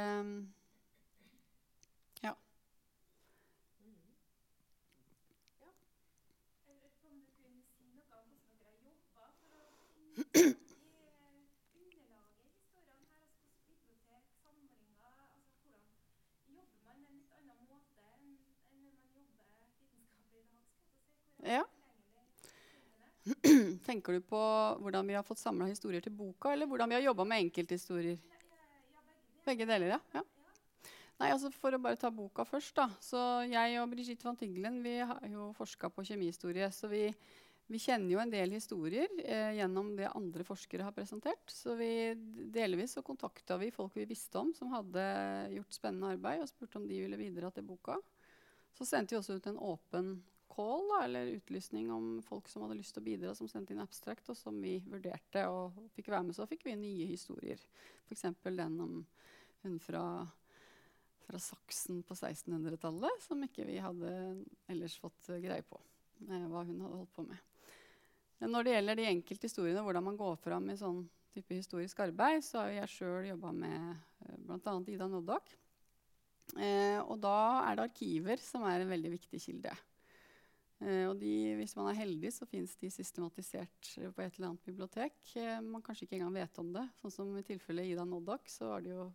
Ja. 2.23 2.33
Ja. 21.49 21.63
Tenker 23.85 24.13
du 24.13 24.21
på 24.21 24.39
hvordan 24.81 25.07
vi 25.07 25.15
har 25.15 25.23
fått 25.23 25.39
samla 25.39 25.69
historier 25.69 26.03
til 26.03 26.13
boka, 26.13 26.51
eller 26.53 26.67
hvordan 26.69 26.89
vi 26.89 26.97
har 26.97 27.07
jobba 27.07 27.25
med 27.25 27.45
enkelthistorier? 27.45 28.19
Begge 29.45 29.65
deler, 29.65 29.95
ja. 29.95 29.99
ja. 30.13 30.23
Nei, 31.19 31.31
altså 31.33 31.49
For 31.51 31.75
å 31.75 31.81
bare 31.81 31.99
ta 31.99 32.11
boka 32.13 32.45
først. 32.47 32.75
da. 32.77 32.87
Så 33.03 33.19
Jeg 33.49 33.79
og 33.81 33.89
Brigitte 33.91 34.27
van 34.27 34.37
Tingelen 34.39 34.81
vi 34.83 34.99
har 34.99 35.25
jo 35.27 35.49
forska 35.57 35.89
på 35.91 36.05
kjemihistorie. 36.07 36.69
Så 36.71 36.87
vi, 36.91 37.07
vi 37.69 37.79
kjenner 37.81 38.15
jo 38.15 38.21
en 38.21 38.31
del 38.33 38.55
historier 38.55 39.11
eh, 39.21 39.51
gjennom 39.59 39.91
det 39.97 40.09
andre 40.09 40.45
forskere 40.45 40.87
har 40.87 40.95
presentert. 40.95 41.51
Så 41.53 41.75
vi 41.77 42.15
delvis 42.49 42.95
så 42.97 43.03
kontakta 43.05 43.59
vi 43.61 43.69
folk 43.73 43.93
vi 43.97 44.07
visste 44.09 44.41
om 44.41 44.49
som 44.57 44.71
hadde 44.73 45.03
gjort 45.53 45.77
spennende 45.77 46.15
arbeid, 46.15 46.41
og 46.41 46.49
spurte 46.49 46.81
om 46.81 46.87
de 46.89 46.97
ville 47.03 47.19
bidra 47.19 47.51
til 47.53 47.67
boka. 47.69 47.99
Så 48.73 48.87
sendte 48.89 49.13
vi 49.13 49.19
også 49.19 49.37
ut 49.37 49.49
en 49.51 49.61
åpen 49.61 50.09
call, 50.49 50.87
da, 50.89 51.03
eller 51.05 51.29
utlysning 51.35 51.91
om 51.93 52.07
folk 52.25 52.49
som 52.49 52.65
hadde 52.65 52.79
lyst 52.79 52.95
til 52.95 53.03
å 53.03 53.05
bidra, 53.05 53.35
som 53.37 53.49
sendte 53.51 53.75
inn 53.75 53.83
abstract, 53.83 54.31
og 54.33 54.37
som 54.39 54.57
vi 54.63 54.79
vurderte 54.89 55.45
og 55.53 55.77
fikk 55.93 56.09
være 56.09 56.25
med. 56.25 56.37
Så 56.37 56.47
fikk 56.49 56.65
vi 56.65 56.77
nye 56.79 57.05
historier. 57.11 57.61
F.eks. 58.07 58.25
den 58.49 58.79
om 58.81 58.97
hun 59.61 59.77
fra, 59.83 60.03
fra 61.27 61.43
Saksen 61.43 62.01
på 62.07 62.17
1600-tallet, 62.17 63.21
som 63.27 63.45
ikke 63.45 63.67
vi 63.69 63.77
hadde 63.83 64.15
ellers 64.71 64.97
fått 64.97 65.29
uh, 65.29 65.37
greie 65.43 65.65
på 65.69 65.77
eh, 66.25 66.49
hva 66.49 66.65
hun 66.65 66.81
hadde 66.81 66.95
holdt 66.97 67.15
på 67.15 67.27
med. 67.29 67.48
Når 68.39 68.65
det 68.65 68.75
gjelder 68.75 68.99
de 68.99 69.07
enkelte 69.09 69.49
historiene, 69.49 69.83
hvordan 69.83 70.05
man 70.05 70.19
går 70.19 70.37
fram 70.39 70.69
i 70.71 70.77
sånn 70.79 71.01
type 71.33 71.57
historisk 71.57 71.99
arbeid, 72.05 72.43
så 72.45 72.63
har 72.63 72.75
jeg 72.77 72.93
sjøl 72.93 73.27
jobba 73.29 73.51
med 73.53 73.97
uh, 74.23 74.37
bl.a. 74.47 74.77
Ida 74.87 75.09
Noddak. 75.11 75.51
Eh, 76.57 76.97
og 77.03 77.19
da 77.21 77.35
er 77.67 77.77
det 77.77 77.85
arkiver 77.89 78.41
som 78.41 78.65
er 78.65 78.81
en 78.81 78.89
veldig 78.89 79.11
viktig 79.13 79.41
kilde. 79.43 79.73
Eh, 80.79 81.03
og 81.09 81.17
de, 81.19 81.33
hvis 81.59 81.75
man 81.77 81.91
er 81.91 81.99
heldig, 81.99 82.31
så 82.33 82.47
fins 82.49 82.73
de 82.79 82.89
systematisert 82.93 83.91
på 84.15 84.23
et 84.23 84.37
eller 84.37 84.49
annet 84.49 84.65
bibliotek. 84.65 85.17
Eh, 85.37 85.59
man 85.65 85.83
kanskje 85.85 86.07
ikke 86.07 86.17
engang 86.17 86.39
vet 86.39 86.61
om 86.63 86.71
det. 86.75 86.85
Sånn 87.03 87.15
som 87.17 87.35
i 87.37 87.45
tilfellet 87.45 87.91
Ida 87.91 88.07
Noddak, 88.07 88.49
så 88.49 88.71
var 88.71 88.85
det 88.85 88.95
jo 88.95 89.09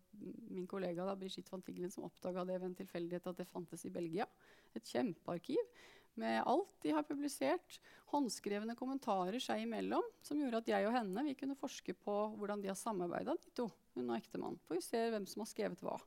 min 0.53 0.69
kollega 0.71 1.09
da, 1.09 1.17
Brigitte 1.19 1.53
van 1.53 1.65
Tiglen 1.65 1.93
som 1.93 2.07
oppdaga 2.07 2.45
det 2.47 2.61
ved 2.61 2.71
en 2.71 2.79
tilfeldighet 2.83 3.33
at 3.33 3.41
det 3.41 3.51
fantes 3.51 3.87
i 3.89 3.93
Belgia. 3.95 4.29
Et 4.77 4.95
kjempearkiv 4.95 5.75
med 6.21 6.43
alt 6.47 6.73
de 6.85 6.93
har 6.95 7.07
publisert. 7.07 7.79
Håndskrevne 8.13 8.77
kommentarer 8.79 9.41
seg 9.43 9.65
imellom, 9.65 10.05
som 10.23 10.39
gjorde 10.39 10.63
at 10.63 10.71
jeg 10.71 10.89
og 10.89 10.95
henne 10.95 11.25
vi 11.27 11.37
kunne 11.39 11.59
forske 11.59 11.97
på 11.97 12.19
hvordan 12.39 12.63
de 12.63 12.71
har 12.71 12.79
samarbeida, 12.79 13.35
de 13.41 13.55
to, 13.57 13.69
hun 13.97 14.11
og 14.11 14.19
ektemann. 14.19 14.61
For 14.67 14.79
vi 14.79 14.85
ser 14.87 15.11
hvem 15.15 15.27
som 15.31 15.43
har 15.45 15.51
skrevet 15.51 15.83
hva 15.85 15.99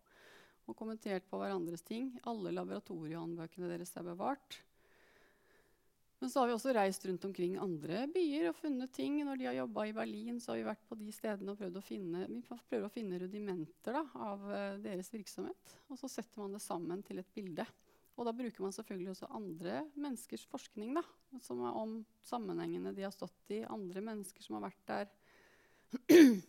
og 0.68 0.76
kommentert 0.76 1.28
på 1.32 1.40
hverandres 1.40 1.84
ting. 1.88 2.12
Alle 2.28 2.52
laboratoriehåndbøkene 2.56 3.70
deres 3.72 3.94
er 3.96 4.08
bevart. 4.08 4.60
Men 6.18 6.32
så 6.34 6.42
har 6.42 6.50
vi 6.50 6.56
også 6.56 6.74
reist 6.74 7.04
rundt 7.06 7.26
omkring 7.28 7.58
andre 7.62 8.08
byer 8.10 8.50
og 8.50 8.58
funnet 8.58 8.92
ting. 8.96 9.20
Når 9.26 9.38
de 9.38 9.48
har 9.48 9.58
jobba 9.60 9.86
i 9.86 9.94
Berlin, 9.94 10.40
så 10.42 10.52
har 10.52 10.60
vi 10.60 10.66
vært 10.66 10.88
på 10.90 10.98
de 10.98 11.12
stedene 11.14 11.54
og 11.54 11.60
prøvd 11.60 11.78
å 11.78 11.84
finne, 11.86 12.24
vi 12.32 12.40
prøver 12.42 12.88
å 12.88 12.94
finne 12.94 13.20
rudimenter 13.22 14.00
da, 14.00 14.02
av 14.28 14.48
uh, 14.50 14.80
deres 14.82 15.12
virksomhet. 15.14 15.76
Og 15.92 16.02
så 16.02 16.10
setter 16.10 16.42
man 16.42 16.58
det 16.58 16.64
sammen 16.66 17.06
til 17.06 17.22
et 17.22 17.30
bilde. 17.38 17.68
Og 18.18 18.26
da 18.26 18.34
bruker 18.34 18.66
man 18.66 18.74
selvfølgelig 18.74 19.12
også 19.14 19.30
andre 19.38 19.84
menneskers 19.94 20.44
forskning 20.50 20.96
da, 20.98 21.04
som 21.46 21.62
er 21.62 21.78
om 21.78 22.00
sammenhengene 22.26 22.94
de 22.98 23.06
har 23.06 23.14
stått 23.14 23.54
i, 23.54 23.62
andre 23.70 24.02
mennesker 24.02 24.42
som 24.44 24.58
har 24.58 24.66
vært 24.66 24.88
der. 24.90 25.12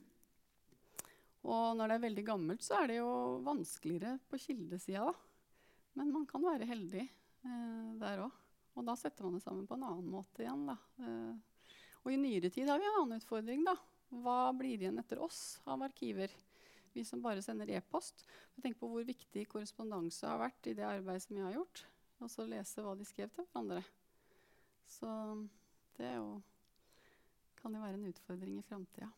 Og 1.48 1.76
når 1.76 1.84
det 1.84 1.96
er 1.98 2.06
veldig 2.06 2.24
gammelt, 2.26 2.64
så 2.64 2.80
er 2.80 2.90
det 2.90 2.98
jo 2.98 3.10
vanskeligere 3.44 4.16
på 4.28 4.40
kildesida. 4.42 5.12
Men 5.98 6.10
man 6.14 6.26
kan 6.28 6.44
være 6.44 6.68
heldig 6.68 7.04
eh, 7.04 7.92
der 8.00 8.24
òg. 8.24 8.34
Og 8.78 8.86
da 8.86 8.94
setter 8.98 9.26
man 9.26 9.36
det 9.36 9.44
sammen 9.44 9.66
på 9.68 9.76
en 9.76 9.86
annen 9.88 10.10
måte 10.12 10.44
igjen. 10.44 10.66
Da. 10.68 10.76
Eh, 11.04 11.70
og 12.04 12.12
i 12.14 12.20
nyere 12.20 12.50
tid 12.54 12.68
har 12.70 12.80
vi 12.80 12.88
en 12.88 13.00
annen 13.02 13.20
utfordring. 13.20 13.64
da. 13.66 13.76
Hva 14.24 14.40
blir 14.56 14.80
igjen 14.80 15.00
etter 15.02 15.20
oss 15.20 15.58
av 15.68 15.82
arkiver? 15.84 16.32
Vi 16.98 17.04
som 17.04 17.20
bare 17.22 17.42
sender 17.42 17.70
e-post. 17.70 18.24
Tenk 18.58 18.74
på 18.80 18.88
hvor 18.90 19.04
viktig 19.06 19.44
korrespondanse 19.52 20.26
har 20.26 20.40
vært 20.40 20.66
i 20.66 20.74
det 20.74 20.82
arbeidet 20.82 21.22
som 21.22 21.36
jeg 21.38 21.46
har 21.46 21.54
gjort. 21.54 21.84
Og 22.18 22.32
så 22.32 22.46
lese 22.50 22.82
hva 22.82 22.96
de 22.98 23.06
skrev 23.06 23.30
til 23.30 23.46
hverandre. 23.46 23.84
Så 24.90 25.12
det 25.94 26.10
jo, 26.16 26.40
kan 27.62 27.78
jo 27.78 27.84
være 27.84 28.00
en 28.00 28.10
utfordring 28.10 28.58
i 28.58 28.66
framtida. 28.66 29.12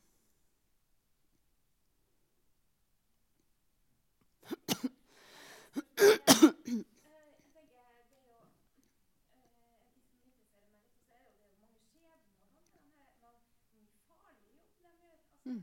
Mm. 15.44 15.62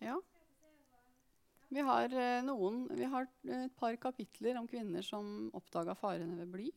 Ja. 0.00 0.20
Vi 1.70 1.80
har, 1.86 2.10
eh, 2.10 2.42
noen, 2.42 2.88
vi 2.98 3.06
har 3.06 3.28
et 3.46 3.74
par 3.78 3.94
kapitler 4.02 4.56
om 4.58 4.66
kvinner 4.66 5.04
som 5.06 5.50
oppdaga 5.54 5.94
farene 5.94 6.34
ved 6.40 6.50
bly. 6.50 6.70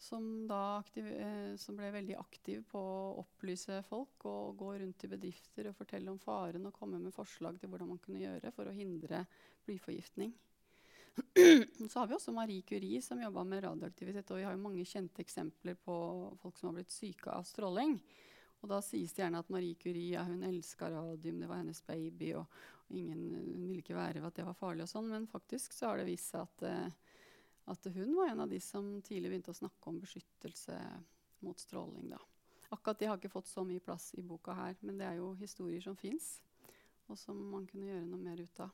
Som, 0.00 0.48
aktiv, 0.50 1.06
eh, 1.06 1.56
som, 1.60 1.76
ble 1.76 1.90
veldig 1.92 2.16
aktiv 2.18 2.64
på 2.72 2.80
å 2.80 3.18
opplyse 3.20 3.82
folk 3.86 4.24
og 4.26 4.56
gå 4.58 4.70
rundt 4.80 5.04
i 5.04 5.12
bedrifter 5.12 5.68
og 5.68 5.76
fortelle 5.76 6.10
om 6.10 6.18
faren 6.18 6.64
og 6.66 6.74
komme 6.74 6.98
med 6.98 7.14
forslag 7.14 7.60
til 7.60 7.68
hvordan 7.68 7.92
man 7.92 8.00
kunne 8.02 8.24
gjøre 8.24 8.50
for 8.56 8.66
å 8.66 8.74
hindre 8.74 9.26
blyforgiftning. 9.68 10.32
Så 11.92 12.00
har 12.00 12.08
vi 12.08 12.16
også 12.16 12.32
Marie 12.32 12.64
Curie 12.64 13.04
som 13.04 13.20
jobba 13.20 13.44
med 13.44 13.62
radioaktivitet. 13.68 14.32
Og 14.32 14.40
vi 14.40 14.48
har 14.48 14.56
mange 14.56 14.88
kjente 14.88 15.20
eksempler 15.20 15.76
på 15.76 15.94
folk 16.40 16.56
som 16.56 16.72
har 16.72 16.80
blitt 16.80 16.96
syke 16.96 17.28
av 17.28 17.44
stråling. 17.44 17.98
Og 18.62 18.70
da 18.70 18.78
sies 18.84 19.12
det 19.12 19.24
gjerne 19.24 19.40
at 19.42 19.50
Marie 19.50 19.76
Curie 19.76 20.14
ja, 20.14 20.22
hun 20.24 20.44
elska 20.46 20.88
radium, 20.90 21.40
det 21.42 21.48
var 21.50 21.60
hennes 21.60 21.82
baby, 21.84 22.32
og 22.38 22.46
ingen 22.92 23.22
hun 23.34 23.68
ville 23.68 23.82
ikke 23.82 23.96
være 23.96 24.20
ved 24.20 24.28
at 24.30 24.38
det 24.40 24.46
var 24.46 24.58
farlig. 24.58 24.86
og 24.86 24.92
sånn, 24.92 25.08
Men 25.10 25.28
faktisk 25.30 25.74
så 25.76 25.90
har 25.90 26.00
det 26.00 26.08
vist 26.10 26.32
seg 26.32 26.44
at, 26.44 26.64
uh, 26.66 27.16
at, 27.72 27.88
hun 27.94 28.14
var 28.18 28.32
en 28.32 28.44
av 28.44 28.52
de 28.52 28.60
som 28.60 28.94
tidlig 29.04 29.32
begynte 29.32 29.54
å 29.54 29.60
snakke 29.60 29.90
om 29.90 30.00
beskyttelse 30.02 30.78
mot 31.46 31.58
stråling. 31.58 32.10
da. 32.12 32.20
Akkurat 32.72 32.98
de 32.98 33.10
har 33.10 33.20
ikke 33.20 33.32
fått 33.32 33.50
så 33.50 33.64
mye 33.68 33.82
plass 33.84 34.12
i 34.16 34.24
boka 34.24 34.54
her, 34.56 34.76
men 34.80 34.98
det 35.00 35.06
er 35.08 35.20
jo 35.20 35.34
historier 35.40 35.82
som 35.84 35.96
fins, 35.98 36.38
og 37.08 37.18
som 37.20 37.36
man 37.52 37.66
kunne 37.68 37.90
gjøre 37.90 38.08
noe 38.08 38.22
mer 38.22 38.40
ut 38.40 38.64
av. 38.64 38.72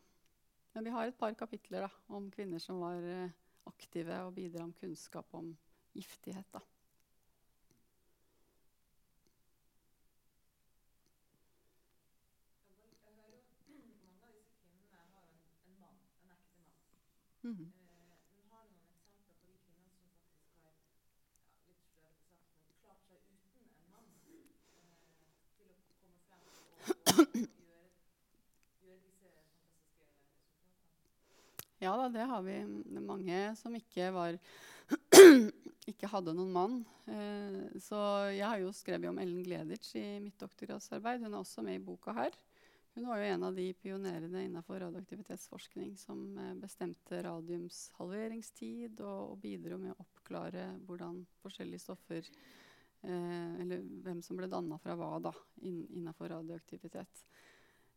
Men 0.74 0.84
vi 0.86 0.92
har 0.94 1.08
et 1.08 1.18
par 1.18 1.34
kapitler 1.34 1.88
da, 1.88 1.90
om 2.14 2.28
kvinner 2.30 2.62
som 2.62 2.82
var 2.84 3.02
uh, 3.02 3.38
aktive 3.66 4.22
og 4.26 4.34
bidra 4.36 4.64
om 4.64 4.74
kunnskap 4.76 5.34
om 5.34 5.54
giftighet. 5.96 6.46
da. 6.52 6.62
Mm. 17.48 17.70
men 18.36 18.50
har 18.52 18.64
du 18.68 18.74
noen 18.76 18.96
eksempler 18.98 19.36
på 19.40 19.46
de 19.48 19.54
kvinnene 19.62 19.88
som 19.96 20.10
faktisk 20.20 20.58
har 20.60 20.74
ja, 21.16 21.22
litt 21.32 21.86
sløvete 21.88 21.94
sagt, 21.96 22.26
men 22.68 22.76
klart 22.82 23.06
seg 23.08 23.22
uten 23.24 23.62
en 23.72 23.86
mann 23.94 24.10
eh, 24.28 24.98
til 25.56 25.70
å 25.72 25.78
komme 25.96 26.18
frem 26.26 26.42
og, 26.52 26.58
og, 26.84 27.22
og 27.24 27.38
gjøre, 27.72 27.88
gjøre, 28.84 29.00
disse 29.06 29.32
fantastiske 29.32 30.04
resultatene? 30.12 31.80
Ja 31.80 31.96
da, 32.02 32.10
det 32.18 32.28
har 32.34 32.44
vi. 32.44 32.58
Det 32.84 33.00
er 33.00 33.08
mange 33.14 33.40
som 33.62 33.80
ikke 33.80 34.12
var 34.18 34.36
ikke 35.92 36.10
hadde 36.12 36.36
noen 36.36 36.52
mann. 36.52 36.76
Eh, 37.08 37.80
så 37.80 37.98
jeg 38.34 38.44
har 38.44 38.60
jo 38.60 38.76
skrevet 38.76 39.08
om 39.08 39.24
Ellen 39.24 39.40
Gleditsch 39.46 39.96
i 39.96 40.20
mitt 40.20 40.36
doktorgradsarbeid. 40.40 41.24
Hun 41.24 41.32
er 41.32 41.40
også 41.40 41.64
med 41.64 41.80
i 41.80 41.84
boka 41.88 42.12
her. 42.16 42.36
Hun 42.98 43.06
var 43.06 43.20
jo 43.22 43.26
en 43.30 43.42
av 43.46 43.54
de 43.54 43.64
pionerene 43.78 44.40
innenfor 44.42 44.80
radioaktivitetsforskning 44.82 45.92
som 45.96 46.22
eh, 46.34 46.54
bestemte 46.58 47.20
radiums 47.22 47.92
halveringstid 47.94 48.98
og, 49.06 49.36
og 49.36 49.36
bidro 49.38 49.78
med 49.78 49.92
å 49.92 50.02
oppklare 50.02 50.64
hvordan 50.88 51.20
forskjellige 51.44 51.84
stoffer 51.84 52.26
eh, 52.26 53.54
Eller 53.62 53.84
hvem 54.02 54.18
som 54.26 54.40
ble 54.40 54.50
danna 54.50 54.80
fra 54.82 54.98
hva 54.98 55.12
da, 55.28 55.32
inn, 55.62 55.84
innenfor 56.00 56.34
radioaktivitet. 56.34 57.22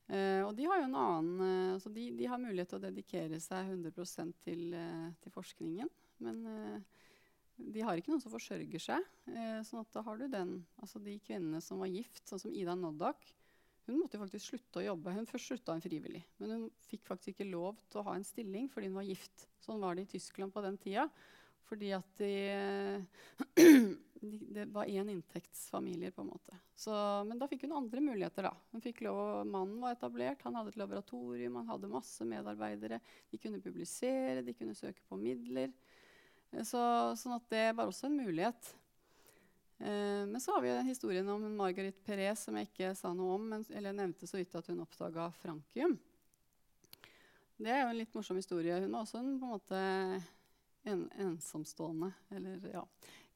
Eh, 0.05 0.43
og 0.45 0.53
de 0.59 0.69
har 0.69 0.83
jo 0.83 0.87
en 0.91 1.01
annen, 1.01 1.43
eh, 1.47 1.81
så 1.81 1.89
de, 1.97 2.05
de, 2.21 2.29
har 2.29 2.45
mulighet 2.45 2.69
til 2.75 2.83
å 2.83 2.85
dedikere 2.85 3.41
seg 3.41 3.73
100 3.73 4.37
til, 4.45 4.65
eh, 4.77 5.11
til 5.25 5.33
forskningen. 5.33 5.89
Men 6.21 6.45
de 7.57 7.81
har 7.81 7.97
ikke 7.97 8.13
noen 8.13 8.21
som 8.21 8.37
forsørger 8.37 8.85
seg. 8.85 9.13
sånn 9.65 9.81
at 9.81 9.93
da 9.97 10.05
har 10.05 10.21
du 10.21 10.27
den, 10.29 10.59
altså 10.77 11.01
de 11.01 11.17
kvinnene 11.25 11.57
som 11.65 11.81
var 11.81 11.89
gift, 11.89 12.21
sånn 12.29 12.45
som 12.45 12.53
Ida 12.53 12.77
Noddak 12.77 13.31
hun 13.88 13.99
måtte 13.99 14.19
faktisk 14.21 14.51
slutte 14.51 14.82
å 14.82 14.86
jobbe. 14.86 15.13
Hun 15.15 15.27
Først 15.29 15.51
slutta 15.51 15.75
hun 15.75 15.84
frivillig, 15.84 16.21
men 16.39 16.55
hun 16.55 16.65
fikk 16.88 17.07
faktisk 17.09 17.34
ikke 17.34 17.49
lov 17.49 17.79
til 17.89 18.01
å 18.01 18.07
ha 18.09 18.15
en 18.17 18.27
stilling 18.27 18.69
fordi 18.71 18.91
hun 18.91 18.99
var 18.99 19.07
gift. 19.09 19.47
Sånn 19.63 19.82
var 19.82 19.97
det 19.97 20.05
i 20.05 20.11
Tyskland 20.15 20.53
på 20.53 20.63
den 20.65 20.77
tida. 20.82 21.07
Fordi 21.71 21.93
at 21.95 22.17
de, 22.19 22.32
de, 24.21 24.32
det 24.57 24.65
var 24.75 24.89
én 24.91 25.07
inntektsfamilier, 25.13 26.11
på 26.11 26.25
en 26.25 26.32
måte. 26.34 26.57
Så, 26.75 26.91
men 27.29 27.39
da 27.39 27.47
fikk 27.47 27.63
hun 27.63 27.77
andre 27.77 28.03
muligheter, 28.03 28.49
da. 28.49 28.51
Hun 28.73 28.84
fikk 28.84 29.05
lov, 29.05 29.45
Mannen 29.47 29.79
var 29.79 29.95
etablert, 29.95 30.43
han 30.43 30.57
hadde 30.59 30.73
et 30.73 30.82
laboratorium, 30.82 31.61
han 31.61 31.71
hadde 31.71 31.93
masse 31.93 32.27
medarbeidere. 32.27 32.99
De 33.32 33.39
kunne 33.39 33.63
publisere, 33.63 34.43
de 34.43 34.55
kunne 34.57 34.75
søke 34.75 35.05
på 35.07 35.19
midler. 35.21 35.71
Så, 36.67 36.82
sånn 37.15 37.38
at 37.38 37.47
det 37.53 37.65
var 37.77 37.88
også 37.88 38.09
en 38.09 38.19
mulighet. 38.19 38.73
Eh, 39.82 40.27
men 40.27 40.41
så 40.41 40.51
har 40.51 40.61
vi 40.61 40.82
historien 40.82 41.29
om 41.29 41.55
Margaret 41.55 42.03
Perez, 42.05 42.43
som 42.43 42.57
jeg 42.57 42.69
ikke 42.69 42.91
sa 42.95 43.13
noe 43.17 43.39
om, 43.39 43.47
men, 43.49 43.65
eller 43.73 43.95
nevnte 43.97 44.29
så 44.29 44.38
vidt 44.38 44.53
at 44.59 44.67
hun 44.69 44.84
oppdaga 44.84 45.32
frankium. 45.41 45.97
Det 47.57 47.71
er 47.73 47.82
jo 47.82 47.89
en 47.89 47.97
litt 47.97 48.13
morsom 48.13 48.38
historie. 48.38 48.77
Hun 48.84 48.93
var 48.93 49.07
også 49.07 49.21
en, 49.21 49.34
en 49.34 49.41
måte 49.41 49.82
en 50.84 51.03
ensomstående 51.21 52.11
eller, 52.34 52.61
ja, 52.73 52.86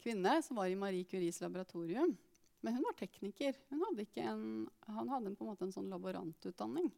kvinne 0.01 0.37
som 0.45 0.57
var 0.61 0.69
i 0.69 0.77
Marie 0.77 1.05
Curies 1.09 1.41
laboratorium. 1.41 2.13
Men 2.61 2.77
hun 2.77 2.85
var 2.85 2.97
tekniker. 2.97 3.57
Hun 3.69 3.81
hadde 3.87 4.05
en, 4.21 4.45
han 4.85 5.09
hadde 5.09 5.31
en, 5.31 5.35
på 5.37 5.45
en 5.45 5.51
måte 5.51 5.65
en 5.65 5.73
sånn 5.73 5.89
laborantutdanning. 5.89 6.89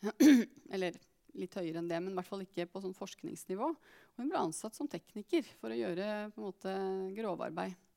eller 0.74 0.96
litt 1.36 1.56
høyere 1.56 1.80
enn 1.80 1.88
det, 1.88 1.98
men 2.00 2.12
i 2.12 2.16
hvert 2.20 2.28
fall 2.28 2.44
ikke 2.44 2.68
på 2.68 2.84
sånn 2.84 2.96
forskningsnivå. 2.96 3.68
Og 3.68 4.22
hun 4.22 4.30
ble 4.32 4.40
ansatt 4.40 4.76
som 4.76 4.88
tekniker 4.90 5.44
for 5.60 5.72
å 5.72 5.76
gjøre 5.76 6.30
måte 6.36 6.72
grovarbeid. 7.16 7.87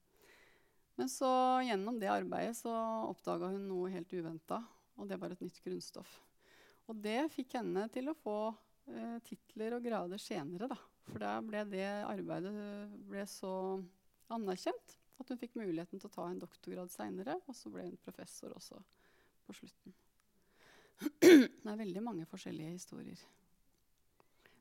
Men 1.02 1.10
så 1.10 1.28
gjennom 1.66 1.96
det 1.98 2.12
arbeidet 2.14 2.60
så 2.60 2.72
oppdaga 3.08 3.48
hun 3.50 3.64
noe 3.66 3.90
helt 3.90 4.12
uventa, 4.14 4.60
og 5.02 5.08
det 5.10 5.18
var 5.18 5.34
et 5.34 5.40
nytt 5.42 5.56
grunnstoff. 5.66 6.12
Og 6.86 7.00
det 7.02 7.24
fikk 7.34 7.56
henne 7.58 7.88
til 7.90 8.12
å 8.12 8.14
få 8.20 8.36
eh, 8.86 9.16
titler 9.26 9.74
og 9.74 9.88
grader 9.88 10.22
senere, 10.22 10.68
da. 10.70 10.78
For 11.08 11.24
da 11.24 11.32
ble 11.42 11.64
det 11.72 11.88
arbeidet 12.06 12.54
ble 13.10 13.26
så 13.26 13.54
anerkjent 14.30 14.94
at 15.18 15.34
hun 15.34 15.42
fikk 15.42 15.58
muligheten 15.58 15.98
til 15.98 16.06
å 16.06 16.14
ta 16.14 16.28
en 16.30 16.44
doktorgrad 16.44 16.94
seinere, 16.94 17.40
og 17.50 17.58
så 17.58 17.74
ble 17.74 17.88
hun 17.88 17.98
professor 18.06 18.54
også 18.54 18.78
på 19.48 19.58
slutten. 19.58 19.98
Det 21.18 21.66
er 21.66 21.82
veldig 21.82 22.04
mange 22.06 22.30
forskjellige 22.30 22.76
historier. 22.76 23.26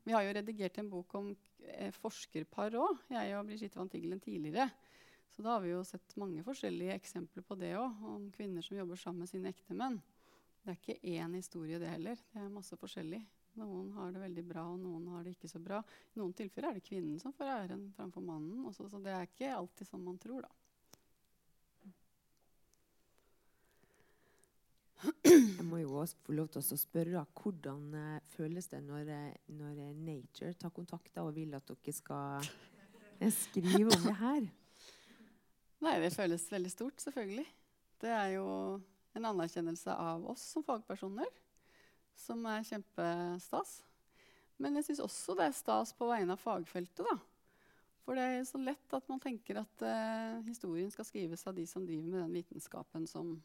Vi 0.01 0.17
har 0.17 0.25
jo 0.25 0.33
redigert 0.33 0.81
en 0.81 0.89
bok 0.89 1.13
om 1.21 1.29
eh, 1.69 1.93
forskerpar 2.01 2.81
òg, 2.81 3.05
jeg 3.13 3.37
og 3.37 3.45
Brigitte 3.45 3.77
van 3.77 3.93
Tigelen 3.93 4.25
tidligere. 4.25 4.71
Så 5.35 5.43
da 5.45 5.55
har 5.55 5.61
vi 5.63 5.71
jo 5.71 5.83
sett 5.87 6.15
mange 6.19 6.43
forskjellige 6.43 6.95
eksempler 6.99 7.45
på 7.47 7.55
det 7.59 7.73
òg, 7.79 8.01
om 8.07 8.31
kvinner 8.35 8.65
som 8.65 8.77
jobber 8.77 8.99
sammen 8.99 9.23
med 9.23 9.31
sine 9.31 9.51
ektemenn. 9.53 10.01
Det 10.61 10.73
er 10.73 10.79
ikke 10.79 11.13
én 11.17 11.37
historie, 11.37 11.79
det 11.81 11.89
heller. 11.89 12.19
Det 12.33 12.41
er 12.41 12.51
masse 12.53 12.77
forskjellig. 12.77 13.21
Noen 13.59 13.89
har 13.97 14.11
det 14.13 14.21
veldig 14.21 14.43
bra, 14.47 14.63
og 14.71 14.79
noen 14.79 15.07
har 15.11 15.25
det 15.25 15.33
ikke 15.35 15.49
så 15.51 15.59
bra. 15.59 15.81
I 16.13 16.19
noen 16.19 16.35
tilfeller 16.37 16.69
er 16.69 16.79
det 16.79 16.85
kvinnen 16.85 17.19
som 17.19 17.33
får 17.35 17.49
æren 17.51 17.87
framfor 17.97 18.23
mannen. 18.23 18.65
Også, 18.69 18.87
så 18.91 18.99
det 19.03 19.15
er 19.15 19.27
ikke 19.27 19.55
alltid 19.55 19.89
sånn 19.89 20.05
man 20.05 20.19
tror, 20.21 20.45
da. 20.45 20.51
Jeg 25.25 25.65
må 25.65 25.79
jo 25.81 25.95
også 25.97 26.19
få 26.21 26.35
lov 26.37 26.51
til 26.53 26.61
å 26.61 26.77
spørre 26.77 27.23
hvordan 27.41 27.85
eh, 27.97 28.17
føles 28.35 28.67
det 28.69 28.83
når, 28.85 29.09
eh, 29.09 29.37
når 29.57 29.79
Nature 29.97 30.53
tar 30.61 30.73
kontakt 30.75 31.17
og 31.17 31.33
vil 31.33 31.55
at 31.57 31.65
dere 31.71 31.95
skal 31.95 32.45
eh, 33.17 33.31
skrive 33.33 33.89
om 33.89 34.05
det 34.05 34.17
her? 34.19 34.49
Nei, 35.81 35.95
det 35.97 36.11
føles 36.13 36.45
veldig 36.51 36.71
stort, 36.71 37.01
selvfølgelig. 37.01 37.47
Det 38.01 38.09
er 38.13 38.35
jo 38.35 38.45
en 39.17 39.27
anerkjennelse 39.31 39.93
av 39.97 40.27
oss 40.29 40.43
som 40.53 40.65
fagpersoner, 40.65 41.29
som 42.17 42.45
er 42.49 42.65
kjempestas. 42.67 43.79
Men 44.61 44.77
jeg 44.77 44.91
syns 44.91 45.01
også 45.07 45.35
det 45.39 45.47
er 45.47 45.57
stas 45.57 45.95
på 45.97 46.09
vegne 46.09 46.37
av 46.37 46.41
fagfeltet, 46.41 47.01
da. 47.01 47.17
For 48.05 48.17
det 48.17 48.27
er 48.27 48.45
så 48.45 48.61
lett 48.61 48.93
at 48.97 49.09
man 49.09 49.21
tenker 49.21 49.61
at 49.61 49.83
uh, 49.85 50.41
historien 50.45 50.89
skal 50.93 51.05
skrives 51.05 51.45
av 51.49 51.57
de 51.57 51.65
som 51.69 51.85
driver 51.85 52.09
med 52.09 52.23
den 52.23 52.37
vitenskapen 52.39 53.05
som 53.09 53.35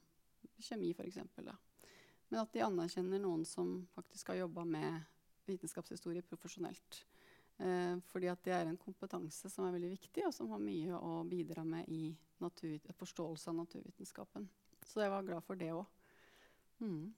kjemi, 0.61 0.93
f.eks. 0.97 1.20
Men 2.28 2.41
at 2.43 2.53
de 2.53 2.64
anerkjenner 2.64 3.20
noen 3.22 3.45
som 3.49 3.78
faktisk 3.95 4.32
har 4.32 4.43
jobba 4.43 4.64
med 4.68 5.05
vitenskapshistorie 5.49 6.24
profesjonelt. 6.26 7.05
Eh, 7.59 7.99
fordi 8.13 8.29
at 8.29 8.43
det 8.45 8.53
er 8.53 8.69
en 8.69 8.77
kompetanse 8.77 9.49
som 9.49 9.65
er 9.65 9.77
veldig 9.79 9.95
viktig, 9.95 10.27
og 10.29 10.35
som 10.37 10.51
har 10.53 10.61
mye 10.61 10.99
å 11.01 11.23
bidra 11.29 11.65
med 11.65 11.89
i 11.89 12.11
forståelse 13.01 13.51
av 13.51 13.57
naturvitenskapen. 13.63 14.49
Så 14.85 15.01
jeg 15.01 15.11
var 15.11 15.25
glad 15.25 15.45
for 15.47 15.57
det 15.57 15.71
òg. 15.73 15.87
Mm. 16.85 17.15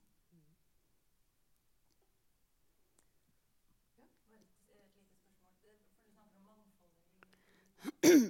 Bare 3.99 4.07
et, 4.07 4.23
et 4.23 4.31
lite 4.31 4.55
spørsmål. 4.63 4.71
Det, 4.71 4.79
for 5.43 5.67
du 5.67 6.15
snakker 6.15 6.39
om 6.39 6.47
mangfoldet 6.47 7.03
i 8.07 8.23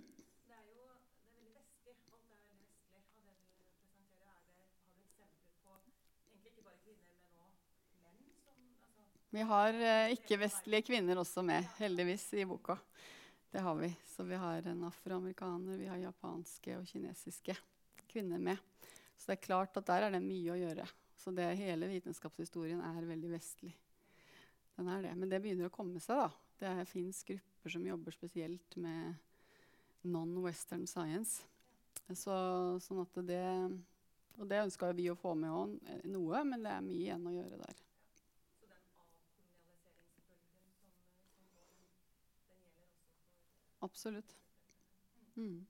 Det 0.48 0.56
er 0.56 0.64
jo 0.72 0.88
det 0.88 1.28
er 1.28 1.36
veldig 1.36 1.54
vestlig. 1.60 1.94
Alt 2.08 2.32
er 2.32 2.48
veldig 2.48 2.72
vestlig 2.96 3.28
av 3.28 3.36
det 3.36 3.52
du 3.52 3.68
presenterer. 3.84 4.32
Er 4.32 4.56
det, 4.56 4.64
har 4.80 4.96
du 4.96 5.04
eksempler 5.04 5.52
på 5.60 5.76
egentlig 6.24 6.54
ikke 6.54 6.66
bare 6.70 6.80
kvinner, 6.88 7.20
men 7.36 7.36
òg 7.36 7.52
menn 8.00 8.24
som 8.40 8.96
altså, 9.04 9.17
Vi 9.30 9.42
har 9.44 9.74
eh, 9.76 10.14
ikke-vestlige 10.14 10.86
kvinner 10.88 11.18
også 11.20 11.42
med, 11.44 11.66
heldigvis, 11.76 12.30
i 12.40 12.46
boka. 12.48 12.78
Det 13.52 13.60
har 13.60 13.74
vi. 13.76 13.90
Så 14.08 14.24
vi 14.24 14.36
har 14.40 14.64
en 14.70 14.86
afroamerikaner, 14.88 15.76
vi 15.76 15.88
har 15.90 16.00
japanske 16.00 16.78
og 16.78 16.86
kinesiske 16.88 17.56
kvinner 18.08 18.40
med. 18.40 18.56
Så 19.18 19.28
det 19.28 19.34
er 19.36 19.44
klart 19.44 19.76
at 19.76 19.84
der 19.90 20.06
er 20.06 20.14
det 20.14 20.22
mye 20.24 20.54
å 20.54 20.56
gjøre. 20.56 20.86
Så 21.20 21.32
det, 21.36 21.44
hele 21.60 21.90
vitenskapshistorien 21.90 22.80
er 22.80 23.08
veldig 23.10 23.32
vestlig. 23.34 23.74
Den 24.78 24.88
er 24.94 25.04
det. 25.04 25.12
Men 25.18 25.28
det 25.28 25.42
begynner 25.44 25.68
å 25.68 25.74
komme 25.76 26.00
seg, 26.00 26.22
da. 26.22 26.30
Det 26.58 26.88
fins 26.88 27.20
grupper 27.28 27.74
som 27.74 27.84
jobber 27.84 28.16
spesielt 28.16 28.78
med 28.80 30.08
non-western 30.08 30.86
science. 30.88 31.44
Så, 32.16 32.32
sånn 32.80 33.04
at 33.04 33.20
det 33.28 33.44
Og 34.38 34.46
det 34.46 34.60
ønska 34.62 34.92
vi 34.94 35.08
å 35.10 35.18
få 35.18 35.34
med 35.34 35.50
òg, 35.50 35.72
noe, 36.06 36.44
men 36.46 36.62
det 36.62 36.70
er 36.70 36.84
mye 36.86 37.02
igjen 37.02 37.26
å 37.26 37.34
gjøre 37.34 37.58
der. 37.58 37.76
så 37.78 37.84
den 37.84 38.86
avkolonialiseringsbølgen 38.86 38.96
som, 38.96 39.24
eh, 39.52 39.64
som 42.14 42.64
går, 42.64 42.74
den, 42.74 42.96
den 42.96 43.08
gjelder 43.08 43.36
også 43.38 43.56
for 43.58 43.67
Absolutt. 43.80 44.36
Mm. 45.36 45.66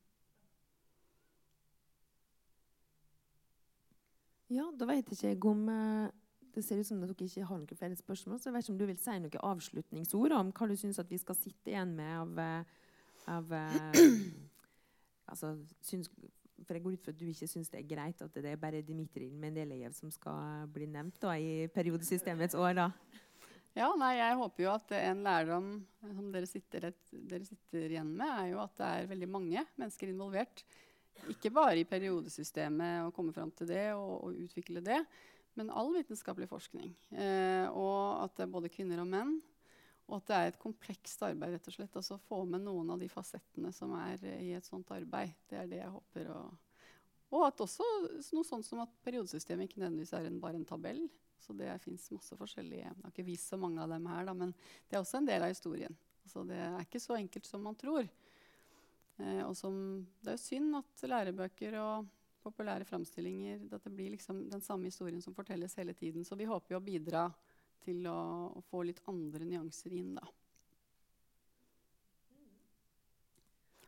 Ja, 4.48 4.64
da 4.72 4.86
ikke 5.12 5.28
jeg 5.28 5.44
om 5.44 5.68
eh, 5.68 6.08
Det 6.54 6.64
ser 6.64 6.80
ut 6.80 6.88
som 6.88 7.00
dere 7.02 7.12
ikke 7.12 7.44
har 7.44 7.60
noen 7.60 7.78
flere 7.78 7.96
spørsmål. 7.96 8.38
Så 8.40 8.48
jeg 8.48 8.54
vet 8.54 8.64
ikke 8.64 8.72
om 8.72 8.78
du 8.80 8.86
vil 8.88 8.98
si 8.98 9.16
noen 9.20 9.44
avslutningsord 9.50 10.34
om 10.38 10.52
hva 10.56 10.68
du 10.70 10.74
syns 10.80 10.98
vi 11.12 11.20
skal 11.20 11.36
sitte 11.36 11.70
igjen 11.70 11.92
med 11.94 12.14
av, 12.16 12.40
eh, 12.42 12.88
av 13.34 13.52
eh, 13.52 14.00
altså, 15.30 15.52
syns, 15.84 16.08
For 16.64 16.74
jeg 16.74 16.82
går 16.82 16.96
ut 16.96 17.04
fra 17.04 17.12
at 17.12 17.20
du 17.20 17.28
ikke 17.28 17.46
syns 17.46 17.68
det 17.70 17.82
er 17.82 17.90
greit 17.92 18.24
at 18.24 18.34
det 18.34 18.54
er 18.54 18.58
bare 18.58 18.82
Dmitrij 18.82 19.30
Mendelejev 19.30 19.92
som 19.94 20.10
skal 20.10 20.66
bli 20.72 20.88
nevnt 20.88 21.20
da, 21.22 21.36
i 21.36 21.68
periodesystemets 21.74 22.56
år. 22.56 22.72
da. 22.80 22.90
Ja, 23.78 23.92
nei, 23.94 24.16
jeg 24.18 24.38
håper 24.40 24.64
jo 24.64 24.70
at 24.72 24.92
en 24.96 25.20
lærdom 25.22 25.66
som 26.02 26.30
dere 26.34 26.48
sitter, 26.50 26.88
et, 26.88 27.10
dere 27.30 27.46
sitter 27.46 27.92
igjen 27.92 28.08
med, 28.10 28.26
er 28.26 28.48
jo 28.50 28.62
at 28.64 28.72
det 28.80 28.88
er 28.88 29.10
veldig 29.12 29.28
mange 29.30 29.62
mennesker 29.78 30.10
involvert. 30.10 30.64
Ikke 31.30 31.52
bare 31.54 31.76
i 31.78 31.86
periodesystemet 31.86 33.06
å 33.06 33.12
komme 33.14 33.34
fram 33.36 33.52
til 33.54 33.70
det 33.70 33.84
og, 33.94 34.16
og 34.26 34.40
utvikle 34.46 34.82
det, 34.82 34.98
men 35.58 35.70
all 35.70 35.92
vitenskapelig 35.94 36.48
forskning. 36.50 36.90
Eh, 37.14 37.68
og 37.70 38.24
at 38.24 38.34
det 38.34 38.48
er 38.48 38.50
både 38.56 38.72
kvinner 38.72 39.04
og 39.04 39.08
menn. 39.12 39.36
Og 40.08 40.16
at 40.16 40.26
det 40.26 40.36
er 40.40 40.50
et 40.50 40.60
komplekst 40.62 41.22
arbeid. 41.26 41.54
rett 41.54 41.70
og 41.70 41.74
slett. 41.74 41.96
Altså 42.00 42.18
Få 42.26 42.42
med 42.48 42.64
noen 42.64 42.90
av 42.94 42.98
de 43.02 43.10
fasettene 43.12 43.70
som 43.76 43.92
er 43.98 44.22
i 44.38 44.54
et 44.56 44.66
sånt 44.66 44.90
arbeid. 44.94 45.34
Det 45.50 45.58
er 45.60 45.70
det 45.70 45.82
jeg 45.82 45.94
håper. 45.94 46.30
Og, 46.34 46.84
og 47.36 47.46
at 47.46 47.62
også 47.66 47.86
noe 48.32 48.46
sånt 48.46 48.66
som 48.66 48.82
at 48.82 48.94
periodesystemet 49.06 49.68
ikke 49.68 49.82
nødvendigvis 49.82 50.14
er 50.16 50.30
en, 50.30 50.42
bare 50.42 50.58
en 50.58 50.66
tabell. 50.66 51.04
Så 51.38 51.54
det 51.56 51.70
fins 51.82 52.08
masse 52.12 52.36
forskjellige 52.36 52.82
Jeg 52.82 52.94
har 53.02 53.12
ikke 53.12 53.26
vist 53.28 53.50
så 53.50 53.58
mange 53.60 53.82
av 53.82 53.92
dem 53.92 54.06
her, 54.10 54.24
da, 54.26 54.34
men 54.36 54.54
det 54.88 54.96
er 54.96 55.02
også 55.02 55.20
en 55.20 55.28
del 55.28 55.44
av 55.46 55.52
historien. 55.52 55.94
Altså 56.26 56.44
det 56.44 56.58
er 56.60 56.80
ikke 56.82 57.00
så 57.00 57.16
enkelt 57.16 57.46
som 57.48 57.62
man 57.64 57.78
tror. 57.78 58.08
Eh, 59.18 59.42
og 59.46 59.54
som, 59.56 59.76
det 60.22 60.34
er 60.34 60.38
jo 60.38 60.44
synd 60.44 60.80
at 60.80 61.04
lærebøker 61.08 61.78
og 61.82 62.08
populære 62.44 62.86
framstillinger 62.88 63.64
at 63.74 63.84
det 63.84 63.94
blir 63.94 64.12
liksom 64.14 64.44
den 64.50 64.62
samme 64.64 64.90
historien 64.90 65.22
som 65.24 65.36
fortelles 65.36 65.74
hele 65.78 65.94
tiden. 65.96 66.24
Så 66.24 66.38
vi 66.38 66.48
håper 66.48 66.74
jo 66.74 66.82
å 66.82 66.84
bidra 66.84 67.28
til 67.84 68.06
å, 68.10 68.18
å 68.58 68.62
få 68.68 68.84
litt 68.86 69.02
andre 69.10 69.46
nyanser 69.46 69.94
inn, 69.96 70.14
da. 70.18 70.26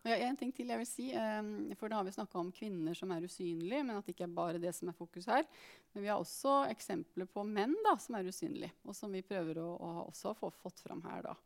Og 0.01 0.12
en 0.14 0.38
ting 0.40 0.53
til 0.57 0.70
jeg 0.72 0.80
vil 0.80 0.88
si, 0.88 1.11
eh, 1.12 1.74
for 1.76 1.92
da 1.92 1.98
har 2.01 2.07
vi 2.07 2.14
snakka 2.14 2.38
om 2.40 2.53
kvinner 2.57 2.96
som 2.96 3.11
er 3.12 3.26
usynlige, 3.28 3.82
men 3.84 3.98
at 3.98 4.07
det 4.07 4.14
ikke 4.14 4.24
er 4.28 4.38
bare 4.38 4.62
det 4.62 4.72
som 4.76 4.88
er 4.88 4.96
fokus 4.96 5.28
her. 5.28 5.44
Men 5.92 6.07
vi 6.07 6.09
har 6.09 6.20
også 6.22 6.62
eksempler 6.70 7.28
på 7.28 7.44
menn 7.44 7.76
da, 7.84 7.98
som 8.01 8.16
er 8.16 8.30
usynlige, 8.30 8.72
og 8.86 8.96
som 8.96 9.12
vi 9.12 9.24
prøver 9.26 9.61
å, 9.61 9.68
å 10.09 10.34
få 10.38 10.53
fått 10.62 10.80
fram 10.80 11.05
her. 11.05 11.28
da. 11.28 11.36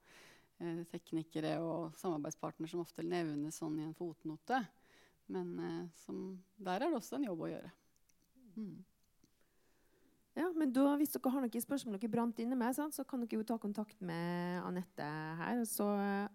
Eh, 0.63 0.85
teknikere 0.87 1.57
og 1.67 1.97
samarbeidspartnere 1.99 2.71
som 2.71 2.85
ofte 2.85 3.03
nevnes 3.03 3.59
sånn 3.59 3.81
i 3.81 3.87
en 3.89 3.97
fotnote. 3.99 4.61
Men 5.35 5.55
eh, 5.59 5.87
som, 6.05 6.21
der 6.55 6.85
er 6.85 6.93
det 6.93 7.01
også 7.01 7.19
en 7.19 7.27
jobb 7.27 7.43
å 7.43 7.51
gjøre. 7.51 7.73
Mm. 8.55 8.77
Ja, 10.35 10.49
men 10.59 10.72
da, 10.74 10.97
Hvis 10.99 11.14
dere 11.14 11.30
har 11.30 11.45
noen 11.45 11.62
spørsmål 11.62 11.99
dere 11.99 12.11
brant 12.11 12.41
inne 12.43 12.59
med, 12.59 12.74
sant, 12.74 12.95
så 12.97 13.05
kan 13.07 13.22
dere 13.22 13.39
jo 13.39 13.47
ta 13.47 13.59
kontakt 13.62 14.01
med 14.03 14.59
Anette 14.66 15.07
her. 15.41 15.61
Og 15.62 15.68
så, 15.70 15.87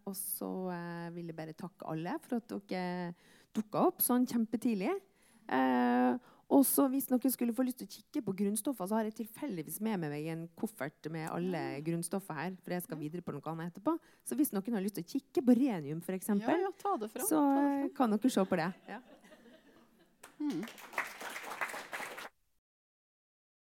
og 0.07 0.15
så 0.15 0.49
eh, 0.71 1.09
vil 1.17 1.31
jeg 1.31 1.35
bare 1.35 1.55
takke 1.57 1.87
alle 1.91 2.15
for 2.23 2.39
at 2.39 2.55
dere 2.69 3.13
dukka 3.55 3.87
opp 3.89 4.03
sånn 4.05 4.27
kjempetidlig. 4.29 4.93
Eh, 5.51 6.15
og 6.49 6.63
så 6.65 6.87
Hvis 6.89 7.05
dere 7.11 7.29
skulle 7.29 7.53
få 7.53 7.61
lyst 7.67 7.77
til 7.83 7.89
å 7.89 7.91
kikke 7.93 8.23
på 8.25 8.33
grunnstoffer, 8.39 8.87
så 8.89 8.97
har 8.97 9.09
jeg 9.09 9.19
tilfeldigvis 9.19 9.81
med 9.85 9.99
meg 10.01 10.29
en 10.31 10.47
koffert 10.57 11.11
med 11.13 11.27
alle 11.29 11.61
grunnstoffer 11.85 12.39
her. 12.39 12.55
For 12.63 12.73
jeg 12.73 12.87
skal 12.87 13.01
videre 13.03 13.25
på 13.25 13.35
noe 13.35 13.51
annet 13.51 13.69
etterpå. 13.73 13.93
Så 14.25 14.37
hvis 14.39 14.55
noen 14.55 14.79
har 14.79 14.81
lyst 14.85 14.97
til 14.97 15.05
å 15.05 15.11
kikke 15.11 15.43
på 15.45 15.57
renium, 15.59 16.01
f.eks., 16.01 16.31
Ja, 16.39 16.55
ja, 16.55 16.71
så 17.27 17.43
kan 17.99 18.15
dere 18.15 18.33
se 18.33 18.47
på 18.49 18.57
det. 18.63 18.71
Mm. 20.39 20.63